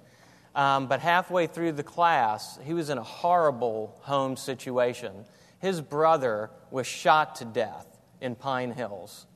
Um, 0.56 0.88
but 0.88 1.00
halfway 1.00 1.48
through 1.48 1.74
the 1.74 1.84
class, 1.84 2.60
he 2.64 2.74
was 2.74 2.90
in 2.90 2.98
a 2.98 3.04
horrible 3.04 3.98
home 4.02 4.36
situation. 4.36 5.26
His 5.60 5.80
brother 5.80 6.50
was 6.70 6.88
shot 6.88 7.36
to 7.36 7.46
death 7.46 7.86
in 8.20 8.36
Pine 8.36 8.72
Hills. 8.72 9.28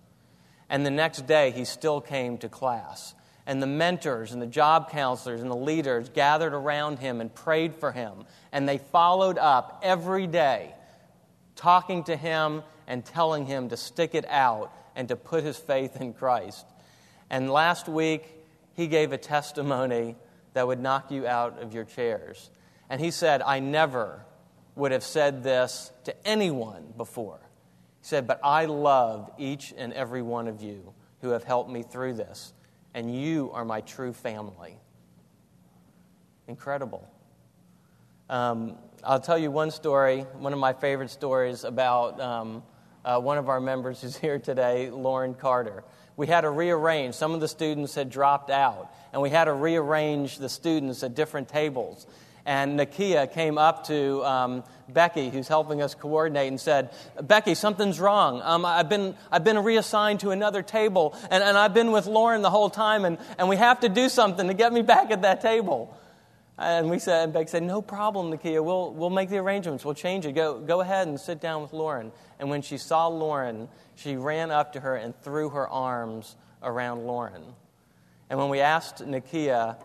And 0.70 0.86
the 0.86 0.92
next 0.92 1.28
day, 1.28 1.52
he 1.52 1.66
still 1.66 2.02
came 2.02 2.38
to 2.40 2.50
class. 2.50 3.14
And 3.48 3.62
the 3.62 3.68
mentors 3.68 4.32
and 4.32 4.42
the 4.42 4.48
job 4.48 4.90
counselors 4.90 5.42
and 5.42 5.52
the 5.52 5.56
leaders 5.56 6.10
gathered 6.10 6.54
around 6.54 7.00
him 7.00 7.22
and 7.22 7.34
prayed 7.34 7.76
for 7.76 7.92
him. 7.92 8.26
And 8.52 8.68
they 8.68 8.80
followed 8.80 9.38
up 9.38 9.82
every 9.84 10.26
day 10.26 10.74
talking 11.56 12.04
to 12.06 12.16
him 12.16 12.64
and 12.88 13.06
telling 13.06 13.46
him 13.46 13.70
to 13.70 13.78
stick 13.78 14.16
it 14.16 14.26
out 14.28 14.72
and 14.96 15.08
to 15.10 15.16
put 15.16 15.44
his 15.44 15.58
faith 15.58 16.00
in 16.00 16.14
Christ. 16.14 16.66
And 17.30 17.50
last 17.50 17.88
week, 17.88 18.24
he 18.76 18.88
gave 18.88 19.12
a 19.12 19.18
testimony 19.18 20.16
that 20.54 20.68
would 20.68 20.80
knock 20.80 21.12
you 21.12 21.28
out 21.28 21.62
of 21.62 21.74
your 21.74 21.86
chairs. 21.86 22.50
And 22.90 23.02
he 23.02 23.12
said, 23.12 23.42
I 23.42 23.60
never 23.60 24.26
would 24.76 24.92
have 24.92 25.04
said 25.04 25.44
this 25.44 25.92
to 26.04 26.28
anyone 26.28 26.94
before. 26.98 27.40
He 28.02 28.08
said, 28.08 28.28
But 28.28 28.40
I 28.44 28.66
love 28.66 29.32
each 29.38 29.74
and 29.76 29.94
every 29.94 30.22
one 30.22 30.48
of 30.48 30.62
you 30.62 30.94
who 31.22 31.30
have 31.30 31.44
helped 31.44 31.70
me 31.70 31.84
through 31.84 32.14
this, 32.14 32.54
and 32.96 33.14
you 33.14 33.52
are 33.54 33.66
my 33.66 33.82
true 33.82 34.14
family. 34.14 34.80
Incredible. 36.48 37.08
Um, 38.30 38.78
I'll 39.04 39.20
tell 39.20 39.38
you 39.38 39.52
one 39.52 39.70
story, 39.70 40.22
one 40.40 40.54
of 40.54 40.60
my 40.60 40.72
favorite 40.72 41.12
stories 41.12 41.66
about 41.66 42.20
um, 42.22 42.64
uh, 43.04 43.20
one 43.20 43.38
of 43.38 43.50
our 43.50 43.60
members 43.60 44.02
who's 44.02 44.16
here 44.26 44.40
today, 44.40 44.90
Lauren 44.90 45.36
Carter. 45.36 45.84
We 46.16 46.28
had 46.28 46.42
to 46.42 46.50
rearrange. 46.50 47.16
Some 47.16 47.34
of 47.34 47.42
the 47.42 47.50
students 47.50 47.94
had 47.94 48.10
dropped 48.10 48.50
out, 48.50 48.90
and 49.12 49.22
we 49.22 49.30
had 49.30 49.46
to 49.46 49.54
rearrange 49.54 50.38
the 50.38 50.48
students 50.48 51.04
at 51.04 51.14
different 51.14 51.50
tables. 51.50 52.08
And 52.46 52.80
Nakia 52.80 53.32
came 53.32 53.58
up 53.58 53.88
to 53.88 54.24
um, 54.24 54.64
Becky, 54.88 55.30
who's 55.30 55.48
helping 55.48 55.82
us 55.82 55.96
coordinate, 55.96 56.48
and 56.48 56.62
said, 56.62 56.92
Becky, 57.20 57.56
something's 57.56 58.00
wrong. 58.00 58.42
Um, 58.44 58.66
I've, 58.66 58.88
been, 58.88 59.16
I've 59.32 59.44
been 59.44 59.58
reassigned 59.64 60.20
to 60.20 60.30
another 60.30 60.62
table, 60.62 61.16
and, 61.32 61.44
and 61.44 61.58
I've 61.58 61.74
been 61.74 61.92
with 61.92 62.06
Lauren 62.06 62.44
the 62.44 62.52
whole 62.52 62.70
time, 62.70 63.04
and, 63.04 63.18
and 63.40 63.50
we 63.50 63.56
have 63.56 63.80
to 63.80 63.90
do 63.90 64.10
something 64.10 64.48
to 64.48 64.54
get 64.54 64.72
me 64.72 64.84
back 64.84 65.10
at 65.10 65.24
that 65.24 65.42
table. 65.42 65.98
And 66.58 66.90
we 66.90 67.00
said, 67.00 67.26
and 67.26 67.34
Beck 67.34 67.50
said, 67.50 67.64
no 67.64 67.82
problem, 67.82 68.32
Nakia. 68.32 68.64
We'll, 68.64 68.94
we'll 68.94 69.10
make 69.10 69.30
the 69.30 69.38
arrangements. 69.40 69.84
We'll 69.84 69.94
change 69.94 70.26
it. 70.26 70.34
Go, 70.34 70.60
go 70.60 70.80
ahead 70.80 71.08
and 71.08 71.20
sit 71.20 71.42
down 71.42 71.62
with 71.62 71.74
Lauren. 71.74 72.14
And 72.40 72.50
when 72.50 72.62
she 72.62 72.78
saw 72.78 73.08
Lauren, 73.08 73.68
she 73.96 74.16
ran 74.16 74.52
up 74.52 74.74
to 74.74 74.80
her 74.80 74.96
and 74.96 75.14
threw 75.22 75.50
her 75.50 75.68
arms 75.68 76.38
around 76.64 77.06
Lauren. 77.06 77.44
And 78.30 78.40
when 78.40 78.50
we 78.50 78.62
asked 78.62 79.06
Nakia, 79.06 79.76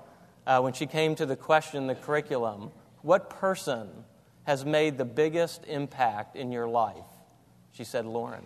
uh, 0.51 0.61
when 0.61 0.73
she 0.73 0.85
came 0.85 1.15
to 1.15 1.25
the 1.25 1.37
question, 1.37 1.87
the 1.87 1.95
curriculum, 1.95 2.73
what 3.03 3.31
person 3.31 3.89
has 4.43 4.65
made 4.65 4.99
the 4.99 5.05
biggest 5.05 5.65
impact 5.69 6.35
in 6.35 6.51
your 6.51 6.67
life? 6.67 7.07
She 7.71 7.85
said, 7.85 8.05
Lauren. 8.05 8.43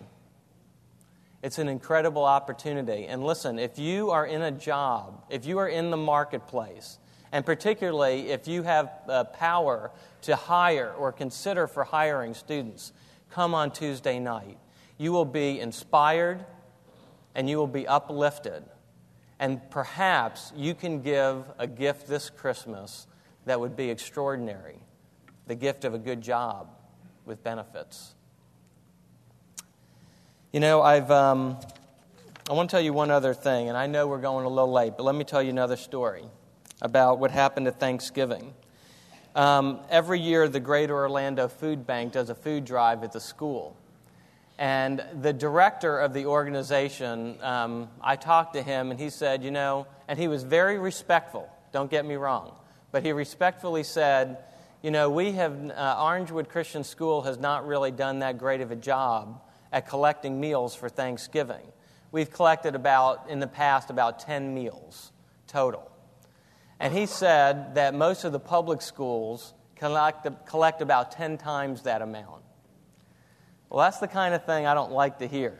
It's 1.41 1.57
an 1.57 1.67
incredible 1.67 2.23
opportunity. 2.23 3.07
And 3.07 3.23
listen, 3.23 3.57
if 3.57 3.79
you 3.79 4.11
are 4.11 4.23
in 4.23 4.43
a 4.43 4.51
job, 4.51 5.23
if 5.31 5.47
you 5.47 5.57
are 5.57 5.67
in 5.67 5.89
the 5.89 5.97
marketplace, 5.97 6.99
and 7.31 7.43
particularly 7.43 8.29
if 8.29 8.47
you 8.47 8.61
have 8.61 8.91
uh, 9.07 9.23
power 9.23 9.89
to 10.21 10.35
hire 10.35 10.93
or 10.93 11.11
consider 11.11 11.65
for 11.65 11.83
hiring 11.83 12.35
students, 12.35 12.93
come 13.31 13.55
on 13.55 13.71
Tuesday 13.71 14.19
night. 14.19 14.59
You 14.99 15.11
will 15.11 15.25
be 15.25 15.59
inspired 15.59 16.45
and 17.33 17.49
you 17.49 17.57
will 17.57 17.65
be 17.65 17.87
uplifted. 17.87 18.63
And 19.39 19.69
perhaps 19.69 20.53
you 20.55 20.73
can 20.73 21.01
give 21.01 21.45
a 21.57 21.67
gift 21.67 22.07
this 22.07 22.29
Christmas 22.29 23.07
that 23.45 23.59
would 23.59 23.75
be 23.75 23.89
extraordinary 23.89 24.79
the 25.47 25.55
gift 25.55 25.85
of 25.85 25.93
a 25.93 25.99
good 25.99 26.21
job 26.21 26.69
with 27.25 27.43
benefits. 27.43 28.15
You 30.51 30.59
know, 30.59 30.81
I've. 30.81 31.11
Um, 31.11 31.57
I 32.47 32.53
want 32.53 32.69
to 32.69 32.75
tell 32.75 32.81
you 32.81 32.93
one 32.93 33.09
other 33.09 33.33
thing, 33.33 33.69
and 33.69 33.77
I 33.77 33.87
know 33.87 34.05
we're 34.05 34.21
going 34.21 34.45
a 34.45 34.49
little 34.49 34.71
late, 34.71 34.93
but 34.97 35.03
let 35.03 35.15
me 35.15 35.23
tell 35.23 35.41
you 35.41 35.49
another 35.49 35.75
story 35.75 36.25
about 36.79 37.17
what 37.17 37.31
happened 37.31 37.67
at 37.67 37.79
Thanksgiving. 37.79 38.53
Um, 39.33 39.79
every 39.89 40.19
year, 40.19 40.47
the 40.47 40.59
Greater 40.59 40.95
Orlando 40.95 41.47
Food 41.47 41.87
Bank 41.87 42.13
does 42.13 42.29
a 42.29 42.35
food 42.35 42.63
drive 42.63 43.03
at 43.03 43.13
the 43.13 43.19
school. 43.19 43.75
And 44.57 45.03
the 45.21 45.33
director 45.33 45.99
of 45.99 46.13
the 46.13 46.27
organization, 46.27 47.37
um, 47.41 47.89
I 48.01 48.15
talked 48.15 48.53
to 48.53 48.61
him, 48.61 48.89
and 48.89 48.99
he 48.99 49.09
said, 49.09 49.43
You 49.43 49.51
know, 49.51 49.87
and 50.07 50.17
he 50.17 50.27
was 50.27 50.43
very 50.43 50.77
respectful, 50.79 51.49
don't 51.73 51.91
get 51.91 52.05
me 52.05 52.15
wrong, 52.15 52.53
but 52.91 53.03
he 53.03 53.11
respectfully 53.11 53.83
said, 53.83 54.37
You 54.81 54.91
know, 54.91 55.09
we 55.09 55.33
have, 55.33 55.53
uh, 55.75 55.97
Orangewood 55.97 56.47
Christian 56.47 56.85
School 56.85 57.23
has 57.23 57.37
not 57.37 57.67
really 57.67 57.91
done 57.91 58.19
that 58.19 58.37
great 58.37 58.61
of 58.61 58.71
a 58.71 58.77
job 58.77 59.41
at 59.73 59.89
collecting 59.89 60.39
meals 60.39 60.73
for 60.73 60.87
Thanksgiving. 60.87 61.73
We've 62.13 62.31
collected 62.31 62.75
about, 62.75 63.29
in 63.29 63.41
the 63.41 63.47
past, 63.47 63.89
about 63.89 64.19
10 64.19 64.53
meals 64.53 65.11
total. 65.47 65.91
And 66.79 66.93
he 66.93 67.07
said 67.07 67.75
that 67.75 67.93
most 67.93 68.23
of 68.23 68.31
the 68.31 68.39
public 68.39 68.81
schools 68.81 69.53
collect, 69.75 70.25
collect 70.45 70.81
about 70.81 71.11
10 71.11 71.37
times 71.37 71.81
that 71.81 72.01
amount. 72.01 72.44
Well, 73.69 73.83
that's 73.83 73.99
the 73.99 74.07
kind 74.07 74.33
of 74.33 74.45
thing 74.45 74.65
I 74.65 74.73
don't 74.73 74.91
like 74.91 75.19
to 75.19 75.27
hear. 75.27 75.57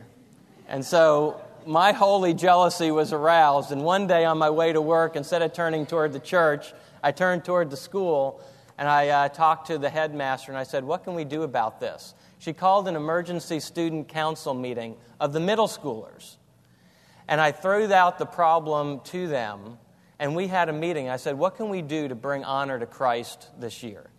And 0.68 0.84
so 0.84 1.40
my 1.66 1.92
holy 1.92 2.34
jealousy 2.34 2.90
was 2.90 3.12
aroused. 3.12 3.72
And 3.72 3.82
one 3.82 4.06
day 4.06 4.24
on 4.24 4.38
my 4.38 4.50
way 4.50 4.72
to 4.72 4.80
work, 4.80 5.16
instead 5.16 5.42
of 5.42 5.52
turning 5.52 5.86
toward 5.86 6.12
the 6.12 6.20
church, 6.20 6.72
I 7.02 7.12
turned 7.12 7.44
toward 7.44 7.70
the 7.70 7.76
school 7.76 8.40
and 8.78 8.88
I 8.88 9.08
uh, 9.08 9.28
talked 9.28 9.68
to 9.68 9.78
the 9.78 9.90
headmaster 9.90 10.52
and 10.52 10.58
I 10.58 10.64
said, 10.64 10.84
What 10.84 11.04
can 11.04 11.14
we 11.14 11.24
do 11.24 11.42
about 11.42 11.80
this? 11.80 12.14
She 12.38 12.52
called 12.52 12.88
an 12.88 12.96
emergency 12.96 13.60
student 13.60 14.08
council 14.08 14.54
meeting 14.54 14.96
of 15.18 15.32
the 15.32 15.40
middle 15.40 15.68
schoolers. 15.68 16.36
And 17.28 17.40
I 17.40 17.52
threw 17.52 17.92
out 17.92 18.18
the 18.18 18.26
problem 18.26 19.00
to 19.04 19.26
them 19.26 19.78
and 20.18 20.34
we 20.34 20.46
had 20.46 20.68
a 20.68 20.72
meeting. 20.72 21.08
I 21.08 21.16
said, 21.16 21.36
What 21.36 21.56
can 21.56 21.68
we 21.68 21.82
do 21.82 22.08
to 22.08 22.14
bring 22.14 22.44
honor 22.44 22.78
to 22.78 22.86
Christ 22.86 23.48
this 23.58 23.82
year? 23.82 24.10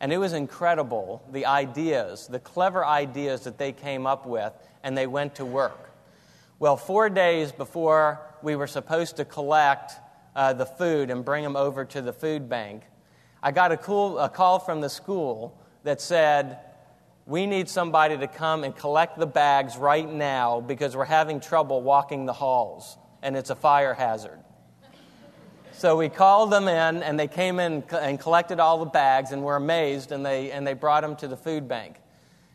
And 0.00 0.12
it 0.12 0.18
was 0.18 0.32
incredible 0.32 1.22
the 1.32 1.46
ideas, 1.46 2.28
the 2.28 2.38
clever 2.38 2.84
ideas 2.84 3.42
that 3.42 3.58
they 3.58 3.72
came 3.72 4.06
up 4.06 4.26
with, 4.26 4.52
and 4.82 4.96
they 4.96 5.06
went 5.06 5.36
to 5.36 5.44
work. 5.44 5.90
Well, 6.58 6.76
four 6.76 7.08
days 7.08 7.52
before 7.52 8.20
we 8.42 8.56
were 8.56 8.66
supposed 8.66 9.16
to 9.16 9.24
collect 9.24 9.92
uh, 10.36 10.52
the 10.52 10.66
food 10.66 11.10
and 11.10 11.24
bring 11.24 11.42
them 11.42 11.56
over 11.56 11.84
to 11.84 12.02
the 12.02 12.12
food 12.12 12.48
bank, 12.48 12.82
I 13.42 13.52
got 13.52 13.72
a, 13.72 13.76
cool, 13.76 14.18
a 14.18 14.28
call 14.28 14.58
from 14.58 14.80
the 14.80 14.88
school 14.88 15.56
that 15.84 16.00
said, 16.00 16.58
We 17.26 17.46
need 17.46 17.68
somebody 17.68 18.16
to 18.16 18.26
come 18.26 18.64
and 18.64 18.74
collect 18.74 19.18
the 19.18 19.26
bags 19.26 19.76
right 19.76 20.08
now 20.08 20.60
because 20.60 20.96
we're 20.96 21.04
having 21.04 21.40
trouble 21.40 21.82
walking 21.82 22.26
the 22.26 22.32
halls 22.32 22.96
and 23.22 23.36
it's 23.36 23.50
a 23.50 23.56
fire 23.56 23.94
hazard. 23.94 24.38
So 25.78 25.96
we 25.96 26.08
called 26.08 26.50
them 26.50 26.66
in, 26.66 27.04
and 27.04 27.16
they 27.16 27.28
came 27.28 27.60
in 27.60 27.84
and 27.92 28.18
collected 28.18 28.58
all 28.58 28.80
the 28.80 28.90
bags, 28.90 29.30
and 29.30 29.44
were 29.44 29.54
amazed, 29.54 30.10
and 30.10 30.26
they, 30.26 30.50
and 30.50 30.66
they 30.66 30.74
brought 30.74 31.02
them 31.02 31.14
to 31.14 31.28
the 31.28 31.36
food 31.36 31.68
bank. 31.68 32.00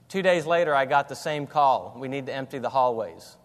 Two 0.10 0.22
days 0.22 0.46
later, 0.46 0.76
I 0.76 0.84
got 0.84 1.08
the 1.08 1.16
same 1.16 1.48
call 1.48 1.96
we 1.98 2.10
need 2.10 2.26
to 2.26 2.34
empty 2.34 2.60
the 2.60 2.68
hallways. 2.68 3.38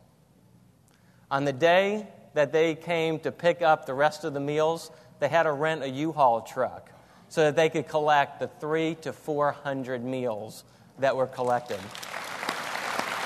On 1.31 1.45
the 1.45 1.53
day 1.53 2.09
that 2.35 2.51
they 2.51 2.74
came 2.74 3.20
to 3.20 3.31
pick 3.31 3.62
up 3.62 3.87
the 3.87 3.95
rest 3.95 4.24
of 4.24 4.35
the 4.35 4.41
meals, 4.41 4.91
they 5.20 5.29
had 5.29 5.45
to 5.45 5.53
rent 5.53 5.85
a 5.85 5.89
U 5.89 6.11
Haul 6.11 6.41
truck 6.41 6.91
so 7.29 7.45
that 7.45 7.55
they 7.55 7.68
could 7.68 7.87
collect 7.87 8.41
the 8.41 8.49
three 8.59 8.97
to 9.03 9.12
400 9.12 10.05
meals 10.05 10.64
that 10.99 11.14
were 11.14 11.29
collected. 11.29 11.79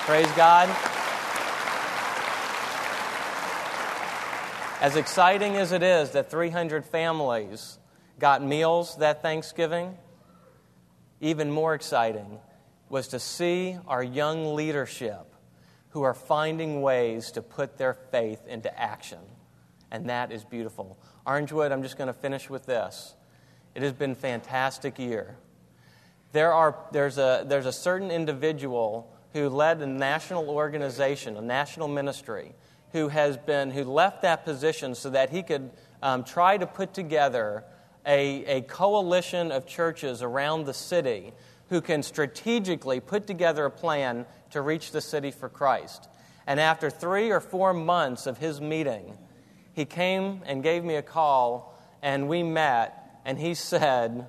Praise 0.05 0.31
God. 0.33 1.02
As 4.83 4.97
exciting 4.97 5.55
as 5.59 5.70
it 5.70 5.85
is 5.85 6.11
that 6.11 6.28
300 6.28 6.85
families 6.85 7.78
got 8.18 8.43
meals 8.43 8.97
that 8.97 9.22
Thanksgiving, 9.22 9.97
even 11.20 11.53
more 11.53 11.74
exciting 11.74 12.41
was 12.89 13.07
to 13.09 13.20
see 13.20 13.78
our 13.87 14.03
young 14.03 14.57
leadership 14.57 15.37
who 15.91 16.03
are 16.03 16.14
finding 16.14 16.83
ways 16.83 17.30
to 17.30 17.43
put 17.43 17.78
their 17.78 17.95
faith 17.95 18.45
into 18.49 18.76
action. 18.76 19.20
And 19.93 20.09
that 20.09 20.33
is 20.33 20.43
beautiful. 20.43 20.99
Orangewood, 21.28 21.70
I'm 21.70 21.85
just 21.85 21.97
going 21.97 22.09
to 22.09 22.12
finish 22.12 22.51
with 22.51 22.66
this. 22.66 23.14
It 23.76 23.83
has 23.83 23.93
been 23.93 24.11
a 24.11 24.16
fantastic 24.16 24.99
year. 24.99 25.37
There 26.33 26.53
are, 26.53 26.76
there's, 26.91 27.18
a, 27.18 27.45
there's 27.47 27.66
a 27.66 27.72
certain 27.72 28.11
individual 28.11 29.14
who 29.33 29.49
led 29.49 29.80
a 29.80 29.87
national 29.87 30.51
organization, 30.51 31.37
a 31.37 31.41
national 31.41 31.87
ministry, 31.87 32.57
who 32.93 33.09
has 33.09 33.36
been 33.36 33.70
who 33.70 33.84
left 33.84 34.22
that 34.22 34.45
position 34.45 34.95
so 34.95 35.11
that 35.11 35.30
he 35.30 35.43
could 35.43 35.70
um, 36.03 36.24
try 36.24 36.57
to 36.57 36.66
put 36.66 36.95
together 36.95 37.64
a, 38.07 38.45
a 38.45 38.61
coalition 38.62 39.53
of 39.53 39.66
churches 39.66 40.22
around 40.22 40.66
the 40.66 40.74
city 40.74 41.32
who 41.68 41.80
can 41.80 42.03
strategically 42.03 43.01
put 43.01 43.26
together 43.26 43.64
a 43.64 43.70
plan 43.70 44.26
to 44.51 44.61
reach 44.61 44.90
the 44.90 45.01
city 45.01 45.30
for 45.30 45.49
Christ. 45.49 46.09
And 46.47 46.61
after 46.61 46.90
three 46.90 47.30
or 47.30 47.40
four 47.40 47.72
months 47.72 48.26
of 48.26 48.38
his 48.38 48.61
meeting, 48.61 49.16
he 49.72 49.84
came 49.84 50.43
and 50.45 50.62
gave 50.62 50.84
me 50.84 50.97
a 50.97 51.03
call, 51.03 51.78
and 52.03 52.28
we 52.28 52.43
met, 52.43 53.20
and 53.24 53.38
he 53.38 53.55
said, 53.55 54.28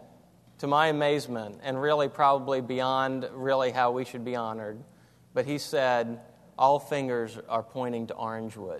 to 0.59 0.67
my 0.67 0.87
amazement, 0.87 1.59
and 1.63 1.81
really 1.81 2.07
probably 2.07 2.61
beyond 2.61 3.27
really 3.33 3.71
how 3.71 3.91
we 3.91 4.05
should 4.05 4.23
be 4.23 4.35
honored, 4.35 4.81
but 5.33 5.45
he 5.45 5.57
said, 5.57 6.21
all 6.63 6.79
fingers 6.79 7.37
are 7.49 7.61
pointing 7.61 8.07
to 8.07 8.13
Orangewood. 8.13 8.79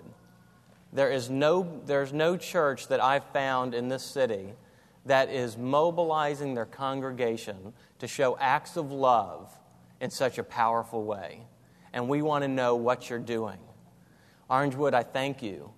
There 0.94 1.10
is 1.10 1.28
no, 1.28 1.82
there's 1.84 2.14
no 2.14 2.34
church 2.38 2.88
that 2.88 2.98
I've 2.98 3.26
found 3.26 3.74
in 3.74 3.88
this 3.88 4.02
city 4.02 4.54
that 5.04 5.28
is 5.28 5.58
mobilizing 5.58 6.54
their 6.54 6.64
congregation 6.64 7.74
to 7.98 8.08
show 8.08 8.38
acts 8.40 8.78
of 8.78 8.90
love 8.90 9.54
in 10.00 10.08
such 10.08 10.38
a 10.38 10.42
powerful 10.42 11.04
way. 11.04 11.42
And 11.92 12.08
we 12.08 12.22
want 12.22 12.40
to 12.40 12.48
know 12.48 12.74
what 12.74 13.10
you're 13.10 13.18
doing. 13.18 13.58
Orangewood, 14.48 14.94
I 14.94 15.02
thank 15.02 15.42
you. 15.42 15.70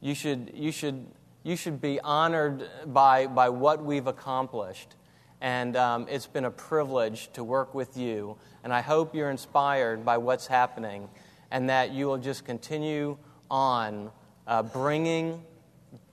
You 0.00 0.16
should, 0.16 0.50
you 0.52 0.72
should, 0.72 1.06
you 1.44 1.54
should 1.54 1.80
be 1.80 2.00
honored 2.00 2.68
by, 2.86 3.28
by 3.28 3.50
what 3.50 3.84
we've 3.84 4.08
accomplished. 4.08 4.96
And 5.40 5.76
um, 5.76 6.06
it's 6.10 6.26
been 6.26 6.46
a 6.46 6.50
privilege 6.50 7.30
to 7.34 7.44
work 7.44 7.72
with 7.72 7.96
you. 7.96 8.36
And 8.64 8.72
I 8.72 8.80
hope 8.80 9.14
you're 9.14 9.30
inspired 9.30 10.04
by 10.04 10.18
what's 10.18 10.48
happening 10.48 11.08
and 11.50 11.68
that 11.70 11.92
you 11.92 12.06
will 12.06 12.18
just 12.18 12.44
continue 12.44 13.16
on 13.50 14.10
uh, 14.46 14.62
bringing 14.62 15.42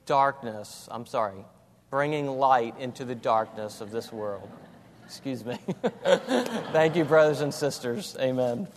darkness, 0.06 0.88
I'm 0.92 1.06
sorry, 1.06 1.46
bringing 1.90 2.28
light 2.28 2.76
into 2.80 3.06
the 3.06 3.16
darkness 3.16 3.82
of 3.82 3.92
this 3.92 4.12
world. 4.12 4.50
Excuse 5.06 5.46
me. 5.46 5.58
Thank 6.72 6.96
you, 6.96 7.04
brothers 7.04 7.42
and 7.42 7.54
sisters. 7.54 8.16
Amen. 8.20 8.68